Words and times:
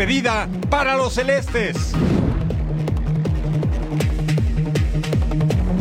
despedida 0.00 0.48
para 0.70 0.96
los 0.96 1.12
celestes. 1.12 1.92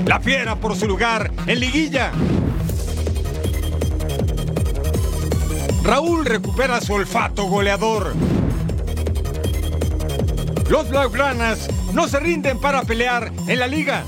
La 0.05 0.19
fiera 0.19 0.57
por 0.57 0.75
su 0.75 0.87
lugar 0.87 1.31
en 1.47 1.59
liguilla. 1.61 2.11
Raúl 5.83 6.25
recupera 6.25 6.81
su 6.81 6.95
olfato 6.95 7.45
goleador. 7.45 8.13
Los 10.69 10.89
Blaugranas 10.89 11.69
no 11.93 12.09
se 12.09 12.19
rinden 12.19 12.59
para 12.59 12.81
pelear 12.81 13.31
en 13.47 13.57
la 13.57 13.67
liga. 13.67 14.03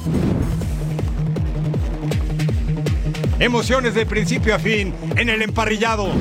Emociones 3.40 3.96
de 3.96 4.06
principio 4.06 4.56
a 4.56 4.60
fin 4.60 4.94
en 5.16 5.30
el 5.30 5.42
emparrillado. 5.42 6.12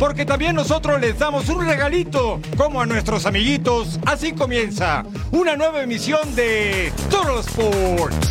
Porque 0.00 0.24
también 0.24 0.56
nosotros 0.56 0.98
les 0.98 1.18
damos 1.18 1.50
un 1.50 1.62
regalito, 1.62 2.40
como 2.56 2.80
a 2.80 2.86
nuestros 2.86 3.26
amiguitos. 3.26 4.00
Así 4.06 4.32
comienza 4.32 5.04
una 5.30 5.56
nueva 5.56 5.82
emisión 5.82 6.34
de 6.34 6.90
Total 7.10 7.40
Sports. 7.40 8.29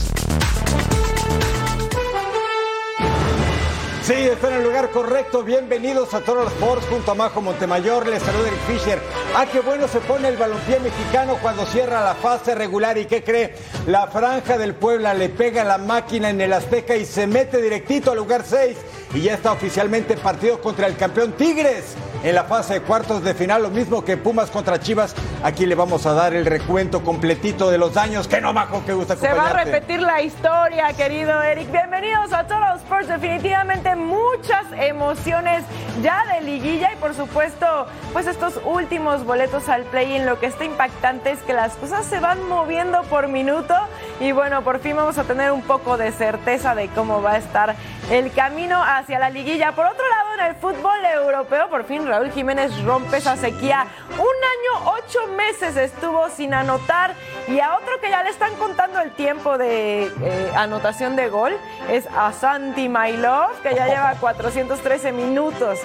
Sí, 4.10 4.16
está 4.16 4.48
en 4.48 4.56
el 4.56 4.64
lugar 4.64 4.90
correcto. 4.90 5.44
Bienvenidos 5.44 6.16
a 6.16 6.22
Total 6.22 6.48
Sports 6.48 6.88
junto 6.90 7.12
a 7.12 7.14
Majo 7.14 7.44
Montemayor. 7.44 8.08
Les 8.08 8.24
saluda 8.24 8.48
Eric 8.48 8.60
Fisher. 8.62 9.00
Ah, 9.36 9.46
qué 9.46 9.60
bueno 9.60 9.88
se 9.88 10.00
pone 10.00 10.30
el 10.30 10.36
balompié 10.36 10.80
mexicano 10.80 11.38
cuando 11.40 11.64
cierra 11.68 12.04
la 12.04 12.16
fase 12.16 12.56
regular. 12.56 12.98
¿Y 12.98 13.06
qué 13.06 13.24
cree? 13.24 13.54
La 13.86 14.08
franja 14.08 14.58
del 14.58 14.74
Puebla 14.74 15.14
le 15.14 15.30
pega 15.30 15.64
la 15.64 15.78
máquina 15.78 16.32
en 16.32 16.42
el 16.42 16.54
Azteca 16.54 16.96
y 16.96 17.06
se 17.06 17.28
mete 17.28 17.62
directito 17.62 18.10
al 18.10 18.18
lugar 18.18 18.46
6. 18.48 18.78
Y 19.14 19.22
ya 19.22 19.36
está 19.36 19.52
oficialmente 19.52 20.18
partido 20.18 20.60
contra 20.60 20.88
el 20.88 20.98
campeón 20.98 21.34
Tigres 21.34 21.96
en 22.24 22.36
la 22.36 22.44
fase 22.44 22.76
de 22.76 22.82
cuartos 22.82 23.24
de 23.24 23.34
final, 23.34 23.64
lo 23.64 23.70
mismo 23.70 24.04
que 24.04 24.18
Pumas 24.18 24.50
contra 24.50 24.80
Chivas. 24.80 25.16
Aquí 25.44 25.66
le 25.66 25.76
vamos 25.76 26.06
a 26.06 26.14
dar 26.14 26.34
el 26.34 26.46
recuento 26.46 27.04
completito 27.04 27.70
de 27.70 27.78
los 27.78 27.94
daños. 27.94 28.28
Que 28.28 28.42
no, 28.42 28.52
Majo, 28.52 28.84
que 28.86 28.94
gusta 28.94 29.16
Se 29.16 29.34
va 29.34 29.50
a 29.50 29.54
repetir 29.54 30.02
la 30.02 30.22
historia, 30.22 30.92
querido 30.94 31.42
Eric. 31.42 31.72
Bienvenidos 31.72 32.34
a 32.34 32.44
Total 32.44 32.78
Sports. 32.78 33.08
Definitivamente 33.08 33.96
muchas 33.96 34.66
emociones 34.78 35.64
ya 36.02 36.26
de 36.34 36.42
liguilla 36.42 36.94
y 36.94 36.98
por 36.98 37.14
supuesto, 37.16 37.88
pues 38.14 38.28
estos 38.28 38.60
últimos 38.66 39.26
boletos 39.26 39.70
al 39.70 39.84
play-in. 39.84 40.26
Lo 40.26 40.40
que 40.40 40.48
está 40.48 40.66
impactante 40.66 41.32
es 41.32 41.40
que 41.40 41.54
las 41.54 41.76
cosas 41.76 42.06
se 42.06 42.20
van 42.20 42.48
moviendo 42.48 43.04
por 43.04 43.28
minuto 43.30 43.76
y 44.20 44.34
bueno, 44.34 44.62
por 44.64 44.80
fin 44.80 44.98
vamos 44.98 45.18
a 45.18 45.24
tener 45.24 45.52
un 45.52 45.62
poco 45.62 45.98
de 45.98 46.12
certeza 46.12 46.76
de 46.76 46.90
cómo 46.90 47.22
va 47.22 47.34
a 47.34 47.38
estar 47.38 47.76
el 48.10 48.32
camino 48.32 48.82
hacia 48.84 49.20
la 49.20 49.30
liguilla. 49.30 49.74
Por 49.74 49.86
otro 49.86 50.04
lado, 50.10 50.34
en 50.40 50.46
el 50.48 50.56
fútbol 50.56 51.06
europeo, 51.06 51.70
por 51.70 51.86
fin 51.86 52.08
Raúl 52.08 52.32
Jiménez 52.32 52.84
rompe 52.84 53.18
esa 53.18 53.36
sequía. 53.36 53.86
Un 54.14 54.20
año, 54.20 54.94
ocho 54.98 55.28
meses 55.36 55.78
estuvo 55.78 56.28
sin 56.30 56.54
anotar 56.54 57.14
y 57.48 57.60
a 57.60 57.76
otro 57.76 58.00
que 58.02 58.10
ya 58.10 58.24
le 58.24 58.30
están 58.30 58.56
contando 58.56 59.00
el 59.00 59.12
tiempo 59.12 59.58
de 59.58 60.12
eh, 60.22 60.52
anotación 60.56 61.16
de 61.16 61.30
gol 61.30 61.56
es 61.90 62.08
a 62.16 62.34
Santi 62.34 62.90
Mailov, 62.90 63.62
que 63.62 63.76
ya 63.76 63.88
lleva 63.88 64.16
413 64.20 65.12
minutos 65.12 65.80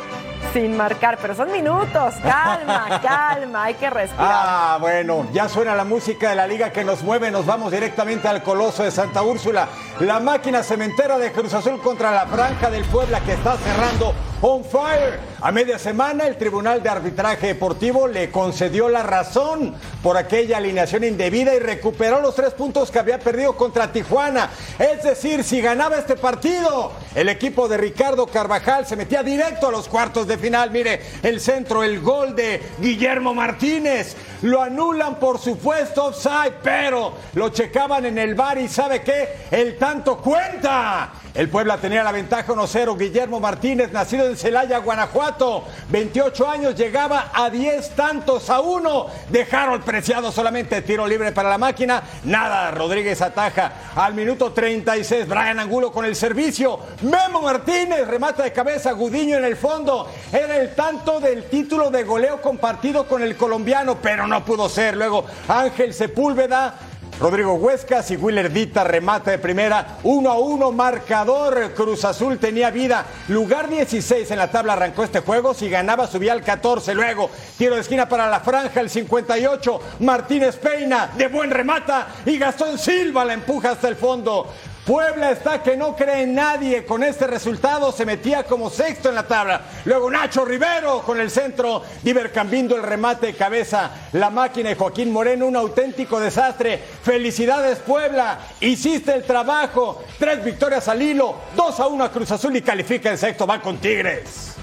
sin 0.55 0.77
marcar, 0.77 1.19
pero 1.21 1.35
son 1.35 1.51
minutos. 1.51 2.15
Calma, 2.23 3.01
calma, 3.03 3.65
hay 3.65 3.75
que 3.75 3.91
respirar. 3.91 4.31
Ah, 4.31 4.79
bueno, 4.81 5.27
ya 5.33 5.49
suena 5.49 5.75
la 5.75 5.85
música 5.85 6.31
de 6.31 6.37
la 6.37 6.47
liga 6.47 6.71
que 6.71 6.85
nos 6.85 7.03
mueve. 7.03 7.31
Nos 7.31 7.45
vamos 7.45 7.73
directamente 7.73 8.29
al 8.29 8.43
Coloso 8.43 8.85
de 8.85 8.93
Santa 8.93 9.23
Úrsula. 9.23 9.69
La 9.99 10.21
máquina 10.21 10.63
cementera 10.63 11.19
de 11.19 11.33
Cruz 11.33 11.53
Azul 11.55 11.81
contra 11.81 12.13
la 12.15 12.27
Franja 12.27 12.71
del 12.71 12.85
Puebla 12.85 13.19
que 13.21 13.33
está 13.33 13.57
cerrando 13.57 14.15
on 14.45 14.63
fire. 14.63 15.19
A 15.41 15.51
media 15.51 15.79
semana 15.79 16.27
el 16.27 16.37
Tribunal 16.37 16.83
de 16.83 16.91
Arbitraje 16.91 17.49
Deportivo 17.49 18.07
le 18.07 18.31
concedió 18.31 18.91
la 18.91 19.03
razón 19.03 19.75
por 20.03 20.19
aquella 20.19 20.59
alineación 20.59 21.03
indebida 21.03 21.55
y 21.55 21.59
recuperó 21.59 22.21
los 22.21 22.35
tres 22.35 22.53
puntos 22.53 22.91
que 22.91 22.99
había 22.99 23.19
perdido 23.19 23.57
contra 23.57 23.91
Tijuana. 23.91 24.51
Es 24.79 25.03
decir, 25.03 25.45
si 25.45 25.63
ganaba 25.63 25.97
este 25.97 26.17
partido, 26.17 26.93
el 27.15 27.31
equipo 27.31 27.69
de 27.69 27.79
Ricardo 27.79 28.27
Carvajal 28.27 28.87
se 28.87 28.97
metía 28.97 29.23
directo 29.23 29.69
a 29.69 29.71
los 29.71 29.89
cuartos 29.89 30.27
de 30.27 30.37
final. 30.37 30.71
Mire, 30.71 31.01
el 31.23 31.41
centro, 31.41 31.83
el 31.83 32.01
gol 32.01 32.37
de 32.37 32.63
Guillermo 32.79 33.35
Martínez. 33.35 34.15
Lo 34.43 34.61
anulan 34.61 35.19
por 35.19 35.39
supuesto 35.39 36.07
offside, 36.07 36.57
pero 36.63 37.15
lo 37.33 37.49
checaban 37.49 38.05
en 38.05 38.19
el 38.19 38.35
bar 38.35 38.59
y 38.59 38.69
¿sabe 38.69 39.01
qué? 39.01 39.47
El 39.51 39.79
tanto 39.79 40.19
cuenta. 40.19 41.13
El 41.35 41.49
Puebla 41.49 41.79
tenía 41.79 42.05
la 42.05 42.13
ventaja 42.13 42.53
1-0. 42.53 42.97
Guillermo 42.97 43.41
Martínez, 43.41 43.91
nacido 43.91 44.27
en 44.27 44.34
Celaya, 44.37 44.79
Guanajuato, 44.79 45.65
28 45.89 46.49
años, 46.49 46.75
llegaba 46.75 47.31
a 47.33 47.51
10 47.51 47.91
tantos 47.91 48.51
a 48.51 48.61
uno. 48.61 49.07
Dejaron 49.31 49.83
preciado 49.83 50.33
solamente 50.33 50.83
tiro 50.83 51.07
libre 51.07 51.33
para 51.33 51.51
la 51.51 51.59
máquina. 51.59 52.03
Nada, 52.25 52.71
Rodríguez 52.71 53.21
ataja 53.23 53.73
al 53.95 54.15
minuto 54.15 54.53
36. 54.53 55.29
Brian 55.29 55.59
Angulo 55.59 55.93
con 55.93 56.05
el 56.05 56.17
servicio. 56.17 56.79
Memo 57.03 57.43
Martínez 57.43 58.07
remata 58.07 58.43
de 58.43 58.53
cabeza. 58.53 58.93
Gudiño 58.93 59.39
en 59.39 59.45
el 59.45 59.57
fondo. 59.57 60.09
Era 60.33 60.57
el 60.57 60.75
tanto 60.75 61.21
del 61.21 61.45
título 61.45 61.91
de 61.91 62.05
goleo 62.05 62.41
compartido 62.41 63.07
con 63.07 63.23
el 63.23 63.37
colombiano, 63.37 63.99
pero 64.01 64.27
no 64.27 64.45
pudo 64.45 64.69
ser. 64.69 64.97
Luego 64.97 65.25
Ángel 65.49 65.95
Sepúlveda 65.95 66.75
Rodrigo 67.21 67.55
Huescas 67.55 68.11
y 68.11 68.17
Willer 68.17 68.53
Dita 68.53 68.83
remata 68.83 69.31
de 69.31 69.39
primera, 69.39 69.99
1 70.03 70.31
a 70.31 70.39
1 70.39 70.73
marcador. 70.73 71.73
Cruz 71.73 72.05
Azul 72.05 72.39
tenía 72.39 72.71
vida. 72.71 73.07
Lugar 73.29 73.69
16 73.69 74.29
en 74.33 74.39
la 74.39 74.51
tabla 74.51 74.73
arrancó 74.73 75.05
este 75.05 75.21
juego. 75.21 75.55
Si 75.55 75.71
ganaba 75.71 76.09
subía 76.09 76.33
al 76.33 76.43
14. 76.43 76.93
Luego, 76.93 77.31
tiro 77.57 77.77
de 77.77 77.83
esquina 77.83 78.09
para 78.09 78.29
la 78.29 78.41
franja, 78.41 78.81
el 78.81 78.91
58. 78.91 79.81
Martínez 80.01 80.57
Peina 80.57 81.13
de 81.17 81.29
buen 81.29 81.51
remata 81.51 82.09
y 82.27 82.37
Gastón 82.37 82.79
Silva 82.79 83.25
la 83.25 83.35
empuja 83.35 83.71
hasta 83.71 83.87
el 83.89 83.97
fondo. 83.97 84.53
Puebla 84.85 85.31
está 85.31 85.63
que 85.63 85.79
no 85.79 85.97
cree 85.97 86.25
en 86.25 86.35
nadie. 86.35 86.85
Con 86.85 87.03
este 87.03 87.27
resultado 87.27 87.91
se 87.91 88.05
metía 88.05 88.45
como 88.45 88.69
sexto 88.69 89.09
en 89.09 89.15
la 89.15 89.27
tabla. 89.27 89.63
Luego 89.87 90.11
Nacho 90.11 90.45
Rivero 90.45 91.01
con 91.01 91.19
el 91.21 91.31
centro. 91.31 91.83
Diver 92.03 92.31
Cambindo 92.31 92.77
el 92.77 92.83
remate 92.83 93.29
de 93.29 93.35
cabeza. 93.35 93.91
La 94.13 94.29
máquina 94.29 94.69
de 94.69 94.75
Joaquín 94.75 95.11
Moreno, 95.11 95.47
un 95.47 95.57
auténtico 95.57 96.21
desastre. 96.21 96.79
Felicidades 97.03 97.79
Puebla. 97.79 98.41
Hiciste 98.61 99.15
el 99.15 99.25
trabajo. 99.25 100.03
Tres 100.19 100.45
victorias 100.45 100.87
al 100.89 101.01
hilo. 101.01 101.37
Dos 101.57 101.81
a 101.81 101.87
uno 101.87 102.05
a 102.05 102.13
Cruz 102.13 102.31
Azul 102.31 102.55
y 102.55 102.61
califica 102.61 103.11
el 103.11 103.17
sexto. 103.17 103.47
Va 103.47 103.63
con 103.63 103.79
Tigres. 103.79 104.55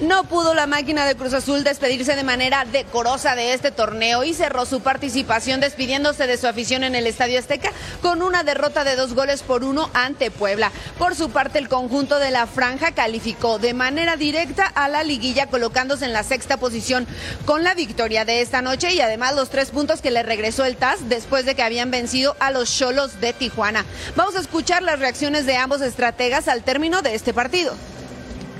No 0.00 0.22
pudo 0.22 0.54
la 0.54 0.68
máquina 0.68 1.06
de 1.06 1.16
Cruz 1.16 1.34
Azul 1.34 1.64
despedirse 1.64 2.14
de 2.14 2.22
manera 2.22 2.64
decorosa 2.64 3.34
de 3.34 3.52
este 3.52 3.72
torneo 3.72 4.22
y 4.22 4.32
cerró 4.32 4.64
su 4.64 4.80
participación 4.80 5.58
despidiéndose 5.58 6.28
de 6.28 6.36
su 6.36 6.46
afición 6.46 6.84
en 6.84 6.94
el 6.94 7.08
Estadio 7.08 7.36
Azteca 7.36 7.72
con 8.00 8.22
una 8.22 8.44
derrota 8.44 8.84
de 8.84 8.94
dos 8.94 9.14
goles 9.14 9.42
por 9.42 9.64
uno 9.64 9.90
ante 9.94 10.30
Puebla. 10.30 10.70
Por 10.98 11.16
su 11.16 11.30
parte, 11.30 11.58
el 11.58 11.68
conjunto 11.68 12.20
de 12.20 12.30
la 12.30 12.46
franja 12.46 12.92
calificó 12.92 13.58
de 13.58 13.74
manera 13.74 14.14
directa 14.14 14.66
a 14.66 14.88
la 14.88 15.02
liguilla 15.02 15.46
colocándose 15.46 16.04
en 16.04 16.12
la 16.12 16.22
sexta 16.22 16.58
posición 16.58 17.04
con 17.44 17.64
la 17.64 17.74
victoria 17.74 18.24
de 18.24 18.40
esta 18.40 18.62
noche 18.62 18.94
y 18.94 19.00
además 19.00 19.34
los 19.34 19.50
tres 19.50 19.70
puntos 19.70 20.00
que 20.00 20.12
le 20.12 20.22
regresó 20.22 20.64
el 20.64 20.76
TAS 20.76 21.08
después 21.08 21.44
de 21.44 21.56
que 21.56 21.64
habían 21.64 21.90
vencido 21.90 22.36
a 22.38 22.52
los 22.52 22.70
Cholos 22.70 23.20
de 23.20 23.32
Tijuana. 23.32 23.84
Vamos 24.14 24.36
a 24.36 24.40
escuchar 24.40 24.84
las 24.84 25.00
reacciones 25.00 25.44
de 25.44 25.56
ambos 25.56 25.80
estrategas 25.80 26.46
al 26.46 26.62
término 26.62 27.02
de 27.02 27.16
este 27.16 27.34
partido 27.34 27.74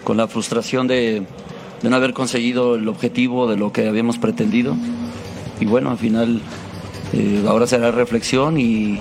con 0.09 0.17
la 0.17 0.27
frustración 0.27 0.87
de, 0.87 1.23
no 1.83 1.95
haber 1.95 2.15
conseguido 2.15 2.77
el 2.77 2.89
objetivo 2.89 3.47
de 3.47 3.59
lo 3.59 3.75
que 3.75 3.87
habíamos 3.87 4.17
pretendido. 4.17 4.75
Y 5.61 5.67
bueno, 5.67 5.91
al 5.91 5.99
final 5.99 6.41
eh, 7.13 7.45
ahora 7.47 7.67
será 7.67 7.91
reflexión 7.91 8.59
y, 8.59 9.01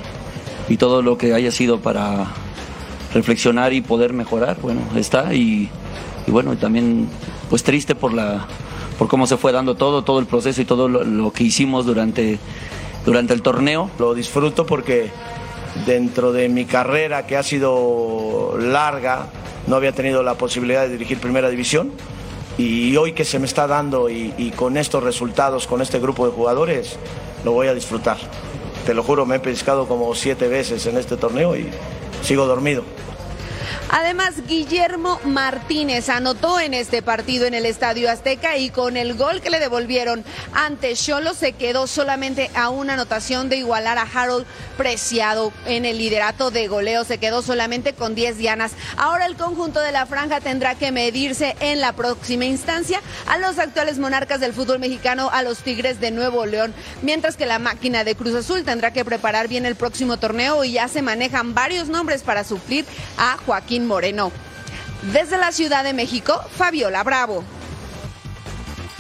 todo 0.78 1.02
lo 1.02 1.18
que 1.18 1.34
haya 1.34 1.50
sido 1.50 1.80
para 1.80 2.28
reflexionar 3.14 3.72
y 3.72 3.80
poder 3.80 4.12
mejorar, 4.12 4.58
bueno, 4.62 4.82
está. 4.98 5.34
Y, 5.34 5.70
bueno, 6.28 6.58
también 6.58 7.08
pues 7.50 7.64
triste 7.64 7.96
por, 7.96 8.14
la, 8.14 8.46
por 9.00 9.08
cómo 9.08 9.28
se 9.28 9.38
fue 9.38 9.54
dando 9.54 9.76
todo, 9.76 10.04
todo 10.04 10.20
el 10.20 10.26
proceso 10.26 10.62
y 10.62 10.66
todo 10.66 10.90
lo, 10.90 11.06
lo 11.06 11.32
que 11.32 11.46
hicimos 11.46 11.86
durante, 11.86 12.38
durante 13.06 13.34
el 13.34 13.42
torneo. 13.42 13.90
Lo 13.98 14.14
disfruto 14.14 14.66
porque 14.66 15.10
dentro 15.86 16.34
de 16.34 16.50
mi 16.50 16.66
carrera 16.66 17.26
que 17.26 17.38
ha 17.38 17.44
sido 17.44 18.58
larga, 18.60 19.28
no 19.68 19.76
había 19.76 19.92
tenido 19.92 20.24
la 20.24 20.36
posibilidad 20.36 20.82
de 20.82 20.90
dirigir 20.90 21.20
primera 21.20 21.50
división 21.50 21.92
y 22.58 22.96
hoy 22.98 23.12
que 23.12 23.24
se 23.24 23.38
me 23.38 23.46
está 23.46 23.68
dando 23.68 24.10
y, 24.10 24.52
con 24.56 24.78
estos 24.78 25.04
resultados, 25.04 25.68
con 25.68 25.82
este 25.82 26.00
grupo 26.00 26.26
de 26.26 26.32
jugadores, 26.32 26.98
lo 27.46 27.52
voy 27.52 27.68
a 27.68 27.74
disfrutar. 27.74 28.18
Te 28.86 28.94
lo 28.94 29.04
juro, 29.04 29.26
me 29.26 29.36
he 29.36 29.40
pescado 29.40 29.88
como 29.88 30.14
siete 30.16 30.48
veces 30.48 30.86
en 30.88 30.98
este 30.98 31.18
torneo 31.18 31.56
y 31.56 31.70
sigo 32.24 32.46
dormido. 32.48 32.84
Además, 33.90 34.36
Guillermo 34.48 35.20
Martínez 35.24 36.10
anotó 36.10 36.60
en 36.60 36.74
este 36.74 37.02
partido 37.02 37.46
en 37.46 37.54
el 37.54 37.66
Estadio 37.66 38.12
Azteca 38.12 38.58
y 38.58 38.70
con 38.70 38.98
el 38.98 39.14
gol 39.16 39.42
que 39.42 39.50
le 39.50 39.60
devolvieron 39.60 40.26
ante 40.54 40.94
Cholo 40.94 41.34
se 41.34 41.54
quedó 41.54 41.88
solamente 41.88 42.52
a 42.54 42.70
una 42.70 42.94
anotación 42.94 43.48
de 43.48 43.58
igualar 43.58 43.98
a 43.98 44.08
Harold 44.14 44.46
Preciado 44.78 45.54
en 45.66 45.86
el 45.86 45.98
liderato 45.98 46.52
de 46.52 46.68
goleo. 46.68 47.04
Se 47.04 47.18
quedó 47.18 47.42
solamente 47.42 47.94
con 47.94 48.14
10 48.14 48.38
dianas. 48.38 48.74
Ahora 48.98 49.26
el 49.26 49.36
conjunto 49.36 49.80
de 49.80 49.92
la 49.92 50.06
franja 50.06 50.42
tendrá 50.42 50.76
que 50.76 50.92
medirse 50.92 51.56
en 51.62 51.82
la 51.82 51.94
próxima 51.94 52.46
instancia 52.46 53.02
a 53.26 53.38
los 53.38 53.58
actuales 53.58 53.98
monarcas 54.00 54.40
del 54.40 54.54
fútbol 54.54 54.80
mexicano, 54.80 55.30
a 55.32 55.42
los 55.42 55.60
Tigres 55.60 56.00
de 56.00 56.12
Nuevo 56.12 56.46
León, 56.46 56.74
mientras 57.02 57.38
que 57.38 57.46
la 57.46 57.58
máquina 57.58 58.04
de 58.04 58.16
Cruz 58.16 58.36
Azul 58.36 58.64
tendrá 58.64 58.92
que 58.92 59.06
preparar 59.06 59.48
bien 59.48 59.66
el 59.66 59.76
próximo 59.76 60.18
torneo 60.18 60.64
y 60.64 60.74
ya 60.74 60.88
se 60.88 61.02
manejan 61.02 61.54
varios 61.54 61.88
nombres 61.88 62.22
para 62.22 62.44
suplir 62.44 62.86
a 63.18 63.38
Joaquín 63.46 63.77
Moreno. 63.86 64.32
Desde 65.12 65.38
la 65.38 65.52
Ciudad 65.52 65.84
de 65.84 65.94
México, 65.94 66.42
Fabiola 66.56 67.04
Bravo. 67.04 67.44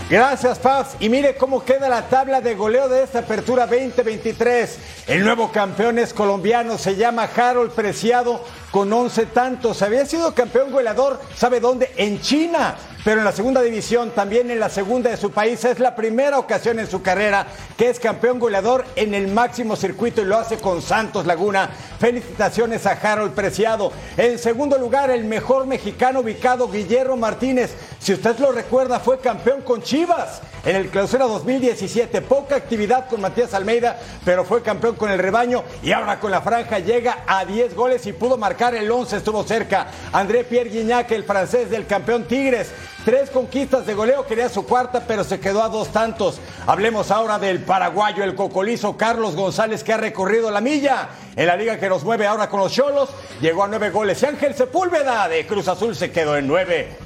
Gracias, 0.10 0.58
Paz. 0.60 0.96
Y 1.02 1.10
mire 1.10 1.36
cómo 1.36 1.66
queda 1.66 1.90
la 1.90 2.08
tabla 2.08 2.40
de 2.40 2.56
goleo 2.56 2.88
de 2.88 3.04
esta 3.04 3.20
apertura 3.20 3.68
2023. 3.68 4.80
El 5.08 5.26
nuevo 5.26 5.52
campeón 5.52 6.00
es 6.00 6.14
colombiano, 6.14 6.78
se 6.78 6.96
llama 6.96 7.30
Harold 7.36 7.72
Preciado 7.72 8.42
con 8.72 8.92
11 8.94 9.26
tantos. 9.28 9.82
Había 9.82 10.06
sido 10.06 10.34
campeón 10.34 10.72
goleador, 10.72 11.20
¿sabe 11.36 11.60
dónde? 11.60 11.92
En 11.98 12.22
China 12.22 12.76
pero 13.08 13.20
en 13.20 13.26
la 13.26 13.32
segunda 13.32 13.62
división, 13.62 14.12
también 14.12 14.52
en 14.52 14.60
la 14.60 14.68
segunda 14.68 15.10
de 15.10 15.16
su 15.16 15.32
país, 15.32 15.64
es 15.64 15.80
la 15.80 15.96
primera 15.96 16.38
ocasión 16.38 16.78
en 16.78 16.92
su 16.92 17.02
carrera 17.02 17.48
que 17.78 17.90
es 17.90 18.02
campeón 18.02 18.38
goleador 18.38 18.84
en 18.98 19.14
el 19.14 19.30
máximo 19.30 19.78
circuito 19.78 20.22
y 20.22 20.26
lo 20.26 20.36
hace 20.36 20.58
con 20.58 20.82
Santos 20.82 21.26
Laguna. 21.26 21.70
Felicitaciones 22.00 22.86
a 22.86 22.92
Harold 22.92 23.34
Preciado. 23.34 23.94
En 24.18 24.38
segundo 24.38 24.78
lugar, 24.78 25.10
el 25.10 25.24
mejor 25.24 25.68
mexicano 25.68 26.20
ubicado, 26.20 26.70
Guillermo 26.70 27.16
Martínez. 27.16 27.76
Si 27.98 28.12
usted 28.12 28.38
lo 28.40 28.52
recuerda, 28.52 29.00
fue 29.00 29.20
campeón 29.20 29.62
con 29.62 29.82
Chivas 29.82 30.42
en 30.66 30.76
el 30.76 30.90
clausura 30.90 31.28
2017. 31.28 32.22
Poca 32.24 32.58
actividad 32.58 33.08
con 33.08 33.22
Matías 33.22 33.54
Almeida, 33.54 33.98
pero 34.26 34.44
fue 34.44 34.62
campeón 34.62 34.96
con 34.96 35.10
el 35.10 35.20
rebaño 35.20 35.64
y 35.82 35.94
ahora 35.94 36.20
con 36.20 36.30
la 36.30 36.42
franja 36.42 36.80
llega 36.80 37.24
a 37.26 37.46
10 37.46 37.74
goles 37.74 38.06
y 38.06 38.12
pudo 38.12 38.36
marcar 38.36 38.76
el 38.76 38.92
11, 38.92 39.16
estuvo 39.16 39.44
cerca. 39.46 39.88
André 40.12 40.44
Pierre 40.44 40.70
Guignac, 40.70 41.10
el 41.12 41.24
francés 41.24 41.70
del 41.70 41.86
campeón 41.88 42.26
Tigres. 42.26 42.70
Tres 43.08 43.30
conquistas 43.30 43.86
de 43.86 43.94
goleo, 43.94 44.26
quería 44.26 44.50
su 44.50 44.66
cuarta, 44.66 45.02
pero 45.08 45.24
se 45.24 45.40
quedó 45.40 45.64
a 45.64 45.70
dos 45.70 45.94
tantos. 45.94 46.42
Hablemos 46.66 47.10
ahora 47.10 47.40
del 47.40 47.62
paraguayo, 47.62 48.22
el 48.22 48.36
cocolizo 48.36 48.98
Carlos 48.98 49.34
González, 49.34 49.82
que 49.82 49.94
ha 49.94 49.98
recorrido 49.98 50.52
la 50.52 50.60
milla 50.60 51.08
en 51.34 51.48
la 51.48 51.56
liga 51.56 51.80
que 51.80 51.88
nos 51.88 52.04
mueve 52.04 52.28
ahora 52.28 52.50
con 52.50 52.60
los 52.60 52.74
Cholos. 52.74 53.10
Llegó 53.40 53.64
a 53.64 53.70
nueve 53.70 53.92
goles. 53.92 54.22
Y 54.22 54.26
Ángel 54.26 54.56
Sepúlveda 54.56 55.30
de 55.30 55.48
Cruz 55.48 55.70
Azul 55.70 55.96
se 55.96 56.12
quedó 56.12 56.36
en 56.36 56.48
nueve. 56.48 56.98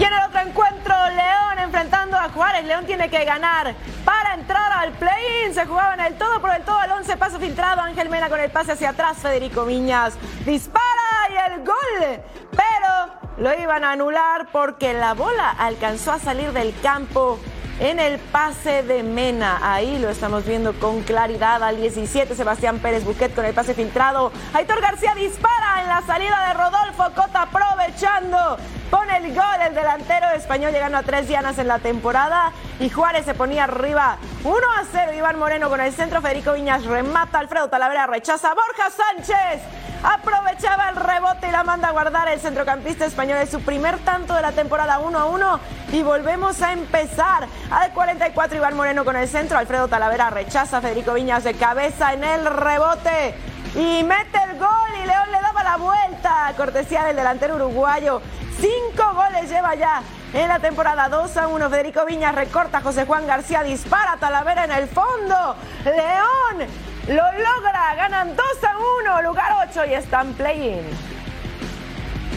Y 0.00 0.02
en 0.02 0.12
el 0.12 0.22
otro 0.28 0.40
encuentro, 0.40 0.94
León 1.10 1.45
enfrentando 1.76 2.16
a 2.16 2.30
Juárez. 2.30 2.64
León 2.64 2.86
tiene 2.86 3.10
que 3.10 3.22
ganar 3.26 3.74
para 4.02 4.32
entrar 4.32 4.72
al 4.72 4.92
play-in. 4.92 5.52
Se 5.52 5.66
jugaba 5.66 5.92
en 5.92 6.00
el 6.00 6.14
todo 6.14 6.40
por 6.40 6.54
el 6.54 6.62
todo 6.62 6.78
al 6.78 6.90
11, 6.90 7.16
paso 7.18 7.38
filtrado. 7.38 7.82
Ángel 7.82 8.08
Mena 8.08 8.30
con 8.30 8.40
el 8.40 8.50
pase 8.50 8.72
hacia 8.72 8.90
atrás. 8.90 9.18
Federico 9.18 9.66
Viñas 9.66 10.14
dispara 10.46 10.86
y 11.30 11.52
el 11.52 11.64
gol. 11.66 12.22
Pero 12.50 13.12
lo 13.36 13.60
iban 13.60 13.84
a 13.84 13.92
anular 13.92 14.48
porque 14.50 14.94
la 14.94 15.12
bola 15.12 15.50
alcanzó 15.50 16.12
a 16.12 16.18
salir 16.18 16.52
del 16.52 16.74
campo 16.80 17.38
en 17.80 17.98
el 17.98 18.18
pase 18.18 18.82
de 18.82 19.02
Mena. 19.02 19.58
Ahí 19.62 19.98
lo 19.98 20.08
estamos 20.08 20.44
viendo 20.46 20.72
con 20.78 21.02
claridad 21.02 21.62
al 21.62 21.76
17. 21.76 22.34
Sebastián 22.34 22.78
Pérez 22.78 23.04
Buquet 23.04 23.34
con 23.34 23.44
el 23.44 23.54
pase 23.54 23.74
filtrado. 23.74 24.32
Aitor 24.54 24.80
García 24.80 25.14
dispara 25.14 25.82
en 25.82 25.88
la 25.88 26.02
salida 26.02 26.48
de 26.48 26.54
Rodolfo 26.54 27.04
Cota 27.14 27.42
aprovechando. 27.42 28.56
Pone 28.90 29.16
el 29.18 29.34
gol 29.34 29.44
el 29.66 29.74
delantero 29.74 30.28
español 30.30 30.72
llegando 30.72 30.98
a 30.98 31.02
tres 31.02 31.28
dianas 31.28 31.58
en 31.58 31.68
la 31.68 31.78
temporada. 31.78 32.52
Y 32.80 32.88
Juárez 32.88 33.24
se 33.24 33.34
ponía 33.34 33.64
arriba 33.64 34.16
1 34.44 34.56
a 34.56 34.84
0. 34.90 35.12
Iván 35.14 35.38
Moreno 35.38 35.68
con 35.68 35.80
el 35.80 35.92
centro. 35.92 36.20
Federico 36.20 36.52
Viñas 36.52 36.84
remata. 36.84 37.38
Alfredo 37.38 37.68
Talavera 37.68 38.06
rechaza. 38.06 38.54
Borja 38.54 38.90
Sánchez 38.90 39.62
aprovechaba 40.02 40.90
el 40.90 40.96
rebote 40.96 41.48
y 41.48 41.50
la 41.50 41.64
manda 41.64 41.88
a 41.88 41.92
guardar 41.92 42.28
el 42.28 42.40
centrocampista 42.40 43.06
español. 43.06 43.38
Es 43.38 43.50
su 43.50 43.60
primer 43.60 43.98
tanto 43.98 44.34
de 44.34 44.42
la 44.42 44.52
temporada 44.52 44.98
1 44.98 45.18
a 45.18 45.24
1 45.26 45.60
y 45.92 46.02
volvemos 46.02 46.62
a 46.62 46.72
empezar. 46.72 47.46
Al 47.70 47.90
44 47.92 48.56
Iván 48.56 48.76
Moreno 48.76 49.04
con 49.04 49.16
el 49.16 49.26
centro, 49.26 49.58
Alfredo 49.58 49.88
Talavera 49.88 50.30
rechaza, 50.30 50.80
Federico 50.80 51.14
Viñas 51.14 51.42
de 51.42 51.54
cabeza 51.54 52.12
en 52.12 52.22
el 52.22 52.46
rebote 52.46 53.34
y 53.74 54.04
mete 54.04 54.38
el 54.48 54.56
gol 54.56 54.88
y 55.02 55.06
León 55.06 55.32
le 55.32 55.40
daba 55.40 55.64
la 55.64 55.76
vuelta. 55.76 56.52
Cortesía 56.56 57.04
del 57.04 57.16
delantero 57.16 57.56
uruguayo. 57.56 58.22
Cinco 58.60 59.14
goles 59.14 59.50
lleva 59.50 59.74
ya 59.74 60.00
en 60.32 60.48
la 60.48 60.60
temporada 60.60 61.08
2 61.08 61.36
a 61.36 61.48
1. 61.48 61.70
Federico 61.70 62.04
Viñas 62.04 62.36
recorta, 62.36 62.80
José 62.80 63.04
Juan 63.04 63.26
García 63.26 63.64
dispara, 63.64 64.16
Talavera 64.18 64.64
en 64.64 64.72
el 64.72 64.86
fondo. 64.86 65.56
León 65.84 66.68
lo 67.08 67.14
logra, 67.32 67.94
ganan 67.96 68.36
2 68.36 68.46
a 68.62 68.78
1, 69.02 69.22
lugar 69.22 69.68
8 69.70 69.86
y 69.86 69.94
están 69.94 70.34
play-in. 70.34 71.15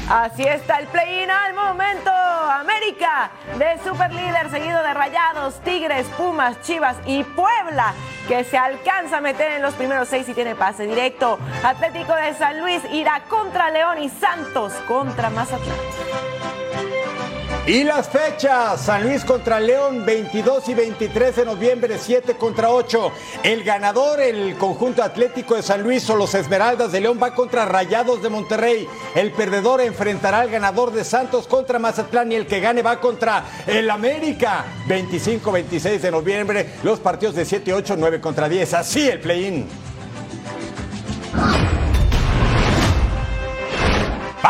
Así 0.10 0.42
está 0.44 0.80
el 0.80 0.88
play-in 0.88 1.30
al 1.30 1.54
momento. 1.54 2.10
América 2.10 3.30
de 3.60 3.78
superlíder, 3.84 4.50
seguido 4.50 4.82
de 4.82 4.92
Rayados, 4.92 5.60
Tigres, 5.62 6.08
Pumas, 6.18 6.60
Chivas 6.64 6.98
y 7.06 7.24
Puebla, 7.24 7.94
que 8.28 8.44
se 8.44 8.58
alcanza 8.58 9.18
a 9.18 9.22
meter 9.22 9.52
en 9.52 9.62
los 9.62 9.76
primeros 9.76 10.08
seis 10.08 10.28
y 10.28 10.34
tiene 10.34 10.56
pase 10.56 10.88
directo. 10.88 11.38
Atlético 11.64 12.16
de 12.16 12.34
San 12.34 12.60
Luis 12.60 12.82
irá 12.92 13.22
contra 13.30 13.70
León 13.70 14.02
y 14.02 14.10
Santos 14.10 14.74
contra 14.88 15.30
Mazatlán. 15.30 15.78
Y 17.68 17.84
las 17.84 18.10
fechas, 18.10 18.82
San 18.82 19.04
Luis 19.04 19.24
contra 19.24 19.60
León 19.60 20.04
22 20.04 20.70
y 20.70 20.74
23 20.74 21.36
de 21.36 21.46
noviembre, 21.46 21.98
7 22.00 22.34
contra 22.36 22.72
8. 22.72 23.12
El 23.44 23.64
ganador, 23.64 24.20
el 24.20 24.56
conjunto 24.58 25.04
atlético 25.04 25.56
de 25.56 25.62
San 25.62 25.84
Luis 25.84 26.10
o 26.10 26.16
los 26.16 26.34
Esmeraldas 26.34 26.92
de 26.92 27.02
León 27.02 27.20
va 27.22 27.36
contra 27.36 27.66
Rayados 27.66 28.24
de 28.24 28.30
Monterrey. 28.30 28.88
El 29.14 29.32
perdedor 29.34 29.82
enfrentará 29.82 30.40
al 30.40 30.50
ganador 30.50 30.92
de 30.92 31.04
Santos 31.04 31.48
contra 31.48 31.78
Mazatlán 31.78 32.32
y 32.32 32.36
el 32.36 32.48
que 32.48 32.60
gane 32.60 32.82
va 32.82 33.00
contra 33.00 33.46
el 33.68 33.90
América. 33.92 34.66
25-26 34.88 36.00
de 36.00 36.12
noviembre, 36.12 36.70
los 36.82 37.00
partidos 37.00 37.36
de 37.36 37.46
7, 37.46 37.72
8, 37.72 37.96
9 38.00 38.20
contra 38.20 38.50
10. 38.50 38.74
Así 38.74 39.08
el 39.08 39.20
play-in. 39.20 39.68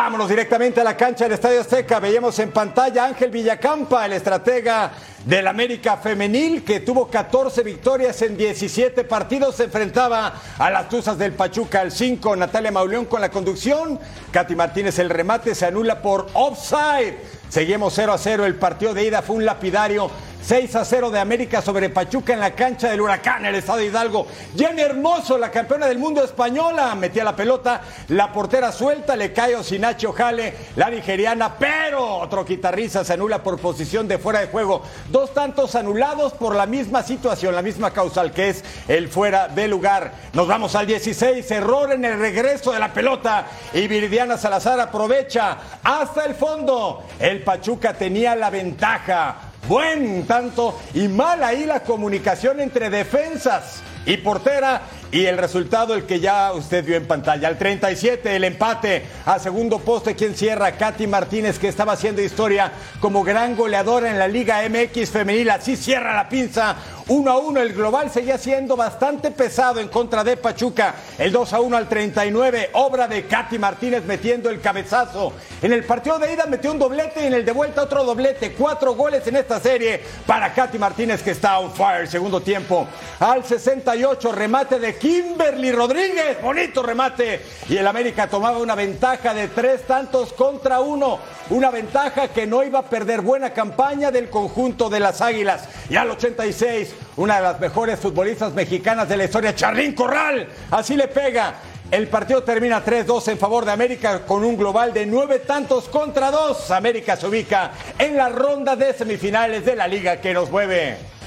Vámonos 0.02 0.30
directamente 0.30 0.80
a 0.80 0.84
la 0.86 0.96
cancha 0.96 1.26
del 1.26 1.34
Estadio 1.34 1.60
Azteca. 1.60 2.00
Veíamos 2.00 2.40
en 2.40 2.52
pantalla 2.52 3.04
a 3.04 3.08
Ángel 3.08 3.30
Villacampa, 3.30 4.06
el 4.06 4.14
estratega 4.14 4.94
del 5.26 5.46
América 5.46 5.98
Femenil, 5.98 6.64
que 6.64 6.80
tuvo 6.80 7.10
14 7.10 7.64
victorias 7.64 8.22
en 8.22 8.38
17 8.38 9.04
partidos. 9.04 9.58
Se 9.58 9.66
enfrentaba 9.66 10.34
a 10.58 10.70
las 10.70 10.88
Tuzas 10.88 11.18
del 11.18 11.34
Pachuca 11.34 11.82
al 11.82 11.92
5. 11.92 12.34
Natalia 12.38 12.72
Mauleón 12.72 13.08
con 13.08 13.20
la 13.20 13.30
conducción. 13.30 14.00
Katy 14.32 14.56
Martínez 14.56 14.98
el 15.00 15.10
remate 15.10 15.54
se 15.54 15.66
anula 15.66 16.02
por 16.02 16.28
offside. 16.34 17.18
Seguimos 17.50 17.94
0 17.96 18.14
a 18.14 18.18
0. 18.18 18.46
El 18.46 18.56
partido 18.56 18.94
de 18.94 19.04
ida 19.04 19.22
fue 19.24 19.38
un 19.38 19.46
lapidario 19.46 20.12
6 20.42 20.76
a 20.78 20.86
0 20.86 21.12
de 21.12 21.20
América 21.20 21.62
sobre 21.62 21.90
Pachuca 21.90 22.34
en 22.34 22.40
la 22.40 22.56
cancha 22.56 22.90
del 22.90 23.02
Huracán, 23.02 23.46
el 23.46 23.56
Estado 23.56 23.80
de 23.80 23.86
Hidalgo. 23.88 24.26
Jenny 24.58 24.82
Hermoso, 24.82 25.38
la 25.38 25.52
campeona 25.52 25.86
del 25.86 26.00
mundo 26.00 26.24
española, 26.24 26.96
metía 26.96 27.24
la 27.24 27.36
pelota, 27.36 27.82
la 28.08 28.32
portera 28.32 28.72
suelta, 28.72 29.16
le 29.16 29.34
cae 29.34 29.56
Osinachi 29.56 30.08
Jale, 30.16 30.56
la 30.76 30.90
nigeriana, 30.90 31.56
pero 31.58 32.18
otro 32.18 32.46
quitarriza 32.46 33.04
se 33.04 33.14
anula 33.14 33.44
por 33.44 33.60
posición 33.60 34.08
de 34.08 34.18
fuera 34.18 34.40
de 34.40 34.48
juego. 34.48 34.82
Dos 35.10 35.34
tantos 35.34 35.76
anulados 35.76 36.34
por 36.34 36.56
la 36.56 36.66
misma 36.66 37.04
situación, 37.04 37.54
la 37.54 37.62
misma 37.62 37.92
causal 37.92 38.32
que 38.32 38.50
es 38.50 38.64
el 38.88 39.10
fuera 39.10 39.50
de 39.50 39.68
lugar. 39.68 40.14
Nos 40.34 40.48
vamos 40.48 40.76
al 40.76 40.88
16, 40.88 41.52
error 41.52 41.92
en 41.92 42.06
el 42.06 42.18
regreso 42.18 42.72
de 42.72 42.80
la 42.80 42.94
pelota 42.94 43.46
y 43.74 43.88
Viridiana 43.88 44.38
Salazar 44.38 44.80
aprovecha 44.80 45.58
hasta 45.84 46.26
el 46.26 46.34
fondo. 46.34 47.04
El 47.20 47.39
Pachuca 47.40 47.94
tenía 47.94 48.36
la 48.36 48.50
ventaja. 48.50 49.36
Buen 49.68 50.26
tanto 50.26 50.80
y 50.94 51.08
mal 51.08 51.44
ahí 51.44 51.66
la 51.66 51.82
comunicación 51.82 52.60
entre 52.60 52.90
defensas 52.90 53.84
y 54.06 54.18
portera 54.18 54.82
y 55.12 55.26
el 55.26 55.38
resultado 55.38 55.96
el 55.96 56.06
que 56.06 56.20
ya 56.20 56.54
usted 56.54 56.86
vio 56.86 56.96
en 56.96 57.08
pantalla. 57.08 57.48
Al 57.48 57.58
37 57.58 58.36
el 58.36 58.44
empate 58.44 59.04
a 59.26 59.40
segundo 59.40 59.80
poste 59.80 60.16
quien 60.16 60.36
cierra 60.36 60.74
Katy 60.74 61.08
Martínez 61.08 61.58
que 61.58 61.68
estaba 61.68 61.94
haciendo 61.94 62.22
historia 62.22 62.72
como 63.00 63.24
gran 63.24 63.56
goleadora 63.56 64.12
en 64.12 64.20
la 64.20 64.28
Liga 64.28 64.62
MX 64.70 65.10
femenil. 65.10 65.50
Así 65.50 65.76
cierra 65.76 66.16
la 66.16 66.30
pinza 66.30 66.76
1 67.10 67.32
a 67.32 67.40
1 67.40 67.60
el 67.62 67.74
global 67.74 68.12
seguía 68.12 68.38
siendo 68.38 68.76
bastante 68.76 69.32
pesado 69.32 69.80
en 69.80 69.88
contra 69.88 70.24
de 70.24 70.38
Pachuca. 70.38 70.94
El 71.18 71.32
2 71.32 71.54
a 71.54 71.60
1 71.60 71.76
al 71.76 71.90
39, 71.90 72.70
obra 72.74 73.08
de 73.08 73.26
Katy 73.26 73.58
Martínez 73.58 74.04
metiendo 74.06 74.48
el 74.52 74.62
cabezazo. 74.62 75.34
En 75.60 75.74
el 75.74 75.84
partido 75.86 76.20
de 76.20 76.32
ida 76.32 76.46
metió 76.46 76.72
un 76.72 76.78
doblete 76.78 77.24
y 77.24 77.26
en 77.26 77.34
el 77.34 77.44
de 77.44 77.52
vuelta 77.52 77.82
otro 77.82 78.04
doblete. 78.04 78.54
Cuatro 78.54 78.94
goles 78.94 79.26
en 79.26 79.38
esta 79.38 79.60
serie 79.60 80.04
para 80.28 80.54
Katy 80.54 80.78
Martínez 80.78 81.24
que 81.24 81.32
está 81.32 81.58
on 81.58 81.74
fire. 81.74 82.08
Segundo 82.08 82.42
tiempo 82.42 82.88
al 83.20 83.44
68, 83.44 84.32
remate 84.32 84.78
de 84.78 84.99
Kimberly 85.00 85.72
Rodríguez, 85.72 86.42
bonito 86.42 86.84
remate. 86.84 87.42
Y 87.70 87.78
el 87.78 87.88
América 87.88 88.28
tomaba 88.28 88.58
una 88.58 88.76
ventaja 88.76 89.34
de 89.34 89.48
tres 89.48 89.84
tantos 89.84 90.34
contra 90.34 90.82
uno. 90.82 91.20
Una 91.50 91.72
ventaja 91.72 92.28
que 92.28 92.46
no 92.46 92.64
iba 92.64 92.80
a 92.80 92.90
perder 92.90 93.22
buena 93.22 93.52
campaña 93.52 94.12
del 94.12 94.30
conjunto 94.30 94.90
de 94.90 95.00
las 95.00 95.22
Águilas. 95.22 95.68
Y 95.90 95.96
al 95.96 96.12
86, 96.12 96.94
una 97.18 97.38
de 97.38 97.42
las 97.42 97.60
mejores 97.60 98.00
futbolistas 98.00 98.54
mexicanas 98.54 99.08
de 99.10 99.18
la 99.18 99.24
historia, 99.24 99.56
Charlín 99.56 99.94
Corral, 99.94 100.48
así 100.72 100.96
le 100.96 101.08
pega. 101.08 101.56
El 101.92 102.08
partido 102.08 102.44
termina 102.44 102.86
3-2 102.86 103.30
en 103.30 103.40
favor 103.40 103.66
de 103.66 103.72
América 103.72 104.24
con 104.24 104.44
un 104.44 104.56
global 104.56 104.94
de 104.94 105.08
nueve 105.08 105.40
tantos 105.40 105.90
contra 105.90 106.30
dos. 106.30 106.70
América 106.70 107.16
se 107.16 107.26
ubica 107.26 107.72
en 107.98 108.16
la 108.16 108.30
ronda 108.30 108.76
de 108.76 108.94
semifinales 108.94 109.66
de 109.66 109.76
la 109.76 109.88
liga 109.88 110.22
que 110.22 110.32
nos 110.32 110.52
mueve. 110.52 111.19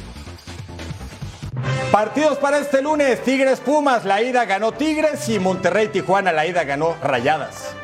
Partidos 1.93 2.39
para 2.39 2.57
este 2.57 2.81
lunes, 2.81 3.23
Tigres 3.23 3.61
Pumas, 3.61 4.07
la 4.07 4.23
ida 4.23 4.47
ganó 4.47 4.73
Tigres 4.73 5.29
y 5.29 5.39
Monterrey 5.39 5.89
Tijuana, 5.89 6.33
la 6.33 6.47
ida 6.47 6.65
ganó 6.65 6.97
Rayadas. 7.03 7.77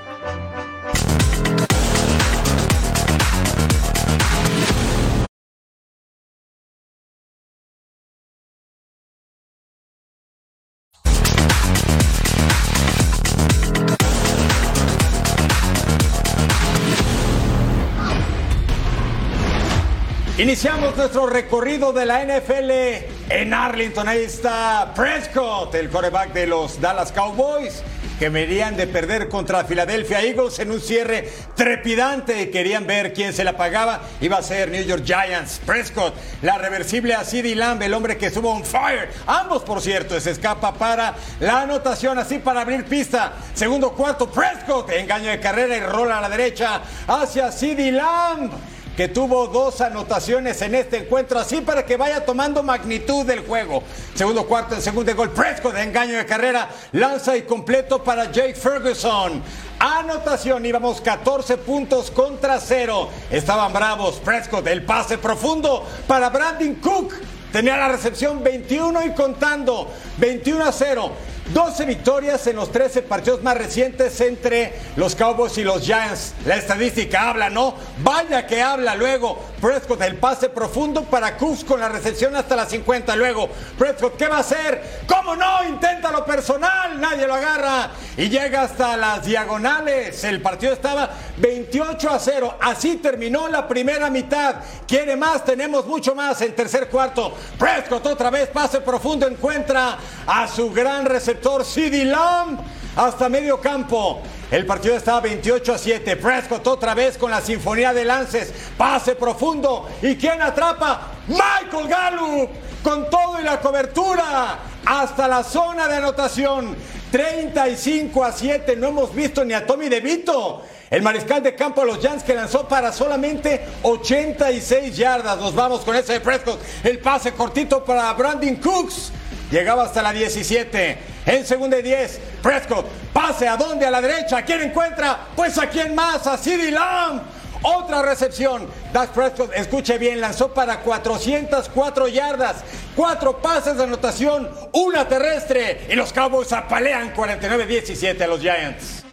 Iniciamos 20.39 20.97
nuestro 20.97 21.27
recorrido 21.27 21.93
de 21.93 22.07
la 22.07 22.25
NFL 22.25 23.18
en 23.31 23.55
Arlington. 23.55 24.09
Ahí 24.09 24.25
está 24.25 24.93
Prescott, 24.95 25.75
el 25.75 25.89
coreback 25.91 26.33
de 26.33 26.47
los 26.47 26.81
Dallas 26.81 27.13
Cowboys, 27.13 27.83
que 28.19 28.29
venían 28.29 28.77
de 28.77 28.87
perder 28.87 29.29
contra 29.29 29.65
Philadelphia 29.65 30.21
Eagles 30.23 30.59
en 30.59 30.71
un 30.71 30.81
cierre 30.81 31.31
trepidante. 31.55 32.51
Querían 32.51 32.87
ver 32.87 33.13
quién 33.13 33.33
se 33.33 33.45
la 33.45 33.57
pagaba. 33.57 34.01
Iba 34.21 34.39
a 34.39 34.43
ser 34.43 34.71
New 34.71 34.83
York 34.83 35.05
Giants. 35.05 35.61
Prescott, 35.65 36.15
la 36.43 36.59
reversible 36.59 37.15
a 37.15 37.25
CeeDee 37.25 37.55
Lamb, 37.55 37.83
el 37.83 37.95
hombre 37.95 38.17
que 38.17 38.27
estuvo 38.27 38.51
on 38.51 38.65
fire. 38.65 39.11
Ambos, 39.27 39.63
por 39.63 39.81
cierto, 39.81 40.19
se 40.21 40.31
escapa 40.31 40.75
para 40.75 41.15
la 41.41 41.63
anotación, 41.63 42.19
así 42.19 42.39
para 42.39 42.63
abrir 42.63 42.85
pista. 42.85 43.33
Segundo 43.55 43.93
cuarto, 43.93 44.31
Prescott, 44.31 44.91
engaño 44.91 45.31
de 45.31 45.41
carrera 45.41 45.77
y 45.77 45.81
rola 45.81 46.19
a 46.19 46.23
la 46.23 46.29
derecha 46.29 46.83
hacia 47.07 47.53
CeeDee 47.53 47.93
Lamb 47.93 48.53
que 48.99 49.07
tuvo 49.07 49.47
dos 49.47 49.81
anotaciones 49.81 50.61
en 50.61 50.75
este 50.75 50.97
encuentro, 50.97 51.39
así 51.39 51.61
para 51.61 51.87
que 51.87 51.97
vaya 51.97 52.27
tomando 52.27 52.65
magnitud 52.65 53.25
del 53.25 53.47
juego. 53.47 53.85
Segundo 54.13 54.45
cuarto, 54.45 54.75
en 54.75 54.83
segundo 54.83 55.15
gol, 55.15 55.31
Prescott 55.31 55.75
de 55.75 55.85
engaño 55.85 56.19
de 56.19 56.27
carrera, 56.27 56.69
lanza 56.91 57.37
y 57.37 57.43
completo 57.43 58.03
para 58.03 58.33
Jake 58.33 58.57
Ferguson. 58.57 59.41
Anotación, 59.79 60.67
íbamos 60.67 61.01
14 61.01 61.59
puntos 61.59 62.11
contra 62.11 62.59
cero. 62.59 63.09
Estaban 63.31 63.73
bravos. 63.73 64.17
Prescott, 64.17 64.67
el 64.67 64.83
pase 64.83 65.17
profundo 65.17 65.87
para 66.09 66.29
Brandon 66.29 66.75
Cook. 66.75 67.15
Tenía 67.53 67.77
la 67.77 67.87
recepción 67.87 68.43
21 68.43 69.07
y 69.07 69.11
contando. 69.13 69.93
21 70.17 70.65
a 70.65 70.73
0. 70.73 71.13
12 71.53 71.87
victorias 71.87 72.47
en 72.47 72.57
los 72.57 72.71
13 72.71 73.03
partidos 73.03 73.43
más 73.43 73.57
recientes 73.57 74.21
entre 74.21 74.75
los 74.97 75.15
Cowboys 75.15 75.57
y 75.57 75.65
los 75.65 75.83
Giants. 75.83 76.35
La 76.45 76.57
estadística 76.57 77.31
habla, 77.31 77.49
¿no? 77.49 77.75
Vaya 78.03 78.47
que 78.47 78.61
habla 78.61 78.95
luego. 78.95 79.39
Prescott, 79.59 80.03
el 80.03 80.17
pase 80.17 80.51
profundo 80.51 81.05
para 81.05 81.39
Cooks 81.39 81.65
con 81.65 81.81
la 81.81 81.89
recepción 81.89 82.37
hasta 82.37 82.55
las 82.55 82.69
50. 82.69 83.17
Luego, 83.17 83.49
Prescott, 83.79 84.19
¿qué 84.19 84.29
va 84.29 84.37
a 84.37 84.41
hacer? 84.41 85.01
¿Cómo 85.07 85.37
no? 85.37 85.65
Intenta 85.67 86.13
lo 86.13 86.23
personal. 86.25 87.01
Nadie 87.01 87.27
lo 87.27 87.35
agarra. 87.35 87.93
Y 88.19 88.29
llega 88.29 88.63
hasta 88.63 88.97
las 88.99 89.25
diagonales. 89.25 90.23
El 90.25 90.43
partido 90.43 90.75
estaba 90.75 91.09
28 91.39 92.11
a 92.11 92.19
0. 92.19 92.59
Así 92.61 92.97
terminó 92.97 93.49
la 93.49 93.67
primera 93.67 94.11
mitad. 94.11 94.57
¿Quiere 94.87 95.17
más? 95.17 95.45
Tenemos 95.47 95.87
mucho 95.87 96.15
más 96.15 96.43
en 96.43 96.55
tercer 96.55 96.89
cuarto. 96.89 97.35
Prescott 97.59 98.05
otra 98.07 98.29
vez, 98.29 98.49
pase 98.51 98.81
profundo, 98.81 99.27
encuentra 99.27 99.97
a 100.27 100.47
su 100.47 100.71
gran 100.71 101.07
receptor 101.07 101.38
CD 101.65 102.05
Lamb 102.05 102.59
hasta 102.97 103.29
medio 103.29 103.61
campo. 103.61 104.21
El 104.51 104.67
partido 104.67 104.97
estaba 104.97 105.21
28 105.21 105.75
a 105.75 105.79
7. 105.79 106.17
Prescott 106.17 106.67
otra 106.67 106.95
vez 106.95 107.19
con 107.19 107.31
la 107.31 107.41
sinfonía 107.41 107.93
de 107.93 108.05
lances. 108.05 108.53
Pase 108.77 109.15
profundo. 109.15 109.89
¿Y 110.03 110.17
quién 110.17 110.41
atrapa? 110.43 111.09
Michael 111.29 111.89
Gallup. 111.89 112.51
Con 112.83 113.09
todo 113.11 113.41
y 113.41 113.45
la 113.45 113.61
cobertura. 113.61 114.59
Hasta 114.85 115.29
la 115.29 115.45
zona 115.45 115.87
de 115.87 115.97
anotación. 115.97 116.77
35 117.13 118.25
a 118.25 118.33
7. 118.33 118.77
No 118.77 118.89
hemos 118.89 119.15
visto 119.15 119.45
ni 119.45 119.55
a 119.55 119.67
Tommy 119.67 119.89
DeVito. 119.89 120.63
El 120.91 121.03
mariscal 121.03 121.43
de 121.43 121.55
campo 121.55 121.83
a 121.83 121.85
los 121.85 121.99
Giants 121.99 122.25
que 122.25 122.35
lanzó 122.35 122.67
para 122.67 122.93
solamente 122.93 123.67
86 123.83 124.97
yardas. 124.97 125.39
Nos 125.39 125.55
vamos 125.55 125.83
con 125.83 125.95
ese 125.95 126.15
de 126.15 126.21
Prescott. 126.21 126.61
El 126.83 126.99
pase 127.01 127.33
cortito 127.33 127.85
para 127.85 128.13
Brandon 128.15 128.57
Cooks. 128.57 129.13
Llegaba 129.51 129.85
hasta 129.85 130.03
la 130.03 130.13
17. 130.13 130.99
En 131.27 131.47
segunda 131.47 131.79
y 131.79 131.83
10, 131.83 132.21
Prescott 132.43 132.87
pase 133.13 133.49
a 133.49 133.57
dónde? 133.57 133.87
A 133.87 133.91
la 133.91 134.01
derecha. 134.01 134.43
¿Quién 134.43 134.63
encuentra? 134.63 135.19
Pues 135.35 135.59
a 135.59 135.69
quién 135.69 135.95
más, 135.95 136.27
a 136.27 136.37
CeeDee 136.37 136.71
Lamb. 136.71 137.23
Otra 137.63 138.03
recepción. 138.03 138.69
Dak 138.93 139.11
Prescott, 139.11 139.53
escuche 139.55 139.99
bien, 139.99 140.21
lanzó 140.21 140.55
para 140.55 140.81
404 140.81 142.09
yardas, 142.09 142.57
cuatro 142.95 143.39
pases 143.39 143.77
de 143.77 143.83
anotación, 143.85 144.49
una 144.73 145.09
terrestre. 145.09 145.87
Y 145.89 145.95
los 145.95 146.13
Cowboys 146.13 146.53
apalean 146.53 147.15
49-17 147.15 148.23
a 148.23 148.27
los 148.27 148.41
Giants. 148.41 149.05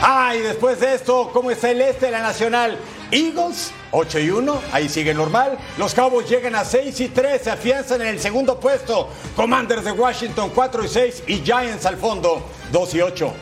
Ay, 0.00 0.40
después 0.40 0.80
de 0.80 0.94
esto, 0.94 1.30
¿cómo 1.32 1.50
está 1.50 1.70
el 1.70 1.80
este 1.80 2.06
de 2.06 2.12
la 2.12 2.22
Nacional? 2.22 2.78
Eagles 3.12 3.72
8 3.90 4.18
y 4.20 4.30
1, 4.30 4.62
ahí 4.72 4.88
sigue 4.88 5.12
normal. 5.12 5.58
Los 5.76 5.94
Cowboys 5.94 6.28
llegan 6.28 6.54
a 6.54 6.64
6 6.64 6.98
y 7.00 7.08
3, 7.08 7.42
se 7.42 7.50
afianzan 7.50 8.00
en 8.00 8.08
el 8.08 8.18
segundo 8.18 8.58
puesto. 8.58 9.10
Commanders 9.36 9.84
de 9.84 9.92
Washington 9.92 10.50
4 10.54 10.84
y 10.84 10.88
6 10.88 11.22
y 11.26 11.36
Giants 11.42 11.84
al 11.84 11.98
fondo 11.98 12.42
2 12.72 12.94
y 12.94 13.00
8. 13.02 13.34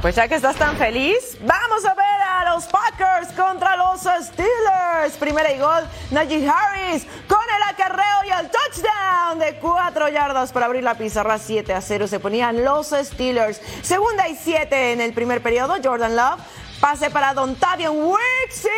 Pues 0.00 0.16
ya 0.16 0.26
que 0.26 0.34
estás 0.36 0.56
tan 0.56 0.76
feliz, 0.76 1.38
vamos 1.42 1.84
a 1.84 1.94
ver 1.94 2.22
a 2.28 2.54
los 2.54 2.64
Packers 2.64 3.28
contra 3.36 3.76
los 3.76 4.00
Steelers. 4.00 5.16
Primera 5.18 5.52
y 5.52 5.58
gol, 5.58 5.84
Najee 6.10 6.48
Harris 6.48 7.06
con 7.28 7.38
el 7.38 7.62
acarreo 7.68 8.24
y 8.26 8.30
el 8.30 8.50
touchdown 8.50 9.38
de 9.38 9.58
4 9.60 10.08
yardas 10.08 10.50
para 10.52 10.66
abrir 10.66 10.82
la 10.82 10.94
pizarra 10.94 11.38
7 11.38 11.72
a 11.72 11.80
0. 11.80 12.08
Se 12.08 12.18
ponían 12.18 12.64
los 12.64 12.88
Steelers. 12.88 13.60
Segunda 13.82 14.28
y 14.28 14.36
7 14.36 14.92
en 14.92 15.00
el 15.00 15.12
primer 15.12 15.40
periodo, 15.40 15.76
Jordan 15.82 16.16
Love 16.16 16.40
Pase 16.82 17.10
para 17.10 17.32
Don 17.32 17.54
Tavian 17.54 17.94
Wicks 17.94 18.56
sí, 18.56 18.68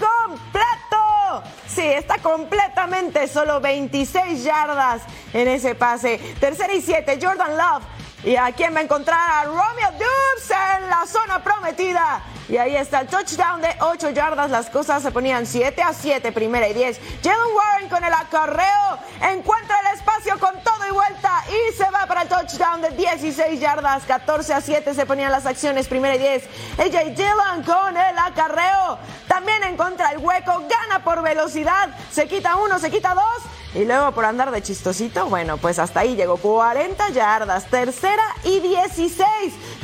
completo. 0.00 1.42
Sí, 1.68 1.82
está 1.82 2.16
completamente 2.16 3.28
solo 3.28 3.60
26 3.60 4.42
yardas 4.42 5.02
en 5.34 5.48
ese 5.48 5.74
pase. 5.74 6.16
Tercera 6.40 6.72
y 6.72 6.80
siete, 6.80 7.18
Jordan 7.20 7.54
Love. 7.58 7.82
¿Y 8.24 8.36
a 8.36 8.50
quién 8.52 8.74
va 8.74 8.78
a 8.78 8.82
encontrar? 8.84 9.20
A 9.20 9.44
Romeo 9.44 9.92
Dubs 9.98 10.50
en 10.50 10.88
la 10.88 11.04
zona 11.06 11.44
prometida. 11.44 12.22
Y 12.48 12.56
ahí 12.56 12.74
está 12.74 13.00
el 13.00 13.08
touchdown 13.08 13.60
de 13.60 13.76
8 13.80 14.10
yardas. 14.10 14.50
Las 14.50 14.70
cosas 14.70 15.02
se 15.02 15.10
ponían 15.10 15.44
7 15.44 15.82
a 15.82 15.92
7, 15.92 16.32
primera 16.32 16.66
y 16.68 16.72
10. 16.72 17.00
Jalen 17.22 17.54
Warren 17.54 17.88
con 17.90 18.02
el 18.02 18.14
acarreo. 18.14 18.98
Encuentra 19.20 19.78
el 19.80 19.98
espacio 19.98 20.38
con 20.38 20.54
todo 20.62 20.81
vuelta. 20.92 21.44
Y 21.48 21.74
se 21.76 21.90
va 21.90 22.06
para 22.06 22.22
el 22.22 22.28
touchdown 22.28 22.82
de 22.82 22.90
16 22.90 23.58
yardas. 23.60 24.04
14 24.04 24.54
a 24.54 24.60
7 24.60 24.94
se 24.94 25.06
ponían 25.06 25.32
las 25.32 25.46
acciones, 25.46 25.88
primera 25.88 26.14
y 26.14 26.18
10. 26.18 26.44
AJ 26.78 27.16
Dillon 27.16 27.62
con 27.64 27.96
el 27.96 28.18
acarreo. 28.18 28.98
También 29.26 29.62
encuentra 29.64 30.12
el 30.12 30.18
hueco. 30.18 30.62
Gana 30.68 31.02
por 31.02 31.22
velocidad. 31.22 31.88
Se 32.10 32.28
quita 32.28 32.56
uno, 32.56 32.78
se 32.78 32.90
quita 32.90 33.14
dos. 33.14 33.42
Y 33.74 33.84
luego 33.86 34.12
por 34.12 34.26
andar 34.26 34.50
de 34.50 34.62
chistosito, 34.62 35.26
bueno, 35.26 35.56
pues 35.56 35.78
hasta 35.78 36.00
ahí 36.00 36.14
llegó 36.14 36.36
40 36.36 37.08
yardas, 37.08 37.64
tercera 37.66 38.22
y 38.44 38.60
16. 38.60 39.16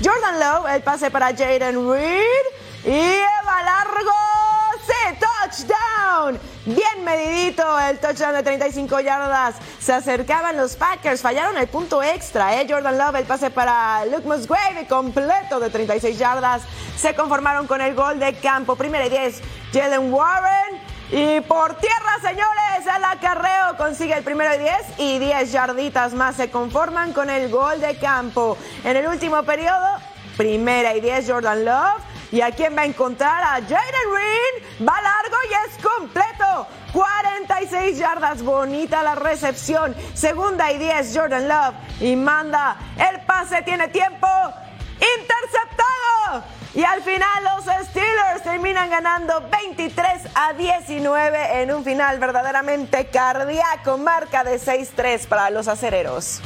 Jordan 0.05 0.39
Lowe, 0.39 0.75
el 0.75 0.83
pase 0.83 1.11
para 1.11 1.29
Jaden 1.29 1.91
Reed. 1.91 2.45
Y 2.85 2.91
Eva 2.91 3.63
Largo, 3.65 4.13
touchdown. 5.49 6.39
Bien 6.67 7.05
medidito 7.05 7.63
el 7.81 7.99
touchdown 7.99 8.35
de 8.35 8.43
35 8.43 9.01
yardas. 9.01 9.57
Se 9.81 9.93
acercaban 9.93 10.57
los 10.57 10.77
Packers, 10.77 11.21
fallaron 11.21 11.57
el 11.57 11.69
punto 11.69 12.03
extra. 12.03 12.61
¿eh? 12.61 12.67
Jordan 12.69 12.99
Love, 12.99 13.17
el 13.17 13.25
pase 13.25 13.51
para 13.51 14.05
Luke 14.07 14.27
Musgrave, 14.27 14.87
completo 14.87 15.61
de 15.61 15.71
36 15.71 16.19
yardas. 16.19 16.63
Se 16.97 17.15
conformaron 17.15 17.67
con 17.67 17.81
el 17.81 17.95
gol 17.95 18.19
de 18.19 18.35
campo. 18.35 18.77
Primera 18.77 19.07
y 19.07 19.11
10, 19.11 19.41
Jalen 19.73 20.13
Warren. 20.13 20.89
Y 21.11 21.41
por 21.43 21.75
tierra, 21.77 22.19
señores, 22.21 22.97
el 22.97 23.05
acarreo 23.05 23.79
consigue 23.79 24.13
el 24.15 24.23
primero 24.23 24.55
y 24.55 24.59
10 24.59 24.73
y 24.99 25.19
10 25.19 25.53
yarditas 25.53 26.13
más 26.13 26.37
se 26.37 26.51
conforman 26.51 27.15
con 27.15 27.31
el 27.31 27.51
gol 27.51 27.81
de 27.81 27.97
campo. 27.97 28.59
En 28.85 28.95
el 28.95 29.07
último 29.07 29.43
periodo, 29.45 29.87
primera 30.37 30.95
y 30.95 31.01
10 31.01 31.31
Jordan 31.31 31.65
Love 31.65 32.08
¿Y 32.31 32.41
a 32.41 32.51
quién 32.51 32.77
va 32.77 32.83
a 32.83 32.87
encontrar? 32.87 33.43
A 33.43 33.55
Jaden 33.63 34.09
Reed. 34.13 34.87
Va 34.87 35.01
largo 35.01 35.37
y 35.49 35.69
es 35.69 35.85
completo. 35.85 36.67
46 36.93 37.99
yardas, 37.99 38.43
bonita 38.43 39.03
la 39.03 39.15
recepción. 39.15 39.95
Segunda 40.15 40.71
y 40.73 40.79
10, 40.79 41.17
Jordan 41.17 41.49
Love. 41.49 41.75
Y 42.01 42.17
manda 42.17 42.77
el 42.97 43.21
pase, 43.23 43.63
tiene 43.63 43.89
tiempo. 43.89 44.29
Interceptado. 45.21 46.45
Y 46.75 46.85
al 46.85 47.03
final 47.03 47.45
los 47.45 47.65
Steelers 47.89 48.43
terminan 48.43 48.91
ganando 48.91 49.49
23 49.51 50.29
a 50.35 50.53
19 50.53 51.63
en 51.63 51.73
un 51.73 51.83
final 51.83 52.19
verdaderamente 52.19 53.07
cardíaco, 53.07 53.97
marca 53.97 54.45
de 54.45 54.61
6-3 54.61 55.27
para 55.27 55.51
los 55.51 55.67
acereros. 55.67 56.43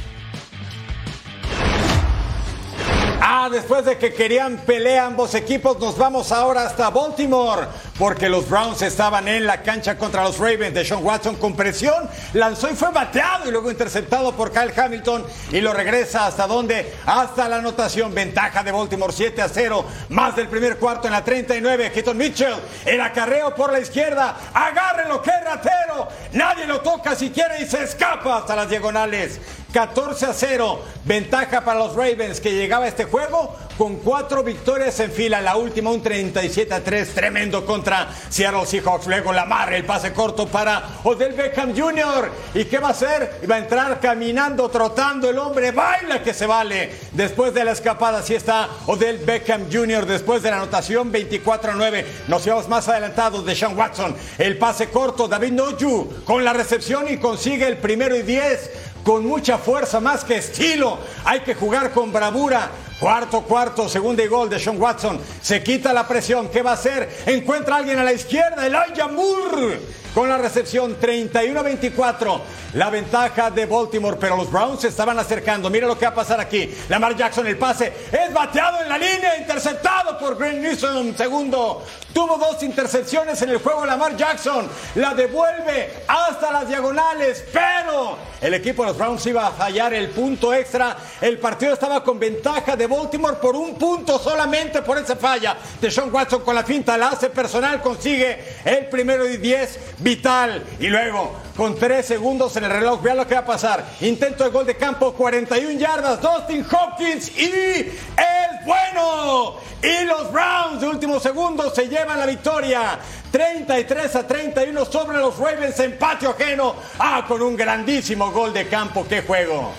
Ah, 3.25 3.49
después 3.49 3.85
de 3.85 3.97
que 3.97 4.13
querían 4.13 4.57
pelea 4.67 5.07
ambos 5.07 5.37
equipos, 5.37 5.79
nos 5.79 5.97
vamos 5.97 6.33
ahora 6.33 6.67
hasta 6.67 6.91
Baltimore, 6.91 7.69
porque 7.99 8.29
los 8.29 8.49
Browns 8.49 8.83
estaban 8.83 9.29
en 9.29 9.47
la 9.47 9.63
cancha 9.63 9.97
contra 9.97 10.25
los 10.25 10.39
Ravens 10.39 10.75
de 10.75 10.85
Sean 10.85 11.05
Watson 11.05 11.37
con 11.37 11.55
presión, 11.55 12.09
lanzó 12.33 12.71
y 12.71 12.75
fue 12.75 12.91
bateado 12.91 13.49
y 13.49 13.51
luego 13.51 13.71
interceptado 13.71 14.33
por 14.33 14.51
Kyle 14.53 14.73
Hamilton 14.77 15.25
y 15.51 15.61
lo 15.61 15.73
regresa 15.73 16.27
hasta 16.27 16.47
donde, 16.47 16.95
hasta 17.07 17.49
la 17.49 17.57
anotación, 17.57 18.15
ventaja 18.15 18.63
de 18.63 18.73
Baltimore 18.73 19.13
7 19.13 19.43
a 19.43 19.49
0, 19.49 19.85
más 20.09 20.37
del 20.37 20.49
primer 20.49 20.79
cuarto 20.79 21.07
en 21.07 21.13
la 21.13 21.25
39, 21.25 21.93
Keaton 21.93 22.17
Mitchell, 22.17 22.55
el 22.85 23.01
acarreo 23.01 23.55
por 23.55 23.73
la 23.73 23.81
izquierda, 23.81 24.37
agárrenlo, 24.53 25.23
que 25.23 25.31
ratero, 25.31 26.09
nadie 26.33 26.67
lo 26.67 26.81
toca 26.81 27.15
siquiera 27.15 27.59
y 27.61 27.67
se 27.67 27.83
escapa 27.85 28.39
hasta 28.39 28.57
las 28.57 28.69
diagonales. 28.69 29.41
14 29.73 30.27
a 30.27 30.33
0. 30.35 30.83
Ventaja 31.05 31.65
para 31.65 31.79
los 31.79 31.97
Ravens 31.97 32.41
que 32.41 32.53
llegaba 32.53 32.85
a 32.85 32.89
este 32.89 33.05
juego 33.05 33.57
con 33.77 33.97
cuatro 33.97 34.43
victorias 34.43 34.99
en 35.01 35.11
fila. 35.11 35.41
La 35.41 35.57
última 35.57 35.91
un 35.91 36.03
37 36.03 36.75
a 36.75 36.83
3. 36.83 37.15
Tremendo 37.15 37.65
contra 37.65 38.09
Seattle 38.29 38.67
Seahawks. 38.67 39.07
Luego 39.07 39.33
la 39.33 39.45
marra, 39.45 39.77
el 39.77 39.85
pase 39.85 40.13
corto 40.13 40.47
para 40.47 41.01
Odell 41.05 41.33
Beckham 41.33 41.77
Jr. 41.77 42.31
¿Y 42.55 42.65
qué 42.65 42.79
va 42.79 42.89
a 42.89 42.93
hacer? 42.93 43.41
Va 43.51 43.57
a 43.57 43.59
entrar 43.59 44.01
caminando, 44.01 44.69
trotando 44.69 45.31
el 45.31 45.39
hombre. 45.39 45.73
Baila 45.73 46.23
que 46.23 46.35
se 46.35 46.47
vale. 46.47 46.93
Después 47.13 47.55
de 47.55 47.65
la 47.65 47.73
escapada, 47.73 48.19
así 48.19 48.35
está 48.35 48.69
Odell 48.87 49.19
Beckham 49.19 49.67
Jr. 49.73 50.07
Después 50.07 50.43
de 50.43 50.51
la 50.51 50.57
anotación 50.57 51.11
24 51.11 51.73
a 51.73 51.75
9. 51.75 52.07
Nos 52.29 52.45
llevamos 52.45 52.69
más 52.69 52.89
adelantados 52.89 53.45
de 53.45 53.55
Sean 53.55 53.77
Watson. 53.77 54.15
El 54.39 54.59
pase 54.59 54.91
corto, 54.91 55.29
David 55.29 55.53
Noju 55.53 56.23
con 56.25 56.45
la 56.45 56.53
recepción 56.53 57.07
y 57.09 57.19
consigue 57.19 57.67
el 57.67 57.79
primero 57.79 58.17
y 58.17 58.23
10 58.23 58.71
con 59.05 59.27
mucha 59.27 59.59
fuerza, 59.59 60.01
más 60.01 60.25
que 60.25 60.37
estilo. 60.37 60.99
Hay 61.25 61.41
que 61.41 61.55
jugar 61.55 61.91
con 61.93 62.13
bravura. 62.13 62.71
Cuarto, 63.03 63.43
cuarto, 63.43 63.89
segundo 63.89 64.23
y 64.23 64.29
gol 64.29 64.49
de 64.49 64.61
Sean 64.61 64.81
Watson. 64.81 65.19
Se 65.43 65.61
quita 65.61 65.93
la 65.93 66.07
presión. 66.07 66.49
¿Qué 66.51 66.63
va 66.63 66.71
a 66.71 66.75
hacer? 66.75 67.25
Encuentra 67.27 67.75
a 67.75 67.79
alguien 67.79 67.99
a 67.99 68.05
la 68.05 68.13
izquierda. 68.13 68.65
Elijah 68.65 69.09
Moore 69.09 69.81
con 70.15 70.29
la 70.29 70.39
recepción 70.39 70.97
31-24. 71.01 72.41
La 72.75 72.91
ventaja 72.91 73.51
de 73.51 73.67
Baltimore, 73.67 74.17
pero 74.19 74.37
los 74.37 74.51
Browns 74.51 74.81
se 74.81 74.89
estaban 74.89 75.19
acercando. 75.19 75.69
Mira 75.69 75.87
lo 75.87 75.99
que 75.99 76.07
va 76.07 76.13
a 76.13 76.15
pasar 76.15 76.41
aquí. 76.41 76.75
Lamar 76.89 77.17
Jackson, 77.17 77.47
el 77.47 77.59
pase 77.59 77.93
es 78.11 78.33
bateado 78.33 78.83
en 78.83 78.89
la 78.89 78.99
línea, 78.99 79.37
interceptado 79.37 80.19
por 80.19 80.39
Green 80.39 80.63
Newsom. 80.63 81.15
Segundo, 81.15 81.85
tuvo 82.15 82.39
dos 82.39 82.63
intercepciones 82.63 83.41
en 83.43 83.51
el 83.51 83.59
juego. 83.59 83.85
Lamar 83.85 84.17
Jackson 84.17 84.69
la 84.95 85.15
devuelve 85.15 86.05
hasta 86.07 86.51
las 86.51 86.69
diagonales, 86.69 87.45
pero 87.53 88.17
el 88.41 88.55
equipo 88.55 88.83
de 88.83 88.89
los 88.89 88.99
Browns 88.99 89.27
iba 89.27 89.47
a 89.47 89.53
fallar 89.53 89.93
el 89.93 90.09
punto 90.09 90.55
extra. 90.55 90.97
El 91.21 91.39
partido 91.39 91.75
estaba 91.75 92.03
con 92.03 92.19
ventaja 92.19 92.75
de 92.75 92.87
Baltimore 92.93 93.37
por 93.37 93.57
un 93.57 93.75
punto 93.75 94.19
solamente 94.19 94.83
por 94.83 94.99
esa 94.99 95.17
falla. 95.17 95.57
De 95.81 95.91
Sean 95.91 96.13
Watson 96.13 96.43
con 96.43 96.55
la 96.55 96.63
finta, 96.63 96.97
la 96.97 97.09
hace 97.09 97.31
personal, 97.31 97.81
consigue 97.81 98.39
el 98.65 98.87
primero 98.87 99.29
y 99.29 99.39
10 99.39 99.79
vital. 99.99 100.63
Y 100.79 100.89
luego, 100.89 101.33
con 101.57 101.77
tres 101.77 102.07
segundos 102.07 102.57
en 102.57 102.65
el 102.65 102.71
reloj, 102.71 103.03
vean 103.03 103.17
lo 103.17 103.27
que 103.27 103.35
va 103.35 103.41
a 103.41 103.47
pasar. 103.47 103.85
Intento 104.01 104.45
de 104.45 104.51
gol 104.51 104.67
de 104.67 104.77
campo, 104.77 105.13
41 105.13 105.79
yardas, 105.79 106.21
Dustin 106.21 106.65
Hopkins 106.71 107.37
y 107.37 107.45
es 107.47 108.67
bueno. 108.67 109.57
Y 109.83 110.05
los 110.05 110.31
Browns 110.31 110.81
de 110.81 110.87
últimos 110.87 111.23
segundos 111.23 111.75
se 111.75 111.89
llevan 111.89 112.19
la 112.19 112.27
victoria. 112.27 112.99
33 113.33 114.17
a 114.17 114.27
31 114.27 114.85
sobre 114.85 115.19
los 115.19 115.39
Ravens 115.39 115.81
en 115.81 115.99
patio 115.99 116.31
ajeno. 116.31 116.75
Ah, 116.99 117.25
con 117.27 117.43
un 117.43 117.57
grandísimo 117.57 118.31
gol 118.31 118.53
de 118.53 118.69
campo. 118.69 119.05
¡Qué 119.09 119.23
juego! 119.23 119.73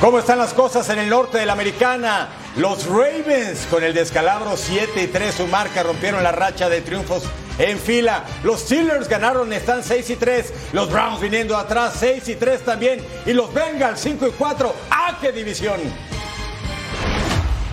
¿Cómo 0.00 0.20
están 0.20 0.38
las 0.38 0.54
cosas 0.54 0.88
en 0.90 1.00
el 1.00 1.08
norte 1.08 1.38
de 1.38 1.46
la 1.46 1.54
americana? 1.54 2.28
Los 2.54 2.86
Ravens 2.86 3.66
con 3.68 3.82
el 3.82 3.92
descalabro 3.92 4.56
7 4.56 5.02
y 5.02 5.06
3 5.08 5.34
su 5.34 5.48
marca 5.48 5.82
rompieron 5.82 6.22
la 6.22 6.30
racha 6.30 6.68
de 6.68 6.82
triunfos 6.82 7.24
en 7.58 7.80
fila. 7.80 8.22
Los 8.44 8.60
Steelers 8.60 9.08
ganaron, 9.08 9.52
están 9.52 9.82
6 9.82 10.10
y 10.10 10.14
3. 10.14 10.52
Los 10.72 10.88
Browns 10.88 11.20
viniendo 11.20 11.56
atrás 11.56 11.96
6 11.98 12.28
y 12.28 12.36
3 12.36 12.64
también. 12.64 13.04
Y 13.26 13.32
los 13.32 13.52
Bengals 13.52 13.98
5 13.98 14.28
y 14.28 14.30
4. 14.30 14.74
¡Ah, 14.88 15.18
qué 15.20 15.32
división! 15.32 15.80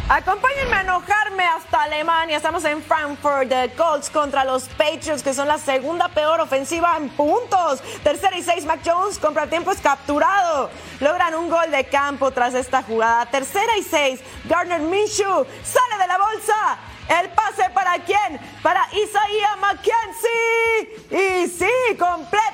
Acompáñenme 0.08 0.76
a 0.76 0.82
enojarme 0.82 1.44
hasta 1.46 1.82
Alemania. 1.82 2.38
Estamos 2.38 2.63
en 2.65 2.84
Frankfurt. 2.84 3.50
The 3.50 3.72
Colts 3.76 4.12
contra 4.12 4.46
los 4.46 4.65
Patriots, 4.65 5.24
que 5.24 5.34
son 5.34 5.48
la 5.48 5.58
segunda 5.58 6.10
peor 6.10 6.39
ofensiva 6.41 6.96
en 6.96 7.10
puntos. 7.10 7.82
Tercera 8.04 8.38
y 8.38 8.44
seis, 8.44 8.65
Mac 8.65 8.82
Jones. 8.86 9.18
Compra 9.18 9.48
tiempo 9.48 9.72
es 9.72 9.82
capturado. 9.82 10.70
Logran 11.00 11.34
un 11.34 11.50
gol 11.50 11.72
de 11.72 11.86
campo 11.86 12.30
tras 12.30 12.54
esta 12.54 12.84
jugada. 12.84 13.26
Tercera 13.26 13.76
y 13.78 13.82
seis, 13.82 14.20
Gardner 14.44 14.82
Minshew 14.82 15.48
sale 15.63 15.98
de 16.00 16.08
la 16.08 16.18
bolsa. 16.20 16.78
El 17.08 17.30
pase 17.30 17.70
para 17.72 17.98
quién? 18.04 18.39
Para 18.62 18.88
Isaiah 18.91 19.56
McKenzie. 19.60 21.44
Y 21.44 21.48
sí, 21.48 21.98
completo. 21.98 22.45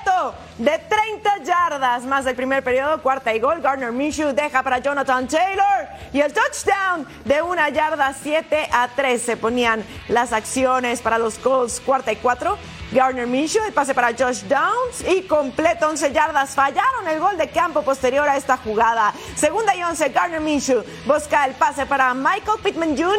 De 0.58 0.78
30 0.78 1.44
yardas 1.44 2.04
más 2.04 2.26
del 2.26 2.36
primer 2.36 2.64
periodo, 2.64 3.02
cuarta 3.02 3.34
y 3.34 3.40
gol. 3.40 3.62
Gardner 3.62 3.92
Minshew 3.92 4.34
deja 4.34 4.62
para 4.62 4.78
Jonathan 4.80 5.28
Taylor. 5.28 5.88
Y 6.14 6.22
el 6.22 6.32
touchdown 6.34 7.08
de 7.26 7.42
una 7.42 7.70
yarda 7.70 8.14
7 8.14 8.70
a 8.72 8.90
3 8.96 9.22
se 9.22 9.38
ponían 9.38 9.84
las 10.08 10.34
acciones 10.34 11.02
para 11.02 11.18
los 11.18 11.38
Colts, 11.40 11.80
cuarta 11.80 12.12
y 12.12 12.18
cuatro. 12.18 12.58
Gardner 12.92 13.26
Minshew, 13.26 13.64
el 13.66 13.74
pase 13.74 13.94
para 13.94 14.10
Josh 14.10 14.44
Downs 14.44 15.04
y 15.08 15.24
completo 15.24 15.88
11 15.88 16.12
yardas. 16.12 16.54
Fallaron 16.54 17.08
el 17.08 17.20
gol 17.20 17.38
de 17.38 17.50
campo 17.50 17.82
posterior 17.82 18.28
a 18.28 18.36
esta 18.36 18.58
jugada. 18.58 19.14
Segunda 19.36 19.74
y 19.76 19.82
11, 19.82 20.10
Gardner 20.10 20.42
Minshew 20.42 20.84
busca 21.06 21.46
el 21.46 21.54
pase 21.56 21.86
para 21.86 22.14
Michael 22.14 22.60
Pittman 22.62 22.98
Jr. 22.98 23.16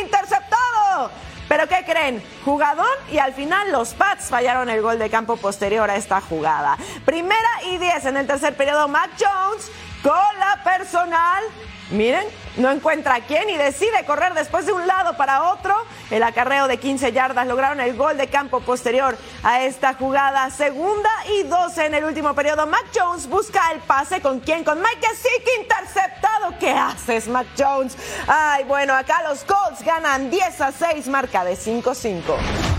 Interceptado. 0.00 1.10
Pero 1.48 1.66
¿qué 1.66 1.84
creen? 1.84 2.22
Jugadón 2.44 2.86
y 3.10 3.18
al 3.18 3.32
final 3.32 3.72
los 3.72 3.94
Pats 3.94 4.26
fallaron 4.26 4.68
el 4.68 4.82
gol 4.82 4.98
de 4.98 5.10
campo 5.10 5.36
posterior 5.36 5.90
a 5.90 5.96
esta 5.96 6.20
jugada. 6.20 6.76
Primera 7.04 7.48
y 7.66 7.78
10 7.78 8.04
en 8.06 8.16
el 8.18 8.26
tercer 8.26 8.54
periodo, 8.56 8.86
Mac 8.88 9.10
Jones 9.18 9.70
con 10.02 10.38
la 10.38 10.62
personal 10.62 11.42
Miren, 11.90 12.26
no 12.58 12.70
encuentra 12.70 13.14
a 13.14 13.20
quién 13.20 13.48
y 13.48 13.56
decide 13.56 14.04
correr 14.04 14.34
después 14.34 14.66
de 14.66 14.72
un 14.72 14.86
lado 14.86 15.16
para 15.16 15.52
otro. 15.52 15.74
El 16.10 16.22
acarreo 16.22 16.68
de 16.68 16.78
15 16.78 17.12
yardas 17.12 17.46
lograron 17.46 17.80
el 17.80 17.96
gol 17.96 18.18
de 18.18 18.28
campo 18.28 18.60
posterior 18.60 19.16
a 19.42 19.64
esta 19.64 19.94
jugada. 19.94 20.50
Segunda 20.50 21.10
y 21.32 21.44
12 21.44 21.86
en 21.86 21.94
el 21.94 22.04
último 22.04 22.34
periodo. 22.34 22.66
Mac 22.66 22.84
Jones 22.94 23.26
busca 23.28 23.72
el 23.72 23.80
pase 23.80 24.20
con 24.20 24.40
quién? 24.40 24.64
Con 24.64 24.78
Mike 24.80 25.06
Gesicki 25.06 25.50
interceptado. 25.60 26.58
¿Qué 26.60 26.70
haces, 26.72 27.26
Mac 27.28 27.46
Jones? 27.56 27.96
Ay, 28.26 28.64
bueno, 28.64 28.92
acá 28.94 29.22
los 29.28 29.44
Colts 29.44 29.82
ganan 29.82 30.30
10 30.30 30.60
a 30.60 30.72
6, 30.72 31.08
marca 31.08 31.44
de 31.44 31.56
5-5. 31.56 32.77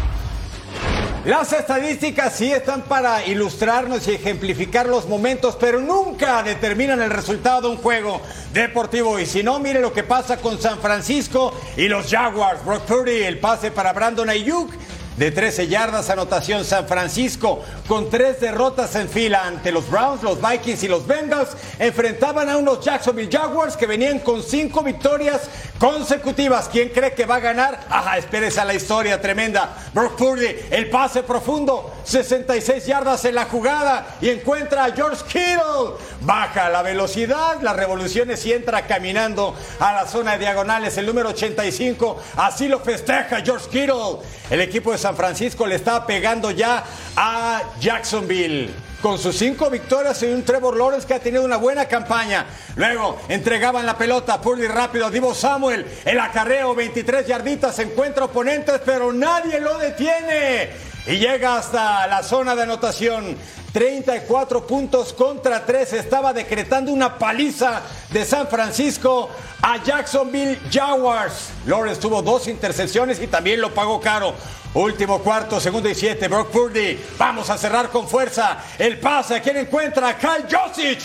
Las 1.25 1.51
estadísticas 1.51 2.34
sí 2.34 2.49
están 2.49 2.84
para 2.84 3.25
ilustrarnos 3.25 4.08
y 4.08 4.12
ejemplificar 4.12 4.88
los 4.88 5.05
momentos, 5.10 5.58
pero 5.60 5.82
nunca 5.82 6.41
determinan 6.43 7.01
el 7.01 7.10
resultado 7.10 7.62
de 7.63 7.67
un 7.67 7.77
juego 7.77 8.21
deportivo. 8.53 9.19
Y 9.19 9.25
si 9.25 9.43
no, 9.43 9.60
mire 9.60 9.82
lo 9.82 9.91
que 9.91 10.03
pasa 10.03 10.38
con 10.38 10.62
San 10.62 10.79
Francisco 10.79 11.53
y 11.75 11.89
los 11.89 12.10
Jaguars. 12.10 12.63
Brock 12.63 12.84
Purdy, 12.84 13.23
el 13.23 13.38
pase 13.38 13.69
para 13.69 13.91
Brandon 13.91 14.29
Ayuk 14.29 14.71
de 15.19 15.32
13 15.32 15.67
yardas, 15.67 16.10
anotación 16.10 16.63
San 16.63 16.88
Francisco, 16.88 17.62
con 17.89 18.10
tres 18.10 18.39
derrotas 18.39 18.95
en 18.95 19.10
fila 19.10 19.43
ante 19.45 19.69
los 19.69 19.89
Browns, 19.89 20.23
los 20.23 20.39
Vikings 20.41 20.84
y 20.84 20.88
los 20.88 21.05
Bengals, 21.05 21.49
enfrentaban 21.77 22.49
a 22.49 22.55
unos 22.55 22.79
Jacksonville 22.79 23.29
Jaguars 23.29 23.75
que 23.75 23.86
venían 23.86 24.19
con 24.19 24.41
cinco 24.41 24.82
victorias 24.82 25.41
consecutivas. 25.77 26.69
¿Quién 26.69 26.89
cree 26.89 27.13
que 27.13 27.25
va 27.25 27.36
a 27.36 27.39
ganar? 27.41 27.82
Ajá, 27.89 28.17
espérese 28.17 28.62
a 28.62 28.65
la 28.65 28.73
historia 28.73 29.19
tremenda. 29.19 29.75
Brock 29.93 30.17
Purdy, 30.17 30.55
el 30.71 30.89
pase 30.89 31.23
profundo, 31.23 31.93
66 32.05 32.86
yardas 32.86 33.25
en 33.25 33.36
la 33.36 33.45
jugada 33.45 34.15
y 34.21 34.29
encuentra 34.29 34.86
a 34.86 34.91
George 34.93 35.23
Kittle. 35.25 35.97
Baja 36.21 36.69
la 36.69 36.82
velocidad, 36.82 37.62
las 37.62 37.75
revoluciones 37.75 38.45
y 38.45 38.53
entra 38.53 38.88
caminando 38.88 39.53
a 39.82 39.91
la 39.91 40.08
zona 40.08 40.34
de 40.34 40.39
diagonales, 40.39 40.97
el 40.97 41.05
número 41.05 41.29
85. 41.29 42.21
Así 42.38 42.69
lo 42.69 42.79
festeja 42.79 43.41
George 43.41 43.67
Kittle. 43.69 44.25
El 44.49 44.62
equipo 44.62 44.91
de 44.91 44.97
San 44.97 45.08
San 45.09 45.17
Francisco 45.17 45.65
le 45.65 45.73
estaba 45.73 46.05
pegando 46.05 46.51
ya 46.51 46.83
a 47.15 47.63
Jacksonville 47.79 48.69
con 49.01 49.17
sus 49.17 49.35
cinco 49.35 49.67
victorias 49.71 50.21
y 50.21 50.27
un 50.27 50.45
Trevor 50.45 50.77
Lawrence 50.77 51.07
que 51.07 51.15
ha 51.15 51.19
tenido 51.19 51.43
una 51.43 51.57
buena 51.57 51.87
campaña. 51.87 52.45
Luego 52.75 53.19
entregaban 53.27 53.87
la 53.87 53.97
pelota, 53.97 54.39
Purdy 54.39 54.67
rápido, 54.67 55.09
Divo 55.09 55.33
Samuel, 55.33 55.83
el 56.05 56.19
acarreo, 56.19 56.75
23 56.75 57.25
yarditas, 57.25 57.79
encuentra 57.79 58.25
oponentes, 58.25 58.81
pero 58.85 59.11
nadie 59.11 59.59
lo 59.59 59.79
detiene. 59.79 60.88
Y 61.09 61.17
llega 61.17 61.57
hasta 61.57 62.05
la 62.05 62.21
zona 62.21 62.55
de 62.55 62.61
anotación. 62.61 63.35
34 63.73 64.67
puntos 64.67 65.11
contra 65.11 65.65
3. 65.65 65.93
Estaba 65.93 66.33
decretando 66.33 66.91
una 66.91 67.17
paliza 67.17 67.81
de 68.11 68.23
San 68.23 68.47
Francisco 68.47 69.27
a 69.59 69.83
Jacksonville 69.83 70.59
Jaguars. 70.71 71.49
Lawrence 71.65 71.99
tuvo 71.99 72.21
dos 72.21 72.47
intercepciones 72.47 73.19
y 73.19 73.25
también 73.25 73.59
lo 73.59 73.73
pagó 73.73 73.99
caro. 73.99 74.35
Último 74.75 75.17
cuarto, 75.21 75.59
segundo 75.59 75.89
y 75.89 75.95
siete. 75.95 76.27
Brock 76.27 76.51
Purdy. 76.51 77.03
Vamos 77.17 77.49
a 77.49 77.57
cerrar 77.57 77.89
con 77.89 78.07
fuerza. 78.07 78.59
El 78.77 78.99
pase. 78.99 79.35
¿A 79.35 79.41
quién 79.41 79.57
encuentra? 79.57 80.15
Kyle 80.15 80.45
Josic. 80.47 80.99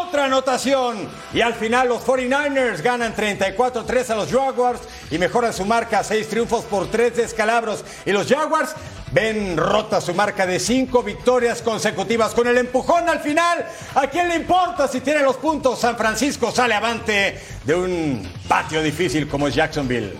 Otra 0.00 0.26
anotación. 0.26 1.08
Y 1.34 1.40
al 1.40 1.54
final 1.54 1.88
los 1.88 2.06
49ers 2.06 2.82
ganan 2.82 3.16
34-3 3.16 4.10
a 4.10 4.14
los 4.14 4.30
Jaguars 4.30 4.80
y 5.10 5.18
mejoran 5.18 5.52
su 5.52 5.64
marca. 5.64 6.04
Seis 6.04 6.28
triunfos 6.28 6.64
por 6.66 6.88
tres 6.88 7.16
descalabros. 7.16 7.84
Y 8.06 8.12
los 8.12 8.28
Jaguars 8.28 8.76
ven 9.12 9.56
rota 9.56 10.00
su 10.00 10.14
marca 10.14 10.46
de 10.46 10.58
cinco 10.58 11.02
victorias 11.02 11.62
consecutivas 11.62 12.34
con 12.34 12.46
el 12.46 12.58
empujón 12.58 13.08
al 13.08 13.20
final. 13.20 13.66
¿A 13.94 14.06
quién 14.08 14.28
le 14.28 14.36
importa 14.36 14.88
si 14.88 15.00
tiene 15.00 15.22
los 15.22 15.36
puntos? 15.36 15.80
San 15.80 15.96
Francisco 15.96 16.50
sale 16.50 16.74
avante 16.74 17.40
de 17.64 17.74
un 17.74 18.32
patio 18.48 18.82
difícil 18.82 19.28
como 19.28 19.48
es 19.48 19.54
Jacksonville. 19.54 20.18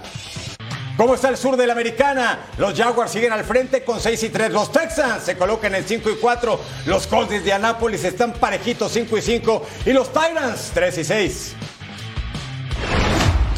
¿Cómo 0.97 1.15
está 1.15 1.31
el 1.31 1.39
sur 1.39 1.57
de 1.57 1.67
la 1.67 1.73
americana? 1.73 2.41
Los 2.59 2.75
Jaguars 2.75 3.11
siguen 3.11 3.33
al 3.33 3.45
frente 3.45 3.85
con 3.85 3.99
6 3.99 4.23
y 4.23 4.29
3. 4.29 4.53
Los 4.53 4.71
Texans 4.71 5.23
se 5.25 5.35
colocan 5.35 5.75
en 5.75 5.83
5 5.83 6.11
y 6.11 6.17
4. 6.17 6.61
Los 6.85 7.07
Colts 7.07 7.43
de 7.43 7.53
Anápolis 7.55 8.05
están 8.05 8.35
parejitos 8.35 8.93
5 8.93 9.17
y 9.17 9.23
5. 9.23 9.67
Y 9.87 9.93
los 9.95 10.09
Titans 10.09 10.73
3 10.75 10.99
y 10.99 11.05
6. 11.05 11.57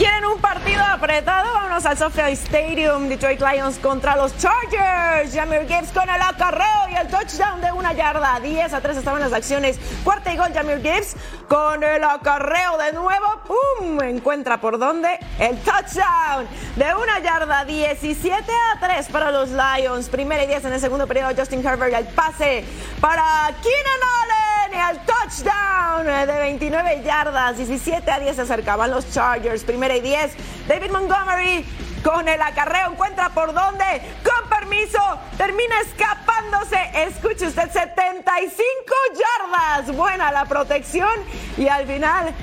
¿Quieren 0.02 0.24
un 0.24 0.40
partido 0.40 0.82
apretado? 0.82 1.54
Vámonos 1.54 1.86
al 1.86 1.96
SoFi 1.96 2.32
Stadium. 2.32 3.08
Detroit 3.08 3.40
Lions 3.40 3.78
contra 3.78 4.16
los 4.16 4.36
Chargers. 4.36 5.32
Jamir 5.32 5.64
Gibbs 5.68 5.92
con 5.92 6.10
el 6.10 6.20
acarreo 6.20 6.88
y 6.90 6.96
el 6.96 7.06
touchdown 7.06 7.60
de 7.60 7.70
una 7.70 7.92
yarda. 7.92 8.40
10 8.40 8.72
a 8.72 8.80
3 8.80 8.96
estaban 8.96 9.20
las 9.20 9.32
acciones. 9.32 9.78
Cuarta 10.02 10.32
y 10.32 10.36
gol 10.36 10.52
Jamir 10.52 10.82
Gibbs 10.82 11.14
con 11.46 11.84
el 11.84 12.02
acarreo 12.02 12.78
de 12.78 12.92
nuevo. 12.94 13.42
¡Pum! 13.46 14.02
Encuentra 14.02 14.60
por 14.60 14.76
dónde 14.76 15.20
el 15.38 15.56
touchdown 15.58 16.48
de 16.74 16.94
una 16.96 17.20
yarda. 17.20 17.64
17 17.64 18.52
a 18.74 18.80
3 18.80 19.06
para 19.06 19.30
los 19.30 19.50
Lions. 19.50 20.08
Primera 20.08 20.42
y 20.42 20.48
10 20.48 20.64
en 20.64 20.72
el 20.72 20.80
segundo 20.80 21.06
periodo. 21.06 21.32
Justin 21.38 21.64
Herbert 21.64 21.94
el 21.94 22.06
pase 22.06 22.64
para 23.00 23.22
Keenan 23.62 24.00
Allen 24.20 24.41
el 24.74 24.98
touchdown 25.00 26.06
de 26.06 26.38
29 26.38 27.02
yardas. 27.04 27.56
17 27.56 28.10
a 28.10 28.18
10 28.18 28.36
se 28.36 28.42
acercaban 28.42 28.90
los 28.90 29.10
Chargers. 29.12 29.64
Primera 29.64 29.96
y 29.96 30.00
10. 30.00 30.32
David 30.66 30.90
Montgomery 30.90 31.64
con 32.02 32.28
el 32.28 32.40
acarreo 32.40 32.90
encuentra 32.90 33.28
por 33.30 33.52
dónde. 33.52 33.84
Con 34.24 34.48
permiso, 34.48 35.00
termina 35.36 35.74
escapándose. 35.80 36.78
Escuche 36.94 37.46
usted, 37.46 37.70
75 37.70 38.94
yardas. 39.14 39.96
Buena 39.96 40.32
la 40.32 40.44
protección 40.46 41.10
y 41.56 41.68
al 41.68 41.86
final 41.86 42.34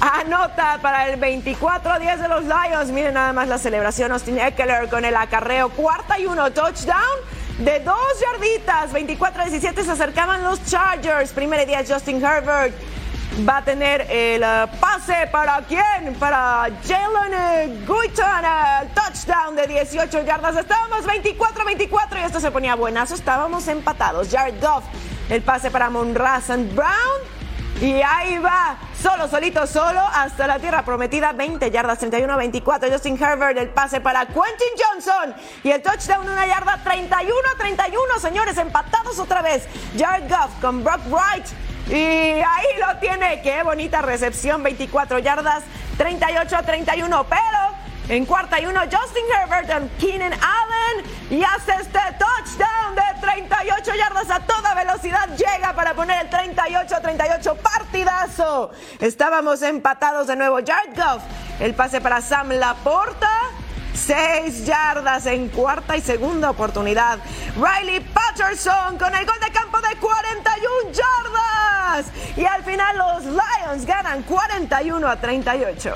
anota 0.00 0.78
para 0.80 1.08
el 1.08 1.20
24-10 1.20 2.18
de 2.18 2.28
los 2.28 2.44
Lions. 2.44 2.90
Miren 2.90 3.14
nada 3.14 3.32
más 3.32 3.48
la 3.48 3.58
celebración. 3.58 4.12
Austin 4.12 4.38
Eckler 4.38 4.88
con 4.88 5.04
el 5.04 5.16
acarreo. 5.16 5.70
Cuarta 5.70 6.18
y 6.18 6.26
uno, 6.26 6.52
touchdown. 6.52 7.37
De 7.58 7.80
dos 7.80 7.96
yarditas, 8.20 8.92
24-17 8.92 9.82
se 9.84 9.90
acercaban 9.90 10.44
los 10.44 10.64
Chargers. 10.64 11.32
Primera 11.32 11.64
10, 11.64 11.92
Justin 11.92 12.24
Herbert 12.24 12.72
va 13.46 13.58
a 13.58 13.64
tener 13.64 14.06
el 14.08 14.42
uh, 14.42 14.68
pase 14.78 15.28
para 15.32 15.60
quién? 15.62 16.14
Para 16.20 16.68
Jalen 16.86 17.84
Guyton, 17.84 18.44
el 18.82 18.88
touchdown 18.90 19.56
de 19.56 19.66
18 19.66 20.24
yardas. 20.24 20.56
Estábamos 20.56 21.04
24-24 21.04 22.20
y 22.20 22.24
esto 22.24 22.38
se 22.38 22.52
ponía 22.52 22.76
buenazo. 22.76 23.16
Estábamos 23.16 23.66
empatados. 23.66 24.28
Jared 24.30 24.60
Goff, 24.62 24.84
el 25.28 25.42
pase 25.42 25.72
para 25.72 25.90
Monra 25.90 26.40
Brown. 26.74 27.37
Y 27.80 28.02
ahí 28.02 28.38
va, 28.38 28.76
solo, 29.00 29.28
solito, 29.28 29.64
solo, 29.66 30.00
hasta 30.00 30.48
la 30.48 30.58
tierra 30.58 30.84
prometida, 30.84 31.32
20 31.32 31.70
yardas, 31.70 32.00
31-24. 32.02 32.90
Justin 32.90 33.22
Herbert, 33.22 33.56
el 33.56 33.68
pase 33.68 34.00
para 34.00 34.26
Quentin 34.26 34.74
Johnson. 34.76 35.34
Y 35.62 35.70
el 35.70 35.80
touchdown, 35.80 36.28
una 36.28 36.44
yarda, 36.44 36.82
31-31, 36.82 38.18
señores, 38.20 38.58
empatados 38.58 39.20
otra 39.20 39.42
vez. 39.42 39.68
Jared 39.96 40.28
Goff 40.28 40.50
con 40.60 40.82
Brock 40.82 41.02
Wright. 41.06 41.46
Y 41.88 41.94
ahí 41.94 42.66
lo 42.80 42.98
tiene, 42.98 43.40
qué 43.42 43.62
bonita 43.62 44.02
recepción, 44.02 44.62
24 44.64 45.20
yardas, 45.20 45.62
38 45.96 46.56
a 46.56 46.62
31, 46.62 47.26
pero 47.28 47.78
en 48.08 48.26
cuarta 48.26 48.60
y 48.60 48.66
uno, 48.66 48.80
Justin 48.80 49.24
Herbert 49.34 49.70
and 49.70 49.96
Keenan 49.98 50.32
Allen 50.32 50.77
y 51.30 51.42
hace 51.42 51.72
este 51.80 51.98
touchdown 52.18 52.94
de 52.94 53.20
38 53.20 53.92
yardas 53.94 54.30
a 54.30 54.40
toda 54.40 54.74
velocidad. 54.74 55.28
Llega 55.36 55.74
para 55.74 55.94
poner 55.94 56.26
el 56.26 56.30
38-38 56.30 57.56
partidazo. 57.56 58.70
Estábamos 58.98 59.60
empatados 59.62 60.26
de 60.28 60.36
nuevo. 60.36 60.58
Jared 60.66 60.96
Goff, 60.96 61.22
el 61.60 61.74
pase 61.74 62.00
para 62.00 62.22
Sam 62.22 62.50
Laporta. 62.52 63.30
Seis 63.94 64.64
yardas 64.64 65.26
en 65.26 65.48
cuarta 65.48 65.96
y 65.96 66.00
segunda 66.00 66.50
oportunidad. 66.50 67.18
Riley 67.56 68.00
Patterson 68.00 68.96
con 68.96 69.14
el 69.14 69.26
gol 69.26 69.38
de 69.40 69.50
campo 69.50 69.78
de 69.80 69.96
41 69.96 70.92
yardas. 70.92 72.06
Y 72.36 72.44
al 72.44 72.64
final 72.64 72.96
los 72.96 73.24
Lions 73.24 73.84
ganan 73.84 74.22
41 74.22 75.06
a 75.06 75.16
38. 75.16 75.94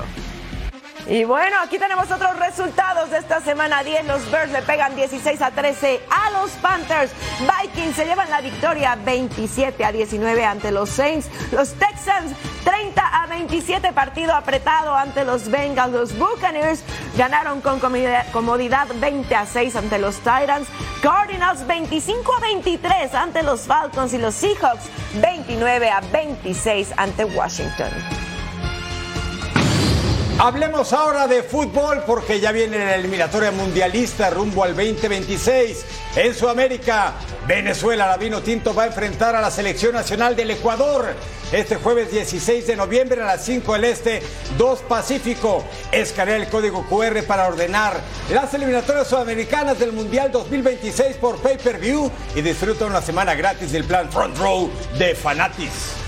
Y 1.07 1.25
bueno, 1.25 1.57
aquí 1.61 1.77
tenemos 1.77 2.09
otros 2.09 2.37
resultados 2.39 3.11
de 3.11 3.17
esta 3.17 3.41
semana 3.41 3.83
10. 3.83 4.05
Los 4.05 4.31
Bears 4.31 4.51
le 4.51 4.61
pegan 4.61 4.95
16 4.95 5.41
a 5.41 5.51
13 5.51 6.01
a 6.09 6.31
los 6.31 6.51
Panthers. 6.51 7.11
Vikings 7.41 7.95
se 7.95 8.05
llevan 8.05 8.29
la 8.29 8.39
victoria 8.39 8.95
27 8.95 9.83
a 9.83 9.91
19 9.91 10.45
ante 10.45 10.71
los 10.71 10.89
Saints. 10.89 11.29
Los 11.51 11.73
Texans 11.73 12.31
30 12.63 13.01
a 13.01 13.27
27 13.27 13.91
partido 13.91 14.33
apretado 14.33 14.95
ante 14.95 15.25
los 15.25 15.49
Bengals. 15.49 15.91
Los 15.91 16.17
Buccaneers 16.17 16.83
ganaron 17.17 17.59
con 17.59 17.79
comodidad 17.81 18.87
20 18.95 19.35
a 19.35 19.45
6 19.45 19.75
ante 19.75 19.99
los 19.99 20.17
Titans. 20.17 20.69
Cardinals 21.01 21.67
25 21.67 22.33
a 22.33 22.39
23 22.39 23.13
ante 23.13 23.43
los 23.43 23.61
Falcons 23.61 24.13
y 24.13 24.19
los 24.19 24.35
Seahawks 24.35 24.85
29 25.15 25.89
a 25.89 25.99
26 25.99 26.93
ante 26.95 27.25
Washington. 27.25 28.32
Hablemos 30.39 30.91
ahora 30.93 31.27
de 31.27 31.43
fútbol 31.43 32.03
porque 32.07 32.39
ya 32.39 32.51
viene 32.51 32.79
la 32.79 32.95
eliminatoria 32.95 33.51
mundialista 33.51 34.31
rumbo 34.31 34.63
al 34.63 34.75
2026. 34.75 35.85
En 36.15 36.33
Sudamérica, 36.33 37.13
Venezuela, 37.47 38.07
la 38.07 38.17
vino 38.17 38.41
tinto 38.41 38.73
va 38.73 38.83
a 38.83 38.87
enfrentar 38.87 39.35
a 39.35 39.41
la 39.41 39.51
selección 39.51 39.93
nacional 39.93 40.35
del 40.35 40.49
Ecuador 40.51 41.13
este 41.51 41.75
jueves 41.75 42.11
16 42.11 42.65
de 42.65 42.75
noviembre 42.75 43.21
a 43.21 43.25
las 43.25 43.45
5 43.45 43.73
del 43.73 43.83
Este, 43.85 44.23
2 44.57 44.79
Pacífico. 44.81 45.63
Escanea 45.91 46.37
el 46.37 46.47
código 46.47 46.83
QR 46.89 47.23
para 47.27 47.47
ordenar 47.47 48.01
las 48.31 48.51
eliminatorias 48.55 49.07
sudamericanas 49.07 49.77
del 49.77 49.91
Mundial 49.91 50.31
2026 50.31 51.17
por 51.17 51.37
pay-per-view 51.37 52.11
y 52.35 52.41
disfruta 52.41 52.85
una 52.85 53.03
semana 53.03 53.35
gratis 53.35 53.71
del 53.71 53.83
plan 53.83 54.11
Front 54.11 54.37
Row 54.39 54.69
de 54.97 55.13
Fanatis. 55.13 56.02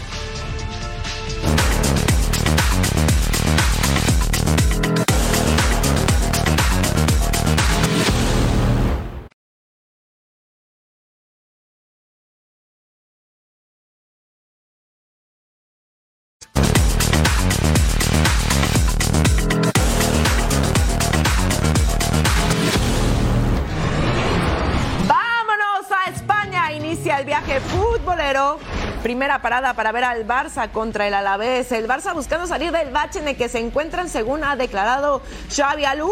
Primera 29.05 29.39
parada 29.39 29.75
para 29.75 29.91
ver 29.91 30.03
al 30.03 30.25
Barça 30.25 30.71
contra 30.71 31.07
el 31.07 31.13
Alavés. 31.13 31.71
El 31.71 31.87
Barça 31.87 32.11
buscando 32.15 32.47
salir 32.47 32.71
del 32.71 32.89
bache 32.89 33.19
en 33.19 33.27
el 33.27 33.37
que 33.37 33.49
se 33.49 33.59
encuentran, 33.59 34.09
según 34.09 34.43
ha 34.43 34.55
declarado 34.55 35.21
Xavi 35.55 35.85
al 35.85 36.01
1. 36.01 36.11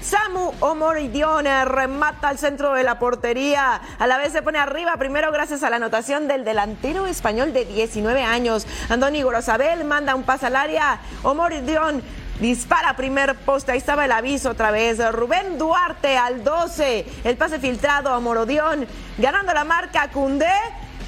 Samu 0.00 0.52
Omoridione 0.60 1.64
remata 1.64 2.28
al 2.28 2.38
centro 2.38 2.72
de 2.74 2.84
la 2.84 3.00
portería. 3.00 3.80
Alavés 3.98 4.30
se 4.30 4.42
pone 4.42 4.60
arriba 4.60 4.96
primero 4.96 5.32
gracias 5.32 5.64
a 5.64 5.70
la 5.70 5.76
anotación 5.76 6.28
del 6.28 6.44
delantero 6.44 7.08
español 7.08 7.52
de 7.52 7.64
19 7.64 8.22
años. 8.22 8.64
Andoni 8.90 9.20
Gorosabel 9.22 9.82
manda 9.82 10.14
un 10.14 10.22
pase 10.22 10.46
al 10.46 10.54
área. 10.54 11.00
Omoridion 11.24 12.00
dispara 12.38 12.94
primer 12.94 13.34
poste, 13.34 13.72
ahí 13.72 13.78
estaba 13.78 14.04
el 14.04 14.12
aviso 14.12 14.50
otra 14.50 14.70
vez. 14.70 15.00
Rubén 15.10 15.58
Duarte 15.58 16.16
al 16.16 16.44
12, 16.44 17.06
el 17.24 17.36
pase 17.36 17.58
filtrado 17.58 18.14
a 18.14 18.20
Morodión, 18.20 18.86
ganando 19.18 19.52
la 19.52 19.64
marca 19.64 20.08
Cundé. 20.12 20.46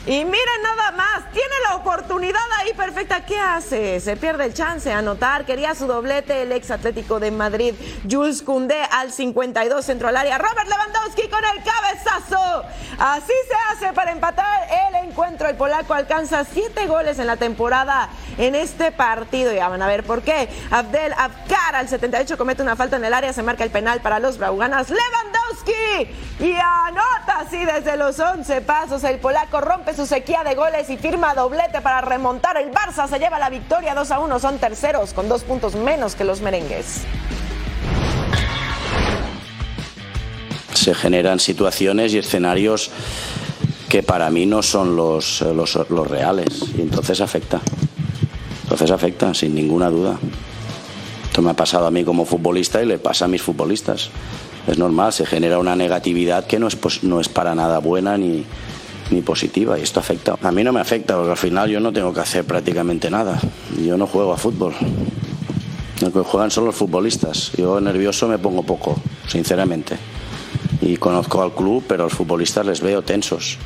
Y 0.06 0.24
miren 0.24 0.62
nada 0.62 0.92
más, 0.92 1.32
tiene 1.32 1.54
la 1.68 1.74
oportunidad 1.74 2.40
ahí 2.60 2.72
perfecta. 2.74 3.24
¿Qué 3.24 3.40
hace? 3.40 3.98
Se 3.98 4.16
pierde 4.16 4.44
el 4.44 4.54
chance 4.54 4.88
de 4.88 4.94
anotar. 4.94 5.44
Quería 5.44 5.74
su 5.74 5.88
doblete 5.88 6.42
el 6.42 6.52
ex 6.52 6.70
Atlético 6.70 7.18
de 7.18 7.32
Madrid, 7.32 7.74
Jules 8.08 8.40
Koundé 8.42 8.80
al 8.92 9.10
52 9.10 9.84
centro 9.84 10.06
al 10.06 10.16
área. 10.16 10.38
Robert 10.38 10.68
Lewandowski 10.68 11.28
con 11.28 11.40
el 11.44 11.60
cabezazo. 11.64 12.64
Así 13.00 13.32
se 13.48 13.56
hace 13.72 13.92
para 13.94 14.12
empatar 14.12 14.68
el 14.88 15.08
encuentro. 15.08 15.48
El 15.48 15.56
polaco 15.56 15.92
alcanza 15.92 16.44
siete 16.44 16.86
goles 16.86 17.18
en 17.18 17.26
la 17.26 17.36
temporada 17.36 18.08
en 18.38 18.54
este 18.54 18.92
partido. 18.92 19.52
Ya 19.52 19.68
van 19.68 19.82
a 19.82 19.88
ver 19.88 20.04
por 20.04 20.22
qué. 20.22 20.48
Abdel 20.70 21.14
Abkar 21.18 21.74
al 21.74 21.88
78 21.88 22.38
comete 22.38 22.62
una 22.62 22.76
falta 22.76 22.94
en 22.94 23.04
el 23.04 23.12
área. 23.12 23.32
Se 23.32 23.42
marca 23.42 23.64
el 23.64 23.70
penal 23.70 24.00
para 24.02 24.20
los 24.20 24.38
Brauganas. 24.38 24.88
Lewandowski 24.88 25.25
y 26.38 26.52
anota 26.52 27.40
así 27.40 27.58
desde 27.64 27.96
los 27.96 28.18
11 28.18 28.60
pasos. 28.62 29.04
El 29.04 29.18
polaco 29.18 29.60
rompe 29.60 29.94
su 29.94 30.06
sequía 30.06 30.44
de 30.44 30.54
goles 30.54 30.90
y 30.90 30.96
firma 30.96 31.34
doblete 31.34 31.80
para 31.80 32.00
remontar. 32.00 32.56
El 32.56 32.70
Barça 32.70 33.08
se 33.08 33.18
lleva 33.18 33.38
la 33.38 33.50
victoria 33.50 33.94
2 33.94 34.10
a 34.10 34.18
1. 34.20 34.38
Son 34.38 34.58
terceros 34.58 35.12
con 35.12 35.28
dos 35.28 35.44
puntos 35.44 35.74
menos 35.74 36.14
que 36.14 36.24
los 36.24 36.40
merengues. 36.40 37.02
Se 40.74 40.94
generan 40.94 41.40
situaciones 41.40 42.12
y 42.12 42.18
escenarios 42.18 42.90
que 43.88 44.02
para 44.02 44.30
mí 44.30 44.46
no 44.46 44.62
son 44.62 44.94
los, 44.94 45.40
los, 45.40 45.74
los 45.88 46.10
reales 46.10 46.62
y 46.76 46.82
entonces 46.82 47.20
afecta. 47.20 47.60
Entonces 48.64 48.90
afecta, 48.90 49.32
sin 49.32 49.54
ninguna 49.54 49.88
duda. 49.88 50.18
Esto 51.24 51.42
me 51.42 51.50
ha 51.50 51.54
pasado 51.54 51.86
a 51.86 51.90
mí 51.90 52.04
como 52.04 52.24
futbolista 52.24 52.82
y 52.82 52.86
le 52.86 52.98
pasa 52.98 53.24
a 53.24 53.28
mis 53.28 53.42
futbolistas. 53.42 54.10
Es 54.66 54.78
normal, 54.78 55.12
se 55.12 55.26
genera 55.26 55.58
una 55.58 55.76
negatividad 55.76 56.46
que 56.46 56.58
no 56.58 56.66
es, 56.66 56.76
pues, 56.76 57.04
no 57.04 57.20
es 57.20 57.28
para 57.28 57.54
nada 57.54 57.78
buena 57.78 58.18
ni, 58.18 58.44
ni 59.10 59.22
positiva 59.22 59.78
y 59.78 59.82
esto 59.82 60.00
afecta. 60.00 60.36
A 60.42 60.50
mí 60.50 60.64
no 60.64 60.72
me 60.72 60.80
afecta 60.80 61.14
porque 61.14 61.30
al 61.30 61.36
final 61.36 61.70
yo 61.70 61.80
no 61.80 61.92
tengo 61.92 62.12
que 62.12 62.20
hacer 62.20 62.44
prácticamente 62.44 63.10
nada. 63.10 63.38
Yo 63.84 63.96
no 63.96 64.06
juego 64.06 64.32
a 64.32 64.36
fútbol. 64.36 64.74
Lo 66.00 66.12
que 66.12 66.20
juegan 66.20 66.50
son 66.50 66.66
los 66.66 66.74
futbolistas. 66.74 67.52
Yo 67.56 67.80
nervioso 67.80 68.28
me 68.28 68.38
pongo 68.38 68.62
poco, 68.62 68.96
sinceramente. 69.28 69.96
Y 70.80 70.96
conozco 70.96 71.42
al 71.42 71.54
club, 71.54 71.84
pero 71.86 72.04
a 72.04 72.06
los 72.06 72.14
futbolistas 72.14 72.66
les 72.66 72.80
veo 72.80 73.02
tensos. 73.02 73.58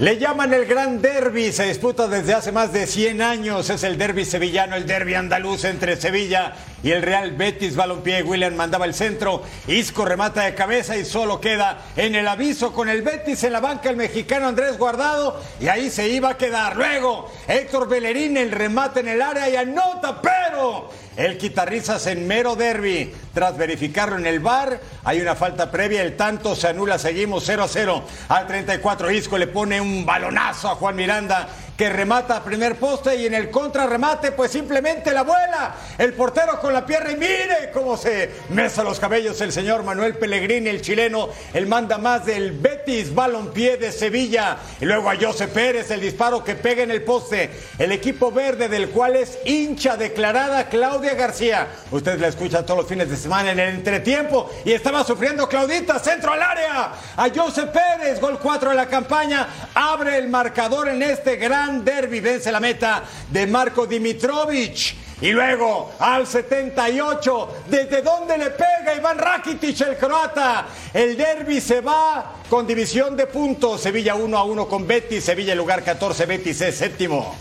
Le 0.00 0.18
llaman 0.18 0.52
el 0.52 0.66
Gran 0.66 1.00
Derby, 1.00 1.52
se 1.52 1.66
disputa 1.66 2.08
desde 2.08 2.34
hace 2.34 2.50
más 2.50 2.72
de 2.72 2.86
100 2.86 3.22
años. 3.22 3.70
Es 3.70 3.84
el 3.84 3.96
derby 3.96 4.24
sevillano, 4.24 4.74
el 4.74 4.86
derby 4.86 5.14
andaluz 5.14 5.64
entre 5.64 5.96
Sevilla 5.96 6.52
y 6.84 6.92
el 6.92 7.02
Real 7.02 7.32
Betis 7.32 7.74
Balompié. 7.74 8.22
William 8.22 8.54
mandaba 8.54 8.84
el 8.84 8.94
centro, 8.94 9.42
Isco 9.66 10.04
remata 10.04 10.42
de 10.42 10.54
cabeza 10.54 10.96
y 10.96 11.04
solo 11.04 11.40
queda 11.40 11.78
en 11.96 12.14
el 12.14 12.28
aviso 12.28 12.72
con 12.72 12.88
el 12.88 13.02
Betis 13.02 13.42
en 13.42 13.54
la 13.54 13.60
banca 13.60 13.88
el 13.90 13.96
mexicano 13.96 14.46
Andrés 14.46 14.78
Guardado 14.78 15.40
y 15.58 15.68
ahí 15.68 15.90
se 15.90 16.08
iba 16.08 16.30
a 16.30 16.36
quedar. 16.36 16.76
Luego 16.76 17.32
Héctor 17.48 17.88
Bellerín 17.88 18.36
el 18.36 18.52
remate 18.52 19.00
en 19.00 19.08
el 19.08 19.22
área 19.22 19.48
y 19.48 19.56
anota, 19.56 20.20
pero 20.20 20.90
el 21.16 21.38
quitarrizas 21.38 22.06
en 22.06 22.26
mero 22.26 22.54
derby. 22.54 23.14
Tras 23.32 23.56
verificarlo 23.56 24.16
en 24.16 24.26
el 24.26 24.40
bar, 24.40 24.80
hay 25.04 25.20
una 25.20 25.34
falta 25.34 25.70
previa, 25.70 26.02
el 26.02 26.16
tanto 26.16 26.54
se 26.54 26.68
anula, 26.68 26.98
seguimos 26.98 27.44
0 27.46 27.64
a 27.64 27.68
0 27.68 28.04
al 28.28 28.46
34. 28.46 29.10
Isco 29.10 29.38
le 29.38 29.46
pone 29.46 29.80
un 29.80 30.04
balonazo 30.04 30.68
a 30.68 30.74
Juan 30.76 30.96
Miranda 30.96 31.48
que 31.76 31.88
remata 31.90 32.36
a 32.36 32.44
primer 32.44 32.76
poste 32.76 33.16
y 33.16 33.26
en 33.26 33.34
el 33.34 33.50
contrarremate 33.50 34.32
pues 34.32 34.50
simplemente 34.50 35.12
la 35.12 35.22
vuela. 35.22 35.74
El 35.98 36.12
portero 36.12 36.60
con 36.60 36.72
la 36.72 36.86
pierna 36.86 37.10
y 37.10 37.16
mire 37.16 37.70
cómo 37.72 37.96
se 37.96 38.30
mesa 38.50 38.84
los 38.84 39.00
cabellos 39.00 39.40
el 39.40 39.52
señor 39.52 39.82
Manuel 39.82 40.16
Pellegrini, 40.16 40.68
el 40.68 40.82
chileno, 40.82 41.28
el 41.52 41.66
manda 41.66 41.98
más 41.98 42.26
del 42.26 42.52
Betis 42.52 43.14
Balompié 43.14 43.76
de 43.76 43.90
Sevilla. 43.90 44.58
Y 44.80 44.84
luego 44.84 45.10
a 45.10 45.16
José 45.16 45.48
Pérez, 45.48 45.90
el 45.90 46.00
disparo 46.00 46.44
que 46.44 46.54
pega 46.54 46.82
en 46.82 46.90
el 46.90 47.02
poste. 47.02 47.50
El 47.78 47.92
equipo 47.92 48.30
verde 48.30 48.68
del 48.68 48.90
cual 48.90 49.16
es 49.16 49.38
hincha 49.44 49.96
declarada 49.96 50.68
Claudia 50.68 51.14
García. 51.14 51.68
Usted 51.90 52.20
la 52.20 52.28
escucha 52.28 52.64
todos 52.64 52.80
los 52.80 52.88
fines 52.88 53.10
de 53.10 53.16
semana 53.16 53.52
en 53.52 53.58
el 53.58 53.74
entretiempo 53.74 54.50
y 54.64 54.72
estaba 54.72 55.04
sufriendo 55.04 55.48
Claudita, 55.48 55.98
centro 55.98 56.32
al 56.32 56.42
área. 56.42 56.92
A 57.16 57.28
José 57.34 57.66
Pérez, 57.66 58.20
gol 58.20 58.38
4 58.40 58.70
de 58.70 58.76
la 58.76 58.86
campaña, 58.86 59.48
abre 59.74 60.18
el 60.18 60.28
marcador 60.28 60.88
en 60.88 61.02
este 61.02 61.36
gran 61.36 61.63
derby, 61.84 62.20
vence 62.20 62.50
la 62.52 62.60
meta 62.60 63.02
de 63.30 63.46
Marco 63.46 63.86
Dimitrovic. 63.86 65.04
Y 65.20 65.30
luego 65.30 65.92
al 65.98 66.26
78, 66.26 67.64
¿desde 67.68 68.02
dónde 68.02 68.36
le 68.36 68.50
pega 68.50 68.94
Iván 68.96 69.16
Rakitic, 69.16 69.80
el 69.82 69.96
croata? 69.96 70.66
El 70.92 71.16
derby 71.16 71.60
se 71.60 71.80
va 71.80 72.34
con 72.50 72.66
división 72.66 73.16
de 73.16 73.26
puntos. 73.26 73.80
Sevilla 73.80 74.16
1 74.16 74.36
a 74.36 74.44
1 74.44 74.68
con 74.68 74.86
Betis, 74.86 75.24
Sevilla 75.24 75.54
lugar 75.54 75.82
14, 75.82 76.26
Betis 76.26 76.60
es 76.60 76.76
séptimo. 76.76 77.34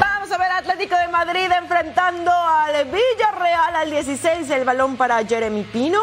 Vamos 0.00 0.30
a 0.32 0.38
ver 0.38 0.52
Atlético 0.52 0.96
de 0.96 1.08
Madrid 1.08 1.50
enfrentando 1.56 2.30
al 2.30 2.84
Villarreal 2.86 3.76
al 3.76 3.90
16, 3.90 4.50
el 4.50 4.64
balón 4.64 4.96
para 4.96 5.24
Jeremy 5.24 5.62
Pino. 5.62 6.00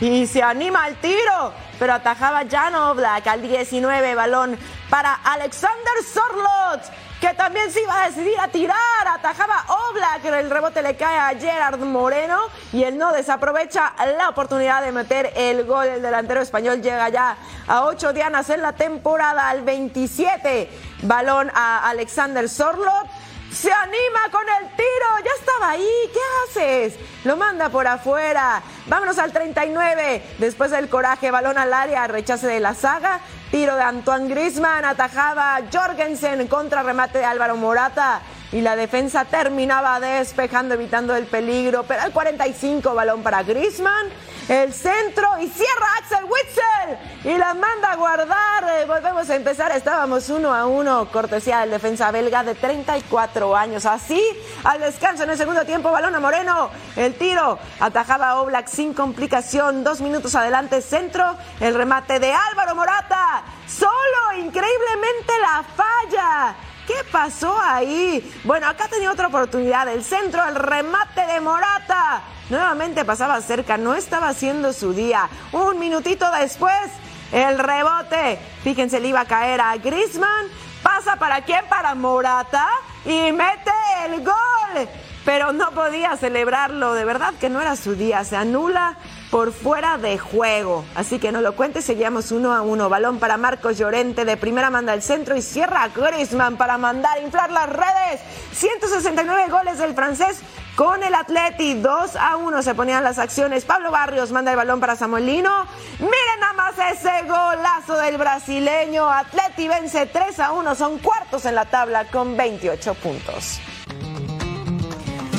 Y 0.00 0.26
se 0.26 0.42
anima 0.42 0.84
al 0.84 0.96
tiro, 0.96 1.52
pero 1.78 1.94
atajaba 1.94 2.42
Jan 2.50 2.74
Oblak 2.74 3.26
al 3.28 3.42
19, 3.42 4.14
balón 4.14 4.58
para 4.90 5.14
Alexander 5.14 5.94
Sorlot, 6.04 6.82
que 7.20 7.32
también 7.34 7.70
se 7.70 7.80
iba 7.80 8.02
a 8.02 8.08
decidir 8.08 8.38
a 8.40 8.48
tirar, 8.48 8.76
atajaba 9.06 9.64
Oblak, 9.68 10.24
el 10.24 10.50
rebote 10.50 10.82
le 10.82 10.96
cae 10.96 11.16
a 11.16 11.38
Gerard 11.38 11.78
Moreno 11.78 12.40
y 12.72 12.82
él 12.82 12.98
no 12.98 13.12
desaprovecha 13.12 13.94
la 14.18 14.28
oportunidad 14.28 14.82
de 14.82 14.90
meter 14.90 15.32
el 15.36 15.64
gol. 15.64 15.86
El 15.86 16.02
delantero 16.02 16.42
español 16.42 16.82
llega 16.82 17.08
ya 17.08 17.36
a 17.68 17.84
8 17.84 18.12
dianas 18.12 18.50
en 18.50 18.62
la 18.62 18.72
temporada. 18.72 19.48
Al 19.48 19.62
27, 19.62 20.68
balón 21.02 21.50
a 21.54 21.88
Alexander 21.88 22.48
Sorlot 22.48 23.06
se 23.54 23.72
anima 23.72 24.20
con 24.32 24.42
el 24.60 24.68
tiro, 24.70 25.24
ya 25.24 25.30
estaba 25.38 25.70
ahí, 25.70 26.10
¿qué 26.12 26.20
haces? 26.44 26.94
Lo 27.24 27.36
manda 27.36 27.68
por 27.68 27.86
afuera. 27.86 28.62
Vámonos 28.86 29.18
al 29.18 29.32
39. 29.32 30.22
Después 30.38 30.70
del 30.70 30.88
coraje, 30.88 31.30
balón 31.30 31.56
al 31.56 31.72
área, 31.72 32.06
rechace 32.06 32.46
de 32.46 32.60
la 32.60 32.74
saga. 32.74 33.20
Tiro 33.50 33.76
de 33.76 33.82
Antoine 33.82 34.28
Grisman, 34.28 34.84
atajaba 34.84 35.60
Jorgensen 35.72 36.46
contra 36.48 36.82
remate 36.82 37.18
de 37.18 37.24
Álvaro 37.24 37.56
Morata. 37.56 38.22
Y 38.50 38.60
la 38.60 38.76
defensa 38.76 39.24
terminaba 39.24 40.00
despejando, 40.00 40.74
evitando 40.74 41.14
el 41.14 41.26
peligro. 41.26 41.84
Pero 41.84 42.02
al 42.02 42.12
45, 42.12 42.94
balón 42.94 43.22
para 43.22 43.42
Grisman 43.42 44.08
el 44.48 44.72
centro 44.72 45.26
y 45.40 45.48
cierra 45.48 45.86
Axel 45.98 46.24
Witzel 46.24 47.32
y 47.32 47.38
la 47.38 47.54
manda 47.54 47.92
a 47.92 47.96
guardar. 47.96 48.64
Eh, 48.70 48.84
volvemos 48.86 49.28
a 49.30 49.36
empezar, 49.36 49.72
estábamos 49.72 50.28
uno 50.28 50.54
a 50.54 50.66
uno, 50.66 51.08
cortesía 51.10 51.60
del 51.60 51.70
defensa 51.70 52.10
belga 52.10 52.42
de 52.44 52.54
34 52.54 53.56
años. 53.56 53.86
Así, 53.86 54.22
al 54.64 54.80
descanso 54.80 55.24
en 55.24 55.30
el 55.30 55.38
segundo 55.38 55.64
tiempo, 55.64 55.90
balón 55.90 56.14
a 56.14 56.20
Moreno, 56.20 56.70
el 56.96 57.14
tiro, 57.14 57.58
atajaba 57.80 58.40
Oblak 58.42 58.66
sin 58.66 58.92
complicación, 58.92 59.82
dos 59.82 60.00
minutos 60.00 60.34
adelante, 60.34 60.82
centro, 60.82 61.36
el 61.60 61.74
remate 61.74 62.18
de 62.18 62.32
Álvaro 62.32 62.74
Morata, 62.74 63.44
solo, 63.66 64.38
increíblemente 64.38 65.32
la 65.40 65.64
falla. 65.76 66.54
¿Qué 66.86 66.94
pasó 67.10 67.58
ahí? 67.62 68.30
Bueno, 68.44 68.68
acá 68.68 68.88
tenía 68.88 69.10
otra 69.10 69.28
oportunidad. 69.28 69.88
El 69.88 70.04
centro, 70.04 70.46
el 70.46 70.54
remate 70.54 71.24
de 71.26 71.40
Morata. 71.40 72.22
Nuevamente 72.50 73.04
pasaba 73.04 73.40
cerca, 73.40 73.76
no 73.78 73.94
estaba 73.94 74.28
haciendo 74.28 74.72
su 74.72 74.92
día. 74.92 75.28
Un 75.52 75.78
minutito 75.78 76.26
después, 76.32 76.90
el 77.32 77.58
rebote. 77.58 78.38
Fíjense, 78.62 79.00
le 79.00 79.08
iba 79.08 79.20
a 79.20 79.24
caer 79.24 79.60
a 79.60 79.76
Grisman. 79.76 80.46
Pasa 80.82 81.16
para 81.16 81.42
quién? 81.42 81.64
Para 81.68 81.94
Morata. 81.94 82.68
Y 83.06 83.32
mete 83.32 83.72
el 84.06 84.22
gol. 84.22 84.88
Pero 85.24 85.52
no 85.52 85.70
podía 85.70 86.16
celebrarlo. 86.18 86.92
De 86.92 87.06
verdad 87.06 87.32
que 87.40 87.48
no 87.48 87.62
era 87.62 87.76
su 87.76 87.94
día. 87.94 88.24
Se 88.24 88.36
anula 88.36 88.98
por 89.30 89.52
fuera 89.52 89.96
de 89.96 90.18
juego. 90.18 90.84
Así 90.94 91.18
que 91.18 91.32
no 91.32 91.40
lo 91.40 91.56
cuente, 91.56 91.82
seguíamos 91.82 92.30
uno 92.30 92.54
a 92.54 92.62
uno. 92.62 92.88
Balón 92.88 93.18
para 93.18 93.36
Marcos 93.36 93.78
Llorente, 93.78 94.24
de 94.24 94.36
primera 94.36 94.70
manda 94.70 94.92
al 94.92 95.02
centro 95.02 95.34
y 95.34 95.42
cierra 95.42 95.88
Griezmann 95.88 96.56
para 96.56 96.78
mandar 96.78 97.20
inflar 97.20 97.50
las 97.50 97.68
redes. 97.68 98.20
169 98.52 99.50
goles 99.50 99.78
del 99.78 99.94
francés 99.94 100.40
con 100.76 101.02
el 101.02 101.14
Atleti. 101.14 101.74
2 101.74 102.16
a 102.16 102.36
1 102.36 102.62
se 102.62 102.74
ponían 102.74 103.04
las 103.04 103.18
acciones. 103.18 103.64
Pablo 103.64 103.90
Barrios 103.90 104.32
manda 104.32 104.50
el 104.50 104.56
balón 104.56 104.80
para 104.80 104.96
Samuelino. 104.96 105.66
Miren 105.98 106.40
nada 106.40 106.52
más 106.54 106.74
ese 106.92 107.22
golazo 107.22 107.96
del 107.96 108.18
brasileño. 108.18 109.08
Atleti 109.08 109.68
vence 109.68 110.06
3 110.06 110.40
a 110.40 110.52
1. 110.52 110.74
Son 110.74 110.98
cuartos 110.98 111.46
en 111.46 111.54
la 111.54 111.66
tabla 111.66 112.06
con 112.06 112.36
28 112.36 112.94
puntos. 112.94 113.60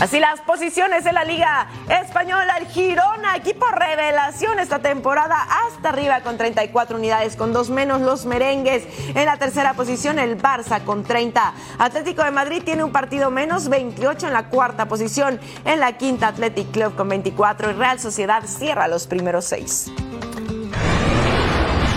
Así 0.02 0.20
las 0.20 0.42
posiciones 0.42 1.06
en 1.06 1.16
la 1.16 1.24
Liga 1.24 1.68
Española, 1.88 2.58
el 2.60 2.68
Girona, 2.68 3.38
equipo 3.38 3.66
revelación 3.68 4.60
esta 4.60 4.80
temporada, 4.80 5.38
hasta 5.68 5.90
arriba 5.90 6.20
con 6.20 6.38
34 6.38 6.98
unidades, 6.98 7.38
con 7.38 7.54
dos 7.54 7.70
menos 7.70 8.02
los 8.02 8.26
merengues. 8.26 8.84
En 9.16 9.26
la 9.26 9.38
tercera 9.38 9.74
posición, 9.74 10.20
el 10.20 10.38
Barça 10.38 10.84
con 10.84 11.06
30. 11.06 11.54
Atlético 11.80 12.24
de 12.26 12.32
Madrid 12.32 12.62
tiene 12.66 12.84
un 12.84 12.92
partido 12.92 13.32
menos, 13.32 13.70
28 13.70 14.28
en 14.28 14.34
la 14.34 14.50
cuarta 14.50 14.88
posición. 14.88 15.40
En 15.64 15.80
la 15.80 15.94
quinta, 15.94 16.28
Athletic 16.28 16.72
Club 16.72 16.96
con 16.96 17.08
24 17.08 17.72
y 17.72 17.74
Real 17.74 17.98
Sociedad 18.00 18.44
cierra 18.46 18.90
los 18.90 19.08
primeros 19.08 19.46
seis. 19.46 19.90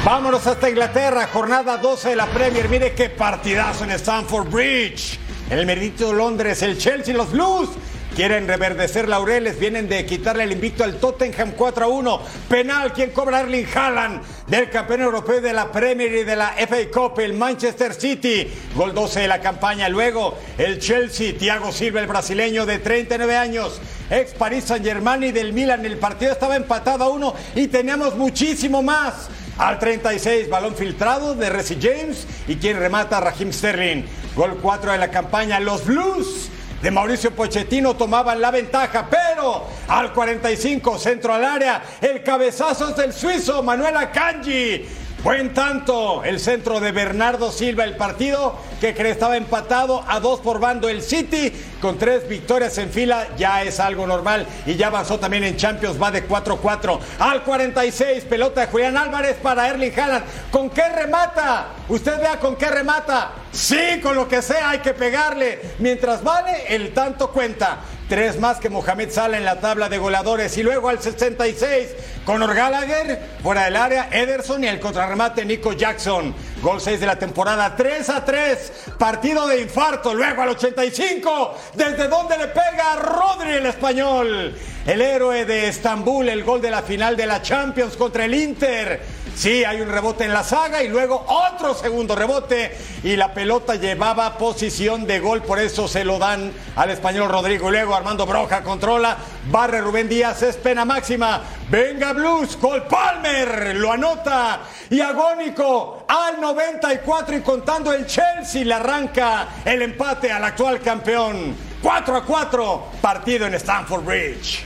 Vámonos 0.04 0.46
hasta 0.46 0.70
Inglaterra, 0.70 1.28
jornada 1.32 1.76
12 1.78 2.10
de 2.10 2.16
la 2.16 2.26
Premier. 2.26 2.68
Mire 2.68 2.94
qué 2.94 3.10
partidazo 3.10 3.82
en 3.84 3.90
Stamford 3.90 4.48
Bridge. 4.48 5.18
En 5.50 5.58
el 5.58 5.64
meridito 5.64 6.08
de 6.08 6.14
Londres, 6.14 6.60
el 6.60 6.76
Chelsea 6.76 7.14
y 7.14 7.16
los 7.16 7.32
Blues 7.32 7.70
quieren 8.14 8.46
reverdecer 8.46 9.08
laureles, 9.08 9.58
vienen 9.58 9.88
de 9.88 10.04
quitarle 10.04 10.44
el 10.44 10.52
invicto 10.52 10.84
al 10.84 10.96
Tottenham 10.96 11.52
4 11.56 11.86
a 11.86 11.88
1. 11.88 12.20
Penal, 12.50 12.92
quien 12.92 13.12
cobra 13.12 13.40
Erling 13.40 13.66
Haaland 13.74 14.20
del 14.46 14.68
campeón 14.68 15.00
europeo 15.00 15.40
de 15.40 15.54
la 15.54 15.72
Premier 15.72 16.12
y 16.12 16.24
de 16.24 16.36
la 16.36 16.48
FA 16.48 16.90
Cup, 16.92 17.20
el 17.20 17.32
Manchester 17.32 17.94
City. 17.94 18.46
Gol 18.74 18.92
12 18.92 19.20
de 19.20 19.28
la 19.28 19.40
campaña. 19.40 19.88
Luego 19.88 20.36
el 20.58 20.80
Chelsea, 20.80 21.32
Thiago 21.38 21.72
Silva, 21.72 22.00
el 22.00 22.08
brasileño 22.08 22.66
de 22.66 22.80
39 22.80 23.34
años, 23.34 23.80
ex 24.10 24.34
París 24.34 24.64
Saint 24.64 24.84
Germain 24.84 25.22
y 25.22 25.32
del 25.32 25.54
Milan. 25.54 25.86
El 25.86 25.96
partido 25.96 26.32
estaba 26.32 26.56
empatado 26.56 27.04
a 27.04 27.08
1 27.08 27.34
y 27.54 27.68
teníamos 27.68 28.16
muchísimo 28.16 28.82
más. 28.82 29.30
Al 29.58 29.80
36, 29.80 30.48
balón 30.48 30.76
filtrado 30.76 31.34
de 31.34 31.50
Resi 31.50 31.78
James 31.82 32.28
y 32.46 32.56
quien 32.56 32.78
remata 32.78 33.18
Raheem 33.18 33.52
Sterling. 33.52 34.04
Gol 34.36 34.56
4 34.62 34.92
de 34.92 34.98
la 34.98 35.10
campaña. 35.10 35.58
Los 35.58 35.84
Blues 35.84 36.48
de 36.80 36.90
Mauricio 36.92 37.32
Pochettino 37.32 37.96
tomaban 37.96 38.40
la 38.40 38.52
ventaja, 38.52 39.08
pero 39.10 39.66
al 39.88 40.12
45, 40.12 40.96
centro 41.00 41.34
al 41.34 41.44
área, 41.44 41.82
el 42.00 42.22
cabezazo 42.22 42.90
es 42.90 42.96
del 42.96 43.12
suizo 43.12 43.60
Manuel 43.64 43.96
Akanji. 43.96 44.84
Buen 45.24 45.52
tanto 45.52 46.22
el 46.22 46.38
centro 46.38 46.78
de 46.78 46.92
Bernardo 46.92 47.50
Silva, 47.50 47.82
el 47.82 47.96
partido 47.96 48.56
que 48.80 48.90
estaba 48.90 49.36
empatado 49.36 50.04
a 50.06 50.20
dos 50.20 50.38
por 50.38 50.60
bando 50.60 50.88
el 50.88 51.02
City, 51.02 51.52
con 51.80 51.98
tres 51.98 52.28
victorias 52.28 52.78
en 52.78 52.88
fila, 52.88 53.26
ya 53.36 53.64
es 53.64 53.80
algo 53.80 54.06
normal 54.06 54.46
y 54.64 54.76
ya 54.76 54.86
avanzó 54.86 55.18
también 55.18 55.42
en 55.42 55.56
Champions, 55.56 56.00
va 56.00 56.12
de 56.12 56.28
4-4 56.28 57.00
al 57.18 57.42
46, 57.42 58.24
pelota 58.26 58.60
de 58.60 58.66
Julián 58.68 58.96
Álvarez 58.96 59.36
para 59.42 59.68
Erling 59.68 59.92
Haaland. 59.98 60.24
¿Con 60.52 60.70
qué 60.70 60.88
remata? 60.88 61.70
Usted 61.88 62.20
vea 62.20 62.38
con 62.38 62.54
qué 62.54 62.68
remata. 62.68 63.32
Sí, 63.50 64.00
con 64.00 64.14
lo 64.14 64.28
que 64.28 64.40
sea 64.40 64.70
hay 64.70 64.78
que 64.78 64.94
pegarle. 64.94 65.60
Mientras 65.80 66.22
vale, 66.22 66.66
el 66.68 66.94
tanto 66.94 67.32
cuenta. 67.32 67.80
Tres 68.08 68.40
más 68.40 68.56
que 68.56 68.70
Mohamed 68.70 69.10
Salah 69.10 69.36
en 69.36 69.44
la 69.44 69.60
tabla 69.60 69.90
de 69.90 69.98
goleadores. 69.98 70.56
Y 70.56 70.62
luego 70.62 70.88
al 70.88 70.98
66, 70.98 71.88
Conor 72.24 72.54
Gallagher, 72.54 73.20
fuera 73.42 73.66
del 73.66 73.76
área, 73.76 74.08
Ederson 74.10 74.64
y 74.64 74.66
el 74.66 74.80
contrarremate 74.80 75.44
Nico 75.44 75.74
Jackson. 75.74 76.34
Gol 76.62 76.80
6 76.80 77.00
de 77.00 77.06
la 77.06 77.18
temporada, 77.18 77.76
3 77.76 78.08
a 78.08 78.24
3. 78.24 78.72
Partido 78.98 79.46
de 79.46 79.60
infarto. 79.60 80.14
Luego 80.14 80.40
al 80.40 80.48
85, 80.48 81.54
desde 81.74 82.08
donde 82.08 82.38
le 82.38 82.46
pega 82.46 82.96
Rodri 82.96 83.50
el 83.50 83.66
español. 83.66 84.56
El 84.86 85.02
héroe 85.02 85.44
de 85.44 85.68
Estambul, 85.68 86.30
el 86.30 86.44
gol 86.44 86.62
de 86.62 86.70
la 86.70 86.80
final 86.80 87.14
de 87.14 87.26
la 87.26 87.42
Champions 87.42 87.94
contra 87.94 88.24
el 88.24 88.34
Inter. 88.34 89.17
Sí, 89.38 89.64
hay 89.64 89.80
un 89.80 89.88
rebote 89.88 90.24
en 90.24 90.34
la 90.34 90.42
saga 90.42 90.82
y 90.82 90.88
luego 90.88 91.24
otro 91.28 91.72
segundo 91.72 92.16
rebote 92.16 92.76
y 93.04 93.14
la 93.14 93.32
pelota 93.32 93.76
llevaba 93.76 94.36
posición 94.36 95.06
de 95.06 95.20
gol, 95.20 95.44
por 95.44 95.60
eso 95.60 95.86
se 95.86 96.04
lo 96.04 96.18
dan 96.18 96.52
al 96.74 96.90
español 96.90 97.28
Rodrigo. 97.28 97.68
Y 97.68 97.70
luego 97.70 97.94
Armando 97.94 98.26
Broja 98.26 98.64
controla, 98.64 99.16
barre 99.48 99.80
Rubén 99.80 100.08
Díaz, 100.08 100.42
es 100.42 100.56
pena 100.56 100.84
máxima. 100.84 101.40
Venga 101.70 102.12
Blues, 102.14 102.56
Cole 102.56 102.82
Palmer 102.90 103.76
lo 103.76 103.92
anota 103.92 104.62
y 104.90 105.00
agónico 105.00 106.04
al 106.08 106.40
94 106.40 107.36
y 107.36 107.40
contando 107.40 107.92
el 107.92 108.06
Chelsea 108.06 108.64
le 108.64 108.74
arranca 108.74 109.50
el 109.64 109.82
empate 109.82 110.32
al 110.32 110.42
actual 110.42 110.80
campeón. 110.80 111.54
4 111.80 112.16
a 112.16 112.24
4, 112.24 112.84
partido 113.00 113.46
en 113.46 113.54
Stamford 113.54 114.04
Bridge. 114.04 114.64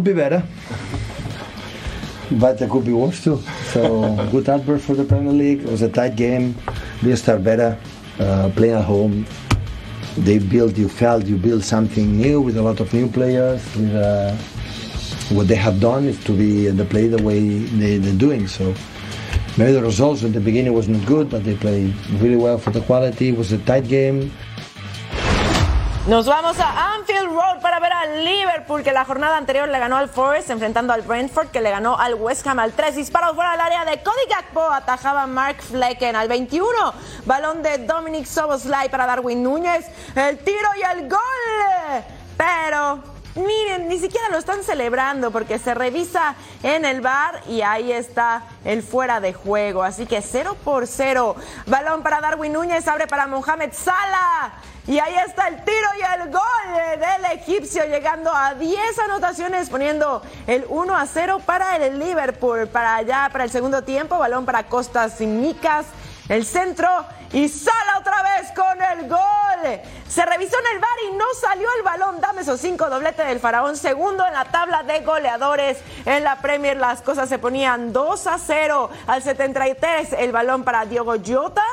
Be 0.00 0.12
better. 0.12 0.44
But 2.32 2.58
there 2.58 2.68
could 2.68 2.84
be 2.84 2.92
worse 2.92 3.22
too. 3.22 3.40
So 3.72 4.14
good 4.30 4.48
outburst 4.48 4.84
for 4.84 4.94
the 4.94 5.04
Premier 5.04 5.32
League. 5.32 5.60
It 5.60 5.70
was 5.70 5.82
a 5.82 5.88
tight 5.88 6.16
game. 6.16 6.54
We 7.02 7.14
start 7.16 7.44
better, 7.44 7.78
uh, 8.18 8.50
playing 8.54 8.74
at 8.74 8.84
home. 8.84 9.26
They 10.16 10.38
build, 10.38 10.76
you 10.76 10.88
felt 10.88 11.26
you 11.26 11.36
build 11.36 11.62
something 11.62 12.16
new 12.16 12.40
with 12.40 12.56
a 12.56 12.62
lot 12.62 12.80
of 12.80 12.92
new 12.92 13.08
players. 13.08 13.62
With, 13.76 13.94
uh, 13.94 14.36
what 15.30 15.46
they 15.46 15.54
have 15.54 15.80
done 15.80 16.04
is 16.04 16.22
to 16.24 16.32
be 16.32 16.68
the 16.68 16.84
play 16.84 17.06
the 17.06 17.22
way 17.22 17.40
they, 17.58 17.98
they're 17.98 18.14
doing. 18.18 18.46
So 18.48 18.74
maybe 19.56 19.72
the 19.72 19.82
results 19.82 20.24
at 20.24 20.32
the 20.32 20.40
beginning 20.40 20.72
was 20.72 20.88
not 20.88 21.06
good, 21.06 21.30
but 21.30 21.44
they 21.44 21.56
played 21.56 21.94
really 22.12 22.36
well 22.36 22.58
for 22.58 22.70
the 22.70 22.80
quality. 22.80 23.28
It 23.28 23.36
was 23.36 23.52
a 23.52 23.58
tight 23.58 23.88
game. 23.88 24.32
Nos 26.08 26.24
vamos 26.24 26.58
a 26.58 26.94
Anfield 26.94 27.34
Road 27.34 27.60
para 27.60 27.80
ver 27.80 27.92
al 27.92 28.24
Liverpool, 28.24 28.82
que 28.82 28.92
la 28.92 29.04
jornada 29.04 29.36
anterior 29.36 29.68
le 29.68 29.78
ganó 29.78 29.98
al 29.98 30.08
Forest, 30.08 30.48
enfrentando 30.48 30.94
al 30.94 31.02
Brentford, 31.02 31.48
que 31.48 31.60
le 31.60 31.70
ganó 31.70 31.98
al 31.98 32.14
West 32.14 32.46
Ham 32.46 32.60
al 32.60 32.72
3. 32.72 32.96
Disparos 32.96 33.34
fuera 33.34 33.50
del 33.50 33.60
área 33.60 33.84
de 33.84 34.02
Cody 34.02 34.26
Gakpo, 34.26 34.62
atajaba 34.72 35.26
Mark 35.26 35.60
Flecken 35.60 36.16
al 36.16 36.26
21. 36.28 36.66
Balón 37.26 37.62
de 37.62 37.76
Dominic 37.84 38.24
Soboslai 38.24 38.88
para 38.88 39.04
Darwin 39.04 39.42
Núñez. 39.42 39.84
El 40.14 40.38
tiro 40.38 40.70
y 40.78 40.96
el 40.96 41.10
gol. 41.10 42.04
Pero 42.38 43.02
Miren, 43.34 43.86
ni 43.86 43.98
siquiera 44.00 44.30
lo 44.30 44.38
están 44.38 44.64
celebrando 44.64 45.30
porque 45.30 45.60
se 45.60 45.72
revisa 45.72 46.34
en 46.62 46.84
el 46.84 47.00
bar 47.00 47.42
y 47.46 47.60
ahí 47.60 47.92
está 47.92 48.44
el 48.64 48.82
fuera 48.82 49.20
de 49.20 49.32
juego. 49.32 49.84
Así 49.84 50.06
que 50.06 50.22
0 50.22 50.56
por 50.64 50.86
0. 50.86 51.36
Balón 51.66 52.02
para 52.02 52.20
Darwin 52.20 52.54
Núñez, 52.54 52.88
abre 52.88 53.06
para 53.06 53.26
Mohamed 53.28 53.72
Salah. 53.72 54.54
Y 54.88 54.98
ahí 55.00 55.14
está 55.26 55.48
el 55.48 55.62
tiro 55.64 55.86
y 55.98 56.22
el 56.22 56.30
gol 56.30 56.98
del 56.98 57.38
egipcio, 57.38 57.84
llegando 57.84 58.34
a 58.34 58.54
10 58.54 58.98
anotaciones, 59.00 59.68
poniendo 59.68 60.22
el 60.46 60.64
1 60.66 60.96
a 60.96 61.04
0 61.04 61.42
para 61.44 61.76
el 61.76 61.98
Liverpool. 61.98 62.66
Para 62.68 62.96
allá, 62.96 63.28
para 63.30 63.44
el 63.44 63.50
segundo 63.50 63.82
tiempo, 63.82 64.18
balón 64.18 64.46
para 64.46 64.62
Costas 64.62 65.20
y 65.20 65.26
Micas. 65.26 65.84
El 66.30 66.46
centro 66.46 66.88
y 67.32 67.50
Sala 67.50 67.98
otra 68.00 68.22
vez 68.22 68.50
con 68.56 68.82
el 68.82 69.08
gol. 69.10 69.80
Se 70.08 70.24
revisó 70.24 70.56
en 70.58 70.76
el 70.76 70.80
bar 70.80 70.90
y 71.06 71.16
no 71.16 71.24
salió 71.38 71.68
el 71.76 71.82
balón. 71.82 72.22
Dame 72.22 72.40
esos 72.40 72.58
cinco 72.58 72.88
doblete 72.88 73.24
del 73.24 73.40
Faraón. 73.40 73.76
Segundo 73.76 74.26
en 74.26 74.32
la 74.32 74.46
tabla 74.46 74.84
de 74.84 75.00
goleadores. 75.00 75.78
En 76.06 76.24
la 76.24 76.36
Premier 76.36 76.78
las 76.78 77.02
cosas 77.02 77.28
se 77.28 77.38
ponían 77.38 77.92
2 77.92 78.26
a 78.26 78.38
0 78.38 78.90
al 79.06 79.22
73. 79.22 80.14
El 80.18 80.32
balón 80.32 80.64
para 80.64 80.86
Diogo 80.86 81.16
Jota 81.22 81.64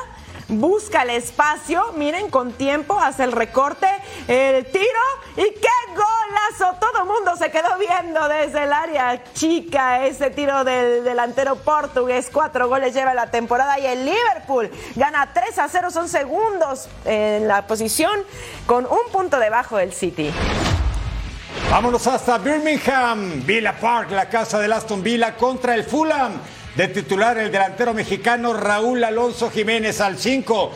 busca 0.48 1.02
el 1.02 1.10
espacio, 1.10 1.92
miren, 1.96 2.30
con 2.30 2.52
tiempo, 2.52 2.98
hace 2.98 3.24
el 3.24 3.32
recorte, 3.32 3.86
el 4.28 4.64
tiro 4.66 4.84
y 5.36 5.42
qué 5.42 5.68
golazo. 5.90 6.78
Todo 6.80 7.02
el 7.02 7.06
mundo 7.06 7.36
se 7.36 7.50
quedó 7.50 7.68
viendo 7.78 8.28
desde 8.28 8.64
el 8.64 8.72
área 8.72 9.22
chica 9.32 10.06
ese 10.06 10.30
tiro 10.30 10.64
del 10.64 11.04
delantero 11.04 11.56
portugués. 11.56 12.30
Cuatro 12.32 12.68
goles 12.68 12.94
lleva 12.94 13.14
la 13.14 13.30
temporada 13.30 13.78
y 13.78 13.86
el 13.86 14.04
Liverpool 14.04 14.70
gana 14.94 15.30
3 15.32 15.58
a 15.58 15.68
0, 15.68 15.90
son 15.90 16.08
segundos 16.08 16.88
en 17.04 17.48
la 17.48 17.66
posición 17.66 18.22
con 18.66 18.86
un 18.86 19.10
punto 19.12 19.38
debajo 19.38 19.76
del 19.76 19.92
City. 19.92 20.32
Vámonos 21.70 22.06
hasta 22.06 22.38
Birmingham, 22.38 23.44
Villa 23.44 23.72
Park, 23.78 24.10
la 24.12 24.28
casa 24.28 24.58
del 24.60 24.72
Aston 24.72 25.02
Villa 25.02 25.36
contra 25.36 25.74
el 25.74 25.84
Fulham. 25.84 26.32
De 26.76 26.88
titular 26.88 27.38
el 27.38 27.50
delantero 27.50 27.94
mexicano 27.94 28.52
Raúl 28.52 29.02
Alonso 29.02 29.50
Jiménez 29.50 29.98
al 30.02 30.18
5. 30.18 30.72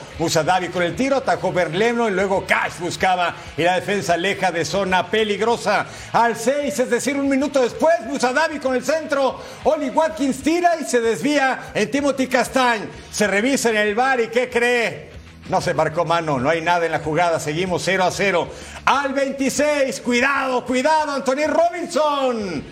Davi 0.46 0.68
con 0.68 0.82
el 0.82 0.96
tiro, 0.96 1.16
atajó 1.16 1.52
Berleno 1.52 2.08
y 2.08 2.12
luego 2.12 2.46
Cash 2.46 2.78
buscaba 2.78 3.36
y 3.54 3.64
la 3.64 3.74
defensa 3.74 4.14
aleja 4.14 4.50
de 4.50 4.64
zona 4.64 5.10
peligrosa. 5.10 5.84
Al 6.14 6.36
6, 6.36 6.78
es 6.78 6.88
decir, 6.88 7.16
un 7.16 7.28
minuto 7.28 7.60
después, 7.60 7.96
Davi 8.18 8.58
con 8.60 8.74
el 8.74 8.82
centro. 8.82 9.42
Oli 9.64 9.90
Watkins 9.90 10.42
tira 10.42 10.70
y 10.80 10.84
se 10.84 11.02
desvía 11.02 11.70
en 11.74 11.90
Timothy 11.90 12.28
Castañ. 12.28 12.80
Se 13.12 13.26
revisa 13.26 13.68
en 13.68 13.76
el 13.76 13.94
bar 13.94 14.20
y 14.20 14.28
¿qué 14.28 14.48
cree? 14.48 15.10
No 15.50 15.60
se 15.60 15.74
marcó 15.74 16.06
mano, 16.06 16.38
no 16.38 16.48
hay 16.48 16.62
nada 16.62 16.86
en 16.86 16.92
la 16.92 17.00
jugada, 17.00 17.38
seguimos 17.40 17.82
0 17.84 18.04
a 18.04 18.10
0. 18.10 18.48
Al 18.86 19.12
26, 19.12 20.00
cuidado, 20.00 20.64
cuidado, 20.64 21.12
Anthony 21.12 21.46
Robinson 21.46 22.64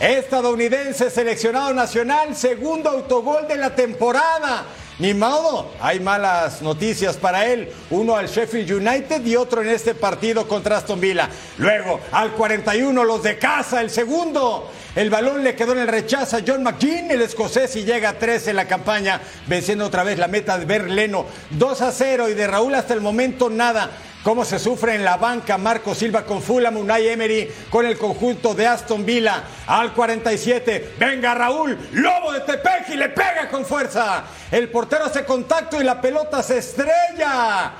estadounidense 0.00 1.10
seleccionado 1.10 1.72
nacional, 1.72 2.34
segundo 2.36 2.90
autogol 2.90 3.46
de 3.48 3.56
la 3.56 3.74
temporada. 3.74 4.64
Ni 4.98 5.12
modo, 5.12 5.72
hay 5.80 5.98
malas 5.98 6.62
noticias 6.62 7.16
para 7.16 7.46
él. 7.46 7.68
Uno 7.90 8.14
al 8.14 8.28
Sheffield 8.28 8.74
United 8.74 9.24
y 9.26 9.34
otro 9.34 9.60
en 9.60 9.68
este 9.68 9.92
partido 9.94 10.46
contra 10.46 10.76
Aston 10.76 11.00
Villa. 11.00 11.28
Luego, 11.58 11.98
al 12.12 12.32
41, 12.32 13.02
los 13.02 13.22
de 13.22 13.36
casa, 13.36 13.80
el 13.80 13.90
segundo. 13.90 14.70
El 14.94 15.10
balón 15.10 15.42
le 15.42 15.56
quedó 15.56 15.72
en 15.72 15.80
el 15.80 15.88
rechazo 15.88 16.36
a 16.36 16.42
John 16.46 16.62
McGinn, 16.62 17.10
el 17.10 17.22
escocés, 17.22 17.74
y 17.74 17.82
llega 17.82 18.10
a 18.10 18.18
3 18.20 18.46
en 18.48 18.56
la 18.56 18.68
campaña, 18.68 19.20
venciendo 19.48 19.86
otra 19.86 20.04
vez 20.04 20.16
la 20.16 20.28
meta 20.28 20.56
de 20.56 20.64
Berleno. 20.64 21.26
2 21.50 21.82
a 21.82 21.90
0 21.90 22.28
y 22.28 22.34
de 22.34 22.46
Raúl 22.46 22.76
hasta 22.76 22.94
el 22.94 23.00
momento 23.00 23.50
nada. 23.50 23.90
Cómo 24.24 24.42
se 24.46 24.58
sufre 24.58 24.94
en 24.94 25.04
la 25.04 25.18
banca 25.18 25.58
Marco 25.58 25.94
Silva 25.94 26.24
con 26.24 26.40
Fulham, 26.40 26.78
Unai 26.78 27.08
Emery 27.08 27.46
con 27.68 27.84
el 27.84 27.98
conjunto 27.98 28.54
de 28.54 28.66
Aston 28.66 29.04
Villa. 29.04 29.44
Al 29.66 29.92
47, 29.92 30.94
venga 30.98 31.34
Raúl, 31.34 31.76
lobo 31.92 32.32
de 32.32 32.40
Tepec 32.40 32.88
y 32.88 32.96
le 32.96 33.10
pega 33.10 33.50
con 33.50 33.66
fuerza. 33.66 34.24
El 34.50 34.70
portero 34.70 35.04
hace 35.04 35.26
contacto 35.26 35.78
y 35.78 35.84
la 35.84 36.00
pelota 36.00 36.42
se 36.42 36.56
estrella. 36.56 37.72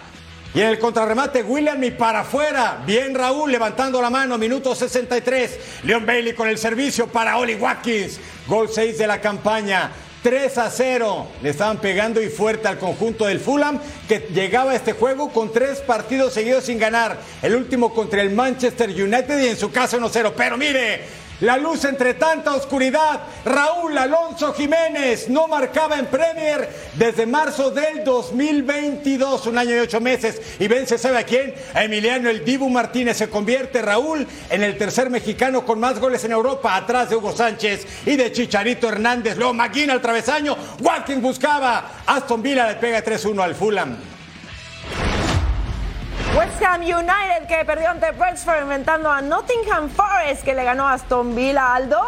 Y 0.53 0.61
en 0.61 0.67
el 0.67 0.79
contrarremate, 0.79 1.43
William 1.43 1.83
y 1.83 1.93
para 1.93 2.21
afuera. 2.21 2.83
Bien 2.85 3.15
Raúl 3.15 3.51
levantando 3.51 4.03
la 4.03 4.11
mano, 4.11 4.37
minuto 4.37 4.75
63. 4.75 5.81
Leon 5.85 6.05
Bailey 6.05 6.35
con 6.35 6.47
el 6.47 6.59
servicio 6.59 7.07
para 7.07 7.39
Oli 7.39 7.55
Watkins. 7.55 8.21
Gol 8.47 8.69
6 8.69 8.99
de 8.99 9.07
la 9.07 9.19
campaña. 9.19 9.91
3 10.25 10.57
a 10.57 10.71
0. 10.71 11.27
Le 11.43 11.51
estaban 11.51 11.77
pegando 11.77 12.23
y 12.23 12.31
fuerte 12.31 12.67
al 12.67 12.79
conjunto 12.79 13.27
del 13.27 13.39
Fulham, 13.39 13.79
que 14.09 14.27
llegaba 14.33 14.73
a 14.73 14.75
este 14.75 14.95
juego 14.95 15.29
con 15.29 15.53
tres 15.53 15.81
partidos 15.81 16.33
seguidos 16.33 16.65
sin 16.65 16.79
ganar. 16.79 17.19
El 17.43 17.55
último 17.55 17.93
contra 17.93 18.23
el 18.23 18.31
Manchester 18.31 18.89
United 18.89 19.39
y 19.39 19.49
en 19.49 19.57
su 19.59 19.71
caso 19.71 20.01
1-0. 20.01 20.33
Pero 20.35 20.57
mire, 20.57 21.03
la 21.41 21.57
luz 21.57 21.85
entre 21.85 22.15
tanta 22.15 22.55
oscuridad. 22.55 23.21
Raúl 23.45 23.97
Alonso 23.99 24.53
Jiménez 24.53 25.29
no 25.29 25.49
marcaba 25.49 25.99
en 25.99 26.07
Premier 26.07 26.69
desde 26.95 27.27
marzo 27.27 27.71
del 27.71 28.05
2022, 28.05 29.47
un 29.47 29.59
año 29.59 29.77
y 29.77 29.81
ocho 29.81 30.01
meses. 30.01 30.41
Y 30.59 30.69
vence, 30.69 30.99
¿sabe 30.99 31.19
a 31.19 31.25
quién? 31.25 31.55
A 31.75 31.85
Emiliano 31.85 32.31
El 32.31 32.45
Dibu 32.45 32.69
Martínez. 32.69 33.17
Se 33.17 33.29
convierte 33.29 33.83
Raúl 33.83 34.27
en 34.51 34.63
el 34.63 34.79
tercer 34.79 35.11
mexicano 35.11 35.65
con 35.65 35.81
más 35.81 35.99
goles 35.99 36.25
en 36.25 36.33
Europa, 36.33 36.77
atrás 36.77 37.11
de 37.11 37.17
Hugo 37.17 37.33
Sánchez 37.33 37.87
y 38.07 38.17
de 38.17 38.33
Chicharito 38.33 38.89
Hernández. 38.89 39.37
Luego 39.37 39.55
Maguina 39.55 39.93
al 39.93 40.01
travesaño. 40.01 40.57
Watkins 40.81 41.23
buscaba. 41.23 42.03
Aston 42.07 42.43
Villa 42.43 42.69
le 42.69 42.75
pega 42.77 43.05
3-1 43.05 43.43
al 43.43 43.55
Fulham. 43.55 44.14
West 46.37 46.61
Ham 46.65 46.81
United 46.81 47.47
que 47.47 47.65
perdió 47.65 47.91
ante 47.91 48.11
Brentford 48.11 48.57
enfrentando 48.57 49.09
a 49.09 49.21
Nottingham 49.21 49.89
Forest 49.89 50.43
que 50.43 50.53
le 50.53 50.65
ganó 50.65 50.89
a 50.89 50.95
Aston 50.95 51.37
Villa 51.37 51.77
al 51.77 51.89
2. 51.89 52.01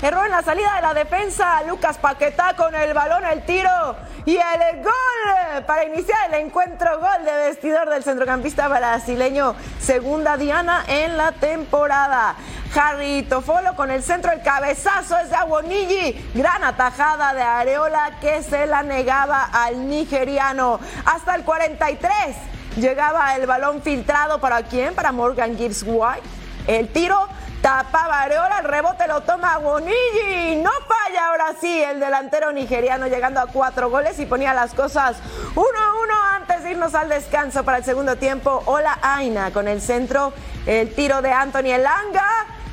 Erró 0.00 0.24
en 0.24 0.30
la 0.30 0.42
salida 0.42 0.76
de 0.76 0.82
la 0.82 0.94
defensa 0.94 1.60
Lucas 1.66 1.98
Paquetá 1.98 2.54
con 2.56 2.72
el 2.72 2.94
balón 2.94 3.24
al 3.24 3.44
tiro 3.44 3.96
y 4.26 4.36
el 4.36 4.82
gol 4.84 5.64
para 5.66 5.86
iniciar 5.86 6.18
el 6.28 6.46
encuentro. 6.46 7.00
Gol 7.00 7.24
de 7.24 7.32
vestidor 7.48 7.90
del 7.90 8.04
centrocampista 8.04 8.68
brasileño. 8.68 9.56
Segunda 9.80 10.36
Diana 10.36 10.84
en 10.86 11.16
la 11.16 11.32
temporada. 11.32 12.36
Harry 12.76 13.22
Tofolo 13.22 13.74
con 13.74 13.90
el 13.90 14.04
centro, 14.04 14.30
el 14.30 14.42
cabezazo 14.42 15.18
es 15.18 15.30
de 15.30 15.36
Aguonigi. 15.36 16.30
Gran 16.34 16.62
atajada 16.62 17.34
de 17.34 17.42
Areola 17.42 18.18
que 18.20 18.40
se 18.44 18.66
la 18.66 18.84
negaba 18.84 19.48
al 19.52 19.88
nigeriano. 19.88 20.78
Hasta 21.06 21.34
el 21.34 21.42
43. 21.42 22.53
Llegaba 22.76 23.36
el 23.36 23.46
balón 23.46 23.82
filtrado 23.82 24.40
para 24.40 24.62
quién? 24.62 24.94
Para 24.94 25.12
Morgan 25.12 25.56
Gibbs 25.56 25.84
White. 25.86 26.26
El 26.66 26.88
tiro 26.88 27.28
tapaba 27.62 28.22
Areola, 28.22 28.58
el 28.58 28.64
rebote 28.64 29.06
lo 29.06 29.20
toma 29.20 29.58
Bonigi. 29.58 30.56
No 30.56 30.70
falla 30.70 31.28
ahora 31.28 31.54
sí 31.60 31.82
el 31.82 32.00
delantero 32.00 32.50
nigeriano 32.52 33.06
llegando 33.06 33.40
a 33.40 33.46
cuatro 33.46 33.90
goles 33.90 34.18
y 34.18 34.26
ponía 34.26 34.52
las 34.54 34.74
cosas 34.74 35.16
uno 35.54 35.78
a 35.78 36.02
uno 36.02 36.14
antes 36.34 36.64
de 36.64 36.72
irnos 36.72 36.94
al 36.94 37.08
descanso 37.08 37.64
para 37.64 37.78
el 37.78 37.84
segundo 37.84 38.16
tiempo. 38.16 38.62
Hola 38.66 38.98
Aina 39.02 39.52
con 39.52 39.68
el 39.68 39.80
centro, 39.80 40.32
el 40.66 40.92
tiro 40.94 41.22
de 41.22 41.32
Anthony 41.32 41.72
Elanga. 41.72 42.26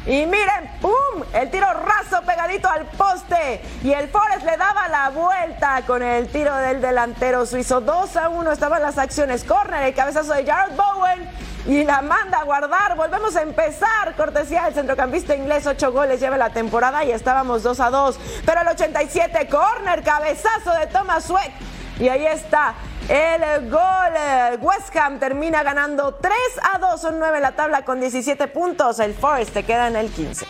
Y 0.06 0.26
miren, 0.26 0.72
¡pum! 0.82 1.24
El 1.32 1.52
tiro 1.52 1.68
raso 1.74 2.24
pegadito 2.26 2.68
al 2.68 2.86
poste. 2.86 3.62
Y 3.84 3.94
el 3.94 4.10
Forest 4.10 4.44
le 4.46 4.58
daba 4.58 4.88
la 4.88 5.10
vuelta 5.10 5.84
con 5.86 6.02
el 6.02 6.28
tiro 6.28 6.56
del 6.56 6.82
delantero 6.82 7.46
suizo. 7.46 7.82
2 7.82 8.18
a 8.18 8.30
1 8.30 8.52
estaban 8.52 8.82
las 8.82 8.98
acciones. 8.98 9.44
Corner, 9.44 9.84
el 9.84 9.94
cabezazo 9.94 10.34
de 10.34 10.46
Jared 10.46 10.76
Bowen. 10.76 11.30
Y 11.68 11.84
la 11.84 12.02
manda 12.02 12.40
a 12.40 12.44
guardar. 12.44 12.96
Volvemos 12.96 13.36
a 13.36 13.44
empezar. 13.44 14.16
Cortesía 14.18 14.64
del 14.64 14.74
centrocampista 14.74 15.36
inglés. 15.36 15.68
8 15.68 15.92
goles 15.92 16.20
lleva 16.20 16.36
la 16.36 16.50
temporada 16.50 17.04
y 17.04 17.12
estábamos 17.12 17.62
2 17.62 17.80
a 17.80 17.90
2. 17.92 18.20
Pero 18.44 18.62
el 18.62 18.68
87, 18.70 19.48
corner, 19.50 20.04
cabezazo 20.04 20.72
de 20.80 20.88
Thomas 20.88 21.26
Sweat. 21.26 21.52
Y 22.00 22.10
ahí 22.10 22.26
está 22.26 22.74
el 23.10 23.70
gol. 23.70 24.60
West 24.60 24.96
Ham 24.96 25.20
termina 25.20 25.64
ganando 25.64 26.16
3 26.16 26.34
a 26.74 26.78
2. 26.78 27.02
Son 27.02 27.20
9 27.20 27.38
en 27.38 27.44
la 27.44 27.52
tabla 27.54 27.84
con 27.84 28.00
17 28.00 28.48
puntos. 28.48 29.00
El 29.00 29.14
Forest 29.14 29.54
te 29.54 29.64
queda 29.64 29.88
en 29.88 29.96
el 29.96 30.10
15. 30.12 30.46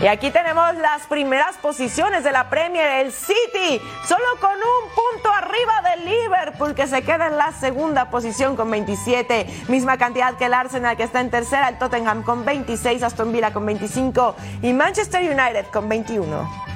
Y 0.00 0.06
aquí 0.06 0.30
tenemos 0.30 0.74
las 0.76 1.06
primeras 1.08 1.58
posiciones 1.58 2.24
de 2.24 2.32
la 2.32 2.48
Premier. 2.48 3.04
El 3.04 3.12
City, 3.12 3.82
solo 4.08 4.24
con 4.40 4.54
un 4.54 4.88
punto 4.94 5.30
arriba 5.30 5.90
del 5.90 6.06
Liverpool, 6.06 6.74
que 6.74 6.86
se 6.86 7.02
queda 7.02 7.26
en 7.26 7.36
la 7.36 7.52
segunda 7.52 8.08
posición 8.08 8.56
con 8.56 8.70
27. 8.70 9.46
Misma 9.68 9.98
cantidad 9.98 10.38
que 10.38 10.46
el 10.46 10.54
Arsenal, 10.54 10.96
que 10.96 11.02
está 11.02 11.20
en 11.20 11.30
tercera. 11.30 11.68
El 11.68 11.78
Tottenham 11.78 12.22
con 12.22 12.46
26. 12.46 13.02
Aston 13.02 13.30
Villa 13.30 13.52
con 13.52 13.66
25. 13.66 14.36
Y 14.62 14.72
Manchester 14.72 15.22
United 15.22 15.66
con 15.66 15.86
21. 15.86 16.69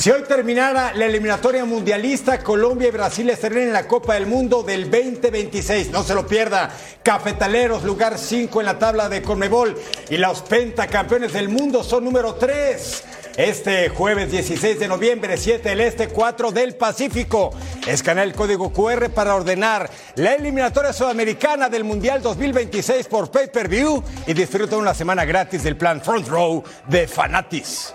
Si 0.00 0.10
hoy 0.10 0.22
terminara 0.22 0.94
la 0.94 1.04
eliminatoria 1.04 1.66
mundialista, 1.66 2.38
Colombia 2.38 2.88
y 2.88 2.90
Brasil 2.90 3.28
estarían 3.28 3.64
en 3.64 3.74
la 3.74 3.86
Copa 3.86 4.14
del 4.14 4.24
Mundo 4.24 4.62
del 4.62 4.90
2026. 4.90 5.90
No 5.90 6.02
se 6.02 6.14
lo 6.14 6.26
pierda. 6.26 6.70
Cafetaleros, 7.02 7.84
lugar 7.84 8.16
5 8.16 8.60
en 8.60 8.64
la 8.64 8.78
tabla 8.78 9.10
de 9.10 9.20
Conmebol. 9.20 9.76
Y 10.08 10.16
los 10.16 10.40
pentacampeones 10.40 11.34
del 11.34 11.50
mundo 11.50 11.84
son 11.84 12.04
número 12.04 12.36
3. 12.36 13.04
Este 13.36 13.90
jueves 13.90 14.30
16 14.30 14.80
de 14.80 14.88
noviembre, 14.88 15.36
7 15.36 15.68
del 15.68 15.82
Este, 15.82 16.08
4 16.08 16.50
del 16.50 16.76
Pacífico. 16.76 17.50
Escanea 17.86 18.24
el 18.24 18.32
código 18.32 18.72
QR 18.72 19.10
para 19.10 19.34
ordenar 19.34 19.90
la 20.14 20.32
eliminatoria 20.32 20.94
sudamericana 20.94 21.68
del 21.68 21.84
Mundial 21.84 22.22
2026 22.22 23.06
por 23.06 23.30
Pay 23.30 23.48
Per 23.48 23.68
View 23.68 24.02
y 24.26 24.32
disfruta 24.32 24.78
una 24.78 24.94
semana 24.94 25.26
gratis 25.26 25.62
del 25.62 25.76
plan 25.76 26.00
Front 26.00 26.26
Row 26.26 26.64
de 26.88 27.06
Fanatis. 27.06 27.92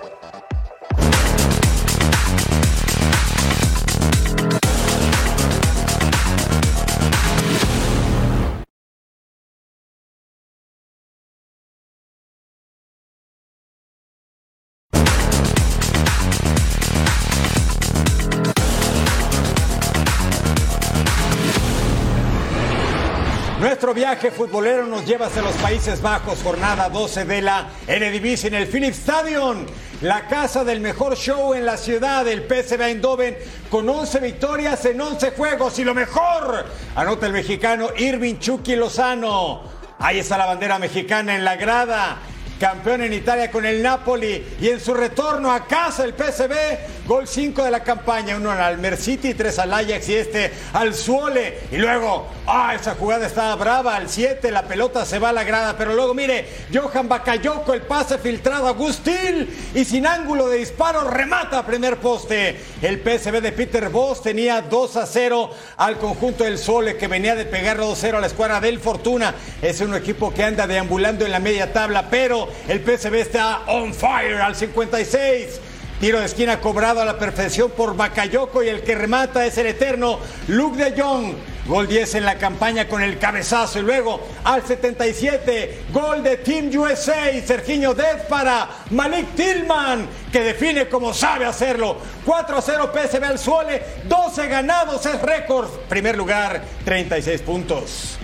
Viaje 24.06 24.30
futbolero 24.30 24.86
nos 24.86 25.03
lleva 25.03 25.26
hacia 25.26 25.41
los 25.41 25.56
Países 25.56 25.99
Bajos, 25.99 26.38
jornada 26.43 26.89
12 26.89 27.26
de 27.26 27.41
la 27.41 27.70
Eredivisie 27.88 28.49
en 28.49 28.53
el 28.53 28.68
Philips 28.68 28.99
Stadium, 28.99 29.66
la 30.01 30.28
casa 30.28 30.64
del 30.64 30.80
mejor 30.80 31.18
show 31.18 31.56
en 31.56 31.66
la 31.66 31.76
ciudad, 31.76 32.28
el 32.28 32.43
PSV 32.43 32.82
Eindhoven, 32.84 33.36
con 33.68 33.89
11 33.89 34.20
victorias 34.20 34.86
en 34.86 35.01
11 35.01 35.32
juegos 35.32 35.80
y 35.80 35.84
lo 35.84 35.95
mejor, 35.95 36.68
anota 36.93 37.26
el 37.26 37.34
mexicano 37.34 37.88
Irving 37.97 38.36
Chucky 38.38 38.76
Lozano. 38.76 39.64
Ahí 39.97 40.20
está 40.20 40.38
la 40.38 40.45
bandera 40.45 40.78
mexicana 40.78 41.36
en 41.36 41.43
la 41.43 41.56
grada 41.56 42.20
campeón 42.60 43.01
en 43.01 43.14
Italia 43.14 43.51
con 43.51 43.66
el 43.66 43.82
Napoli 43.82 44.43
y 44.62 44.70
en 44.70 44.80
su 44.80 44.93
retorno 44.93 45.51
a 45.51 45.66
casa 45.66 46.03
el 46.03 46.14
PSV, 46.14 47.08
gol 47.08 47.28
5 47.28 47.64
de 47.64 47.72
la 47.72 47.84
campaña, 47.84 48.38
uno 48.38 48.51
al 48.51 48.62
Almer 48.62 48.97
City, 48.97 49.34
tres 49.34 49.60
al 49.60 49.74
Ajax 49.74 50.10
y 50.10 50.16
este 50.16 50.51
al 50.74 50.93
Suole. 50.93 51.60
Y 51.72 51.78
luego, 51.78 52.28
ah, 52.47 52.74
esa 52.76 52.95
jugada 52.95 53.28
estaba 53.28 53.56
brava, 53.56 53.95
al 53.95 54.10
7 54.10 54.51
la 54.51 54.64
pelota 54.64 55.06
se 55.06 55.20
va 55.20 55.30
a 55.30 55.34
la 55.34 55.43
grada, 55.43 55.76
pero 55.78 55.93
luego 55.93 56.14
mire, 56.14 56.45
Johan 56.74 57.10
Bakayoko, 57.10 57.74
el 57.74 57.82
pase 57.82 58.18
filtrado 58.18 58.68
a 58.68 58.72
Gustil 58.72 59.49
y 59.74 59.86
sin 59.86 60.08
ángulo 60.08 60.47
de 60.47 60.58
disparo 60.58 61.10
remata 61.10 61.60
a 61.60 61.66
primer 61.66 61.97
poste. 61.97 62.60
El 62.82 62.99
PSV 62.99 63.41
de 63.41 63.51
Peter 63.51 63.89
Voss 63.89 64.22
tenía 64.22 64.62
2 64.62 64.97
a 64.97 65.06
0 65.06 65.49
al 65.78 65.97
conjunto 65.97 66.43
del 66.43 66.58
Sole 66.58 66.97
que 66.97 67.08
venía 67.08 67.36
de 67.36 67.45
pegar 67.45 67.78
2 67.78 67.97
0 67.99 68.18
a 68.18 68.22
la 68.22 68.28
escuadra 68.28 68.60
del 68.60 68.80
Fortuna. 68.80 69.34
Es 69.62 69.82
un 69.82 69.93
equipo 69.95 70.34
que 70.34 70.43
anda 70.43 70.68
deambulando 70.68 71.26
en 71.26 71.32
la 71.32 71.39
media 71.39 71.74
tabla, 71.74 72.10
pero 72.10 72.44
el 72.67 72.79
PSV 72.79 73.15
está 73.15 73.61
on 73.67 73.93
fire 73.93 74.41
al 74.41 74.55
56. 74.55 75.61
Tiro 75.99 76.19
de 76.19 76.25
esquina 76.25 76.59
cobrado 76.59 77.01
a 77.01 77.05
la 77.05 77.17
perfección 77.17 77.71
por 77.71 77.95
Bakayoko 77.95 78.61
y 78.61 78.67
el 78.67 78.81
que 78.81 78.95
remata 78.95 79.45
es 79.45 79.57
el 79.57 79.67
eterno 79.67 80.19
Luke 80.49 80.77
de 80.77 81.01
Jong. 81.01 81.33
Gol 81.67 81.87
10 81.87 82.15
en 82.15 82.25
la 82.25 82.37
campaña 82.37 82.87
con 82.87 83.01
el 83.01 83.17
cabezazo 83.17 83.79
y 83.79 83.81
luego 83.81 84.19
al 84.43 84.63
77, 84.63 85.85
gol 85.91 86.21
de 86.21 86.37
Team 86.37 86.69
USA, 86.77 87.31
Serginho 87.43 87.95
Death 87.95 88.27
para 88.27 88.69
Malik 88.91 89.33
Tillman, 89.35 90.07
que 90.31 90.41
define 90.41 90.87
como 90.87 91.11
sabe 91.13 91.45
hacerlo. 91.45 91.97
4 92.23 92.57
a 92.57 92.61
0 92.61 92.91
PSV 92.93 93.23
al 93.23 93.39
Suole, 93.39 93.81
12 94.03 94.47
ganados 94.47 95.05
es 95.07 95.19
récord. 95.21 95.69
Primer 95.89 96.15
lugar, 96.15 96.61
36 96.83 97.41
puntos. 97.41 98.19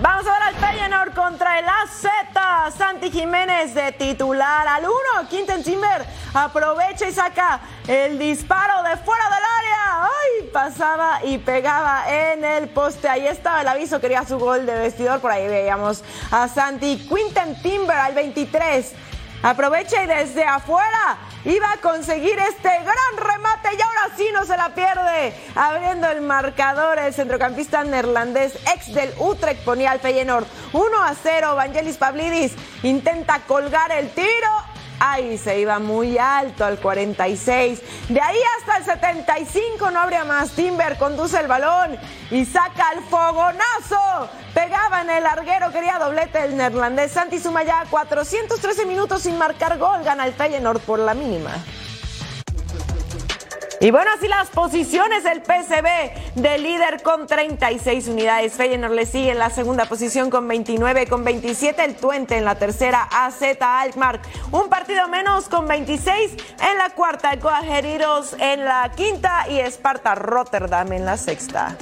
Vamos 0.00 0.26
a 0.26 0.32
ver 0.32 0.42
al 0.42 0.54
Feyenoord 0.56 1.14
contra 1.14 1.58
el 1.58 1.66
AZ. 1.66 2.06
Santi 2.76 3.10
Jiménez 3.10 3.74
de 3.74 3.92
titular 3.92 4.66
al 4.66 4.84
1. 4.84 5.28
Quinten 5.28 5.62
Timber 5.62 6.04
aprovecha 6.32 7.08
y 7.08 7.12
saca 7.12 7.60
el 7.86 8.18
disparo 8.18 8.82
de 8.82 8.96
fuera 8.96 9.24
del 9.24 9.44
área. 9.58 10.02
¡Ay! 10.02 10.50
Pasaba 10.52 11.20
y 11.24 11.38
pegaba 11.38 12.04
en 12.08 12.44
el 12.44 12.68
poste. 12.68 13.08
Ahí 13.08 13.26
estaba 13.26 13.60
el 13.60 13.68
aviso. 13.68 14.00
Quería 14.00 14.24
su 14.24 14.38
gol 14.38 14.66
de 14.66 14.74
vestidor. 14.74 15.20
Por 15.20 15.30
ahí 15.30 15.46
veíamos 15.46 16.02
a 16.30 16.48
Santi. 16.48 17.06
Quinten 17.08 17.62
Timber 17.62 17.96
al 17.96 18.14
23. 18.14 18.92
Aprovecha 19.44 20.02
y 20.02 20.06
desde 20.06 20.42
afuera 20.42 21.18
iba 21.44 21.70
a 21.70 21.76
conseguir 21.76 22.38
este 22.38 22.70
gran 22.70 23.16
remate 23.18 23.68
y 23.76 23.82
ahora 23.82 24.16
sí 24.16 24.26
no 24.32 24.46
se 24.46 24.56
la 24.56 24.70
pierde. 24.74 25.34
Abriendo 25.54 26.08
el 26.08 26.22
marcador, 26.22 26.98
el 26.98 27.12
centrocampista 27.12 27.84
neerlandés 27.84 28.54
ex 28.74 28.94
del 28.94 29.12
Utrecht 29.18 29.62
ponía 29.62 29.90
al 29.90 30.00
Feyenoord 30.00 30.46
1 30.72 31.02
a 31.02 31.14
0. 31.14 31.56
Vangelis 31.56 31.98
Pavlidis 31.98 32.52
intenta 32.82 33.40
colgar 33.40 33.92
el 33.92 34.08
tiro. 34.12 34.63
Ahí 35.06 35.36
se 35.36 35.60
iba 35.60 35.78
muy 35.80 36.16
alto 36.16 36.64
al 36.64 36.78
46. 36.78 37.82
De 38.08 38.20
ahí 38.22 38.38
hasta 38.58 38.78
el 38.78 38.84
75 38.86 39.90
no 39.90 40.00
habría 40.00 40.24
más. 40.24 40.52
Timber 40.52 40.96
conduce 40.96 41.38
el 41.38 41.46
balón 41.46 41.98
y 42.30 42.46
saca 42.46 42.92
el 42.94 43.02
fogonazo. 43.02 44.30
Pegaba 44.54 45.02
en 45.02 45.10
el 45.10 45.22
larguero, 45.22 45.70
quería 45.72 45.98
doblete 45.98 46.42
el 46.44 46.56
neerlandés. 46.56 47.12
Santi 47.12 47.38
suma 47.38 47.64
ya 47.64 47.84
413 47.90 48.86
minutos 48.86 49.20
sin 49.20 49.36
marcar 49.36 49.76
gol. 49.76 50.02
Gana 50.04 50.26
el 50.26 50.32
Feyenoord 50.32 50.80
por 50.80 50.98
la 50.98 51.12
mínima. 51.12 51.50
Y 53.84 53.90
bueno, 53.90 54.10
así 54.16 54.28
las 54.28 54.48
posiciones 54.48 55.24
del 55.24 55.42
PSV 55.42 56.40
de 56.40 56.56
líder 56.56 57.02
con 57.02 57.26
36 57.26 58.08
unidades. 58.08 58.54
Feyenoord 58.54 58.94
le 58.94 59.04
sigue 59.04 59.32
en 59.32 59.38
la 59.38 59.50
segunda 59.50 59.84
posición 59.84 60.30
con 60.30 60.48
29, 60.48 61.06
con 61.06 61.22
27 61.22 61.84
el 61.84 61.94
Twente 61.94 62.38
en 62.38 62.46
la 62.46 62.54
tercera, 62.54 63.06
AZ 63.12 63.42
Alkmaar 63.60 64.22
un 64.52 64.70
partido 64.70 65.06
menos 65.08 65.50
con 65.50 65.68
26 65.68 66.32
en 66.62 66.78
la 66.78 66.94
cuarta, 66.94 67.38
Coageriros 67.38 68.34
en 68.40 68.64
la 68.64 68.90
quinta 68.96 69.44
y 69.50 69.58
Esparta 69.58 70.14
Rotterdam 70.14 70.90
en 70.94 71.04
la 71.04 71.18
sexta. 71.18 71.76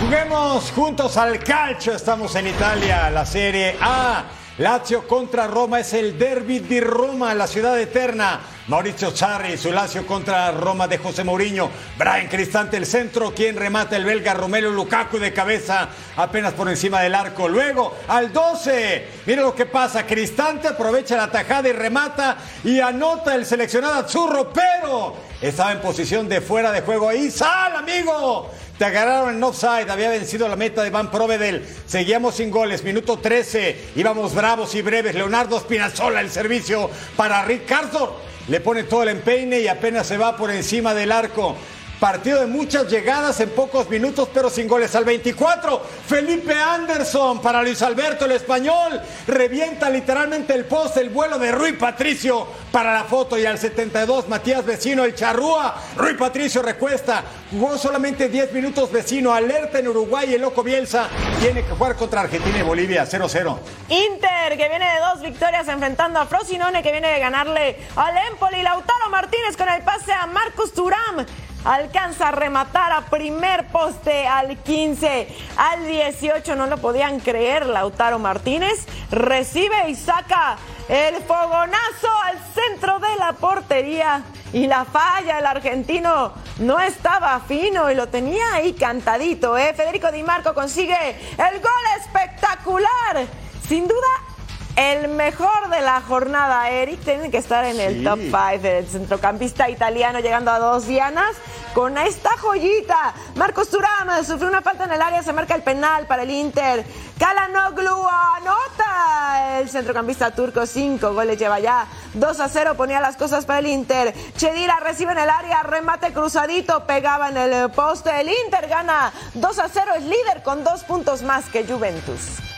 Juguemos 0.00 0.72
juntos 0.72 1.18
al 1.18 1.44
calcio, 1.44 1.92
estamos 1.92 2.34
en 2.36 2.46
Italia, 2.46 3.10
la 3.10 3.26
Serie 3.26 3.76
A. 3.82 4.24
Lazio 4.62 5.08
contra 5.08 5.48
Roma 5.48 5.80
es 5.80 5.92
el 5.92 6.16
derby 6.16 6.60
de 6.60 6.80
Roma, 6.80 7.34
la 7.34 7.48
ciudad 7.48 7.80
eterna. 7.80 8.42
Mauricio 8.68 9.10
Sarri, 9.10 9.58
su 9.58 9.72
Lazio 9.72 10.06
contra 10.06 10.52
Roma 10.52 10.86
de 10.86 10.98
José 10.98 11.24
Mourinho. 11.24 11.68
Brian 11.98 12.28
Cristante, 12.28 12.76
el 12.76 12.86
centro, 12.86 13.34
quien 13.34 13.56
remata 13.56 13.96
el 13.96 14.04
belga 14.04 14.34
Romelu 14.34 14.70
Lukaku 14.70 15.18
de 15.18 15.32
cabeza 15.32 15.88
apenas 16.14 16.52
por 16.52 16.68
encima 16.68 17.00
del 17.00 17.16
arco. 17.16 17.48
Luego 17.48 17.92
al 18.06 18.32
12, 18.32 19.08
mira 19.26 19.42
lo 19.42 19.52
que 19.52 19.66
pasa. 19.66 20.06
Cristante 20.06 20.68
aprovecha 20.68 21.16
la 21.16 21.28
tajada 21.28 21.68
y 21.68 21.72
remata 21.72 22.36
y 22.62 22.78
anota 22.78 23.34
el 23.34 23.44
seleccionado 23.44 23.94
Azzurro, 23.94 24.52
pero 24.52 25.16
estaba 25.40 25.72
en 25.72 25.80
posición 25.80 26.28
de 26.28 26.40
fuera 26.40 26.70
de 26.70 26.82
juego. 26.82 27.08
Ahí 27.08 27.32
sal, 27.32 27.74
amigo. 27.74 28.48
Te 28.78 28.86
agarraron 28.86 29.36
en 29.36 29.42
offside, 29.44 29.90
había 29.90 30.10
vencido 30.10 30.48
la 30.48 30.56
meta 30.56 30.82
de 30.82 30.90
Van 30.90 31.10
Provedel. 31.10 31.64
Seguíamos 31.86 32.36
sin 32.36 32.50
goles, 32.50 32.82
minuto 32.82 33.18
13. 33.18 33.92
Íbamos 33.96 34.34
bravos 34.34 34.74
y 34.74 34.82
breves. 34.82 35.14
Leonardo 35.14 35.60
Spinazzola, 35.60 36.20
el 36.20 36.30
servicio 36.30 36.90
para 37.16 37.44
Ricardo. 37.44 38.20
Le 38.48 38.60
pone 38.60 38.84
todo 38.84 39.04
el 39.04 39.10
empeine 39.10 39.60
y 39.60 39.68
apenas 39.68 40.06
se 40.06 40.16
va 40.16 40.36
por 40.36 40.50
encima 40.50 40.94
del 40.94 41.12
arco. 41.12 41.56
Partido 42.02 42.40
de 42.40 42.48
muchas 42.48 42.88
llegadas 42.88 43.38
en 43.38 43.50
pocos 43.50 43.88
minutos, 43.88 44.28
pero 44.34 44.50
sin 44.50 44.66
goles. 44.66 44.92
Al 44.96 45.04
24, 45.04 45.80
Felipe 46.08 46.52
Anderson 46.52 47.40
para 47.40 47.62
Luis 47.62 47.80
Alberto, 47.80 48.24
el 48.24 48.32
español. 48.32 49.00
Revienta 49.28 49.88
literalmente 49.88 50.52
el 50.52 50.64
post, 50.64 50.96
el 50.96 51.10
vuelo 51.10 51.38
de 51.38 51.52
Rui 51.52 51.74
Patricio 51.74 52.48
para 52.72 52.92
la 52.92 53.04
foto. 53.04 53.38
Y 53.38 53.46
al 53.46 53.56
72, 53.56 54.28
Matías 54.28 54.66
Vecino, 54.66 55.04
el 55.04 55.14
charrúa. 55.14 55.76
Rui 55.94 56.14
Patricio 56.14 56.60
recuesta. 56.60 57.22
Jugó 57.52 57.78
solamente 57.78 58.28
10 58.28 58.52
minutos 58.52 58.90
Vecino. 58.90 59.32
Alerta 59.32 59.78
en 59.78 59.86
Uruguay, 59.86 60.34
el 60.34 60.40
loco 60.40 60.64
Bielsa. 60.64 61.08
Tiene 61.38 61.64
que 61.64 61.70
jugar 61.70 61.94
contra 61.94 62.22
Argentina 62.22 62.58
y 62.58 62.62
Bolivia, 62.62 63.04
0-0. 63.04 63.58
Inter, 63.90 64.58
que 64.58 64.68
viene 64.68 64.92
de 64.92 64.98
dos 64.98 65.20
victorias 65.20 65.68
enfrentando 65.68 66.18
a 66.18 66.26
Frosinone, 66.26 66.82
que 66.82 66.90
viene 66.90 67.12
de 67.12 67.20
ganarle 67.20 67.76
al 67.94 68.16
Empoli. 68.32 68.60
Lautaro 68.60 69.08
Martínez 69.08 69.56
con 69.56 69.68
el 69.68 69.82
pase 69.82 70.12
a 70.12 70.26
Marcos 70.26 70.72
Turam 70.72 71.24
alcanza 71.64 72.28
a 72.28 72.30
rematar 72.32 72.92
a 72.92 73.02
primer 73.02 73.66
poste 73.68 74.26
al 74.26 74.56
15, 74.58 75.28
al 75.56 75.86
18, 75.86 76.56
no 76.56 76.66
lo 76.66 76.78
podían 76.78 77.20
creer, 77.20 77.66
Lautaro 77.66 78.18
Martínez. 78.18 78.86
Recibe 79.10 79.90
y 79.90 79.94
saca 79.94 80.56
el 80.88 81.16
fogonazo 81.22 82.08
al 82.24 82.38
centro 82.54 82.98
de 82.98 83.16
la 83.16 83.32
portería 83.34 84.22
y 84.52 84.66
la 84.66 84.84
falla, 84.84 85.38
el 85.38 85.46
argentino. 85.46 86.32
No 86.58 86.80
estaba 86.80 87.40
fino 87.40 87.90
y 87.90 87.94
lo 87.94 88.08
tenía 88.08 88.54
ahí 88.54 88.72
cantadito, 88.74 89.56
¿eh? 89.56 89.72
Federico 89.74 90.10
Di 90.10 90.22
Marco 90.22 90.54
consigue 90.54 90.96
el 91.10 91.60
gol 91.60 92.00
espectacular, 92.00 93.26
sin 93.66 93.88
duda 93.88 94.31
el 94.76 95.08
mejor 95.08 95.68
de 95.68 95.80
la 95.82 96.00
jornada, 96.00 96.70
Eric, 96.70 97.00
tiene 97.00 97.30
que 97.30 97.38
estar 97.38 97.64
en 97.64 97.78
el 97.78 98.02
top 98.02 98.18
5 98.18 98.62
del 98.62 98.86
centrocampista 98.86 99.68
italiano, 99.68 100.20
llegando 100.20 100.50
a 100.50 100.58
dos 100.58 100.86
dianas 100.86 101.36
con 101.74 101.98
esta 101.98 102.30
joyita. 102.38 103.14
Marcos 103.34 103.68
Turán 103.68 104.24
sufrió 104.24 104.48
una 104.48 104.62
falta 104.62 104.84
en 104.84 104.92
el 104.92 105.02
área, 105.02 105.22
se 105.22 105.32
marca 105.32 105.54
el 105.54 105.62
penal 105.62 106.06
para 106.06 106.22
el 106.22 106.30
Inter. 106.30 106.84
Kalanoglu 107.18 108.06
anota. 108.36 109.58
El 109.60 109.68
centrocampista 109.68 110.30
turco, 110.30 110.66
cinco 110.66 111.12
goles 111.12 111.38
lleva 111.38 111.60
ya. 111.60 111.86
2 112.14 112.40
a 112.40 112.48
0 112.48 112.74
ponía 112.76 113.00
las 113.00 113.16
cosas 113.16 113.44
para 113.44 113.58
el 113.58 113.66
Inter. 113.66 114.14
Chedira 114.36 114.80
recibe 114.80 115.12
en 115.12 115.18
el 115.18 115.30
área, 115.30 115.62
remate 115.62 116.12
cruzadito, 116.12 116.86
pegaba 116.86 117.28
en 117.28 117.36
el 117.36 117.70
poste. 117.70 118.20
El 118.20 118.28
Inter 118.44 118.68
gana 118.68 119.12
2 119.34 119.58
a 119.58 119.68
0, 119.68 119.92
es 119.98 120.04
líder 120.04 120.42
con 120.42 120.64
dos 120.64 120.84
puntos 120.84 121.22
más 121.22 121.44
que 121.50 121.64
Juventus. 121.64 122.51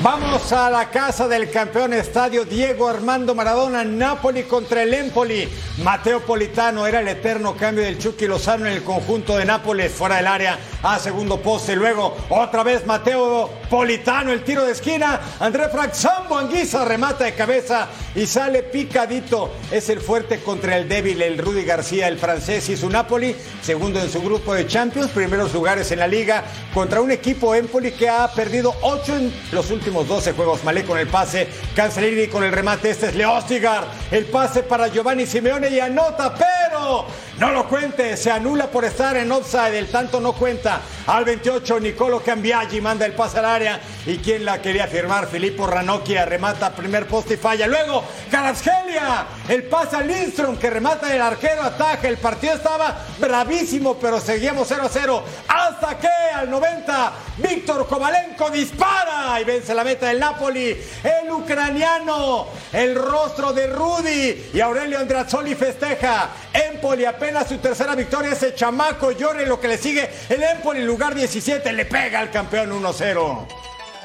Vamos 0.00 0.52
a 0.52 0.68
la 0.68 0.90
casa 0.90 1.26
del 1.26 1.50
campeón 1.50 1.94
estadio 1.94 2.44
Diego 2.44 2.86
Armando 2.86 3.34
Maradona, 3.34 3.82
Napoli 3.82 4.42
contra 4.42 4.82
el 4.82 4.92
Empoli. 4.92 5.48
Mateo 5.82 6.20
Politano 6.20 6.86
era 6.86 7.00
el 7.00 7.08
eterno 7.08 7.56
cambio 7.56 7.82
del 7.82 7.98
Chucky 7.98 8.26
Lozano 8.26 8.66
en 8.66 8.74
el 8.74 8.84
conjunto 8.84 9.38
de 9.38 9.46
Nápoles, 9.46 9.92
fuera 9.92 10.16
del 10.16 10.26
área, 10.26 10.58
a 10.82 10.98
segundo 10.98 11.40
poste. 11.40 11.74
Luego, 11.74 12.14
otra 12.28 12.62
vez 12.62 12.84
Mateo 12.86 13.50
Politano, 13.70 14.32
el 14.32 14.44
tiro 14.44 14.66
de 14.66 14.72
esquina. 14.72 15.18
André 15.40 15.64
Anguisa 15.64 16.84
remata 16.84 17.24
de 17.24 17.34
cabeza 17.34 17.88
y 18.14 18.26
sale 18.26 18.64
picadito. 18.64 19.50
Es 19.70 19.88
el 19.88 20.00
fuerte 20.00 20.40
contra 20.40 20.76
el 20.76 20.90
débil, 20.90 21.22
el 21.22 21.38
Rudy 21.38 21.64
García, 21.64 22.06
el 22.08 22.18
francés 22.18 22.68
y 22.68 22.76
su 22.76 22.90
Napoli, 22.90 23.34
segundo 23.62 23.98
en 23.98 24.10
su 24.10 24.20
grupo 24.20 24.52
de 24.52 24.66
Champions, 24.66 25.10
primeros 25.10 25.54
lugares 25.54 25.90
en 25.90 26.00
la 26.00 26.06
liga, 26.06 26.44
contra 26.74 27.00
un 27.00 27.10
equipo 27.10 27.54
Empoli 27.54 27.92
que 27.92 28.10
ha 28.10 28.28
perdido 28.28 28.74
ocho 28.82 29.16
en 29.16 29.32
los 29.52 29.70
últimos 29.70 29.85
últimos 29.86 30.08
12 30.08 30.32
juegos. 30.32 30.64
Malé 30.64 30.84
con 30.84 30.98
el 30.98 31.06
pase, 31.06 31.46
Cancelini 31.76 32.26
con 32.26 32.42
el 32.42 32.50
remate. 32.50 32.90
Este 32.90 33.06
es 33.06 33.14
Leostigar. 33.14 33.84
El 34.10 34.24
pase 34.24 34.64
para 34.64 34.88
Giovanni 34.88 35.26
Simeone 35.26 35.68
y 35.70 35.78
anota, 35.78 36.34
pero 36.34 37.06
no 37.38 37.50
lo 37.50 37.68
cuente. 37.68 38.16
Se 38.16 38.30
anula 38.30 38.66
por 38.70 38.84
estar 38.84 39.16
en 39.16 39.30
offside. 39.30 39.74
El 39.74 39.88
tanto 39.88 40.20
no 40.20 40.32
cuenta. 40.32 40.80
Al 41.06 41.24
28, 41.24 41.80
Nicolo 41.80 42.20
Cambiaggi 42.22 42.80
manda 42.80 43.04
el 43.04 43.12
pase 43.12 43.38
al 43.38 43.44
área. 43.44 43.80
¿Y 44.06 44.18
quien 44.18 44.44
la 44.44 44.62
quería 44.62 44.86
firmar? 44.86 45.28
Filippo 45.28 45.66
Ranocchia 45.66 46.24
remata 46.24 46.74
primer 46.74 47.06
poste 47.06 47.34
y 47.34 47.36
falla. 47.36 47.66
Luego, 47.66 48.04
Carasgelia. 48.30 49.26
El 49.48 49.64
pase 49.64 49.96
a 49.96 50.00
Lindstrom 50.00 50.56
que 50.56 50.70
remata 50.70 51.14
el 51.14 51.20
arquero, 51.20 51.62
ataja. 51.62 52.08
El 52.08 52.16
partido 52.16 52.54
estaba 52.54 52.96
bravísimo, 53.18 53.96
pero 53.98 54.18
seguíamos 54.18 54.66
0 54.68 54.82
a 54.84 54.88
0. 54.88 55.24
Hasta 55.48 55.98
que 55.98 56.08
al 56.34 56.50
90, 56.50 57.12
Víctor 57.38 57.86
Kovalenko 57.86 58.50
dispara 58.50 59.38
y 59.40 59.44
vence 59.44 59.74
la 59.74 59.84
meta 59.84 60.06
del 60.06 60.20
Napoli. 60.20 60.76
El 61.02 61.30
ucraniano, 61.30 62.48
el 62.72 62.94
rostro 62.94 63.52
de 63.52 63.66
Rudy 63.66 64.50
y 64.54 64.60
Aurelio 64.60 64.98
Andrazzoli 64.98 65.54
festeja. 65.54 66.30
Empoli 66.52 67.04
apenas 67.04 67.25
su 67.48 67.58
tercera 67.58 67.94
victoria. 67.94 68.32
Ese 68.32 68.54
chamaco 68.54 69.10
llora 69.12 69.42
lo 69.42 69.60
que 69.60 69.68
le 69.68 69.78
sigue. 69.78 70.08
El 70.28 70.42
Empoli, 70.42 70.82
lugar 70.82 71.14
17, 71.14 71.72
le 71.72 71.84
pega 71.84 72.20
al 72.20 72.30
campeón 72.30 72.70
1-0. 72.70 73.46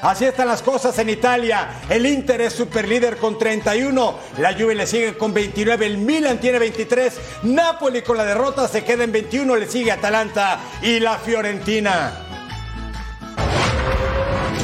Así 0.02 0.24
están 0.24 0.48
las 0.48 0.62
cosas 0.62 0.98
en 0.98 1.10
Italia. 1.10 1.80
El 1.88 2.04
Inter 2.06 2.40
es 2.40 2.52
superlíder 2.54 3.18
con 3.18 3.38
31. 3.38 4.18
La 4.38 4.52
Juve 4.52 4.74
le 4.74 4.86
sigue 4.86 5.16
con 5.16 5.32
29. 5.32 5.86
El 5.86 5.98
Milan 5.98 6.38
tiene 6.38 6.58
23. 6.58 7.20
Napoli 7.44 8.02
con 8.02 8.16
la 8.16 8.24
derrota 8.24 8.66
se 8.66 8.82
queda 8.82 9.04
en 9.04 9.12
21. 9.12 9.54
Le 9.56 9.68
sigue 9.68 9.92
Atalanta 9.92 10.58
y 10.82 10.98
la 10.98 11.18
Fiorentina. 11.18 12.12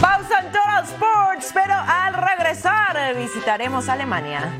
Pausa 0.00 0.40
en 0.40 0.46
Total 0.52 0.84
Sports, 0.84 1.50
pero 1.54 1.74
al 1.74 2.14
regresar 2.14 3.14
visitaremos 3.16 3.88
Alemania. 3.88 4.52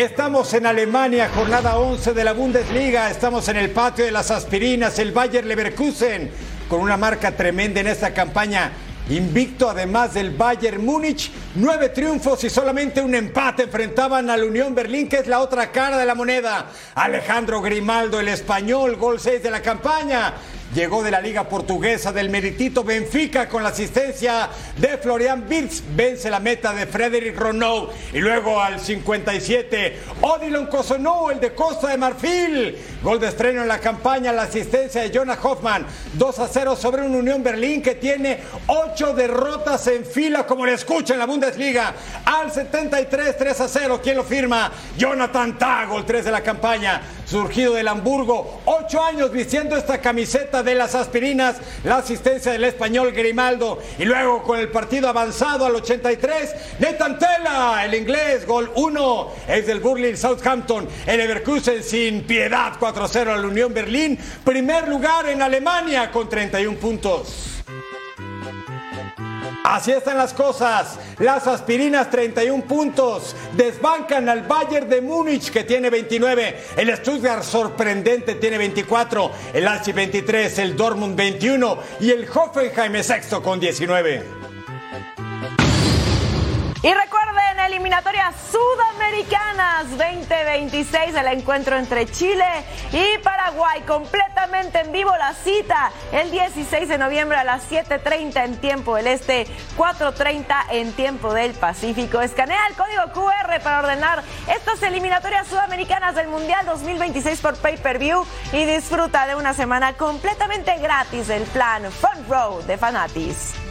Estamos 0.00 0.54
en 0.54 0.64
Alemania, 0.64 1.28
jornada 1.28 1.76
11 1.76 2.14
de 2.14 2.24
la 2.24 2.32
Bundesliga. 2.32 3.10
Estamos 3.10 3.46
en 3.50 3.58
el 3.58 3.68
patio 3.68 4.06
de 4.06 4.10
las 4.10 4.30
aspirinas, 4.30 4.98
el 4.98 5.12
Bayer 5.12 5.44
Leverkusen, 5.44 6.30
con 6.70 6.80
una 6.80 6.96
marca 6.96 7.36
tremenda 7.36 7.80
en 7.80 7.86
esta 7.86 8.14
campaña. 8.14 8.72
Invicto 9.10 9.68
además 9.68 10.14
del 10.14 10.30
Bayern 10.30 10.82
Múnich, 10.82 11.30
nueve 11.56 11.90
triunfos 11.90 12.42
y 12.44 12.48
solamente 12.48 13.02
un 13.02 13.14
empate 13.14 13.64
enfrentaban 13.64 14.30
a 14.30 14.38
la 14.38 14.46
Unión 14.46 14.74
Berlín, 14.74 15.06
que 15.06 15.18
es 15.18 15.26
la 15.26 15.40
otra 15.40 15.70
cara 15.70 15.98
de 15.98 16.06
la 16.06 16.14
moneda. 16.14 16.70
Alejandro 16.94 17.60
Grimaldo, 17.60 18.20
el 18.20 18.28
español, 18.28 18.96
gol 18.96 19.20
6 19.20 19.42
de 19.42 19.50
la 19.50 19.60
campaña. 19.60 20.32
Llegó 20.74 21.02
de 21.02 21.10
la 21.10 21.20
Liga 21.20 21.48
Portuguesa 21.48 22.12
del 22.12 22.30
Meritito 22.30 22.84
Benfica 22.84 23.48
con 23.48 23.64
la 23.64 23.70
asistencia 23.70 24.48
de 24.76 24.98
Florian 24.98 25.44
Wirtz. 25.50 25.82
Vence 25.96 26.30
la 26.30 26.38
meta 26.38 26.72
de 26.72 26.86
Frederic 26.86 27.36
Ronau. 27.36 27.88
Y 28.12 28.20
luego 28.20 28.60
al 28.60 28.78
57, 28.78 29.98
Odilon 30.20 30.66
Cosonou, 30.66 31.30
el 31.30 31.40
de 31.40 31.56
Costa 31.56 31.88
de 31.88 31.98
Marfil. 31.98 32.78
Gol 33.02 33.18
de 33.18 33.26
estreno 33.26 33.62
en 33.62 33.68
la 33.68 33.80
campaña, 33.80 34.32
la 34.32 34.42
asistencia 34.42 35.02
de 35.02 35.10
Jonah 35.12 35.38
Hoffman. 35.42 35.84
2 36.12 36.38
a 36.38 36.46
0 36.46 36.76
sobre 36.76 37.02
un 37.02 37.16
Unión 37.16 37.42
Berlín 37.42 37.82
que 37.82 37.96
tiene 37.96 38.38
8 38.68 39.12
derrotas 39.14 39.88
en 39.88 40.04
fila, 40.04 40.46
como 40.46 40.66
le 40.66 40.74
escucha 40.74 41.14
en 41.14 41.18
la 41.18 41.26
Bundesliga. 41.26 41.94
Al 42.24 42.52
73, 42.52 43.36
3 43.36 43.60
a 43.60 43.66
0. 43.66 44.00
¿Quién 44.00 44.16
lo 44.16 44.22
firma? 44.22 44.70
Jonathan 44.96 45.58
Tah, 45.58 45.88
el 45.96 46.04
3 46.04 46.26
de 46.26 46.30
la 46.30 46.42
campaña. 46.42 47.00
Surgido 47.26 47.74
del 47.74 47.88
Hamburgo. 47.88 48.60
8 48.66 49.04
años 49.04 49.32
vistiendo 49.32 49.76
esta 49.76 50.00
camiseta 50.00 50.59
de 50.62 50.74
las 50.74 50.94
aspirinas, 50.94 51.56
la 51.84 51.98
asistencia 51.98 52.52
del 52.52 52.64
español 52.64 53.12
Grimaldo. 53.12 53.78
Y 53.98 54.04
luego 54.04 54.42
con 54.42 54.58
el 54.58 54.68
partido 54.68 55.08
avanzado 55.08 55.66
al 55.66 55.74
83, 55.74 56.54
Nathan 56.78 57.18
Tella, 57.18 57.84
el 57.84 57.94
inglés, 57.94 58.46
gol 58.46 58.70
1, 58.74 59.32
es 59.48 59.66
del 59.66 59.80
Burley 59.80 60.16
Southampton, 60.16 60.88
el 61.06 61.18
Leverkusen 61.18 61.82
sin 61.82 62.22
piedad 62.22 62.74
4-0 62.78 63.28
a 63.28 63.36
la 63.36 63.46
Unión 63.46 63.74
Berlín, 63.74 64.18
primer 64.44 64.88
lugar 64.88 65.28
en 65.28 65.42
Alemania 65.42 66.10
con 66.10 66.28
31 66.28 66.78
puntos. 66.78 67.49
Así 69.70 69.92
están 69.92 70.18
las 70.18 70.34
cosas. 70.34 70.98
Las 71.20 71.46
aspirinas 71.46 72.10
31 72.10 72.64
puntos. 72.64 73.36
Desbancan 73.52 74.28
al 74.28 74.42
Bayern 74.42 74.88
de 74.88 75.00
Múnich 75.00 75.48
que 75.52 75.62
tiene 75.62 75.90
29. 75.90 76.64
El 76.76 76.96
Stuttgart 76.96 77.44
sorprendente 77.44 78.34
tiene 78.34 78.58
24. 78.58 79.30
El 79.54 79.64
Leipzig 79.64 79.94
23. 79.94 80.58
El 80.58 80.76
Dortmund 80.76 81.14
21. 81.14 81.78
Y 82.00 82.10
el 82.10 82.28
Hoffenheim 82.28 83.00
sexto 83.04 83.40
con 83.40 83.60
19. 83.60 84.24
Y 86.82 86.92
recuerden, 86.92 87.19
eliminatorias 87.70 88.34
sudamericanas 88.50 89.90
2026, 89.90 91.14
el 91.14 91.26
encuentro 91.38 91.76
entre 91.76 92.04
Chile 92.06 92.44
y 92.90 93.16
Paraguay, 93.18 93.82
completamente 93.82 94.80
en 94.80 94.90
vivo 94.90 95.16
la 95.16 95.34
cita 95.34 95.92
el 96.10 96.32
16 96.32 96.88
de 96.88 96.98
noviembre 96.98 97.38
a 97.38 97.44
las 97.44 97.70
7.30 97.70 98.44
en 98.44 98.56
tiempo 98.56 98.96
del 98.96 99.06
Este, 99.06 99.46
4.30 99.76 100.64
en 100.72 100.92
tiempo 100.94 101.32
del 101.32 101.52
Pacífico. 101.52 102.20
Escanea 102.20 102.66
el 102.68 102.74
código 102.74 103.12
QR 103.12 103.60
para 103.62 103.78
ordenar 103.78 104.24
estas 104.48 104.82
eliminatorias 104.82 105.46
sudamericanas 105.46 106.16
del 106.16 106.26
Mundial 106.26 106.66
2026 106.66 107.40
por 107.40 107.56
pay-per-view 107.56 108.26
y 108.52 108.64
disfruta 108.64 109.28
de 109.28 109.36
una 109.36 109.54
semana 109.54 109.92
completamente 109.92 110.76
gratis 110.78 111.28
del 111.28 111.44
plan 111.44 111.84
Front 111.92 112.28
Row 112.28 112.62
de 112.66 112.76
Fanatis. 112.76 113.69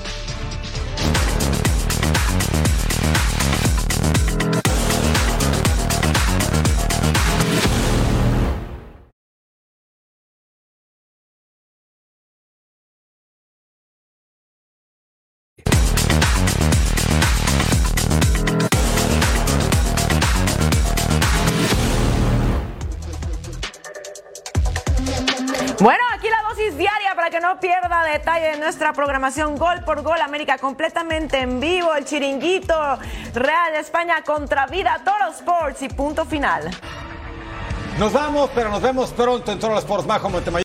No 27.39 27.59
pierda 27.59 28.03
detalle 28.03 28.51
de 28.51 28.57
nuestra 28.57 28.93
programación 28.93 29.57
Gol 29.57 29.83
por 29.85 30.01
Gol 30.01 30.21
América 30.21 30.57
completamente 30.57 31.39
en 31.39 31.59
vivo, 31.59 31.93
el 31.93 32.05
chiringuito 32.05 32.75
Real 33.33 33.75
España 33.75 34.21
contra 34.23 34.67
Vida, 34.67 35.01
Toro 35.03 35.31
Sports 35.31 35.81
y 35.83 35.89
punto 35.89 36.25
final. 36.25 36.69
Nos 37.97 38.13
vamos, 38.13 38.49
pero 38.55 38.69
nos 38.69 38.81
vemos 38.81 39.11
pronto 39.11 39.51
en 39.51 39.59
Toro 39.59 39.77
Sports 39.77 40.07
Majo 40.07 40.29
Montemayor. 40.29 40.57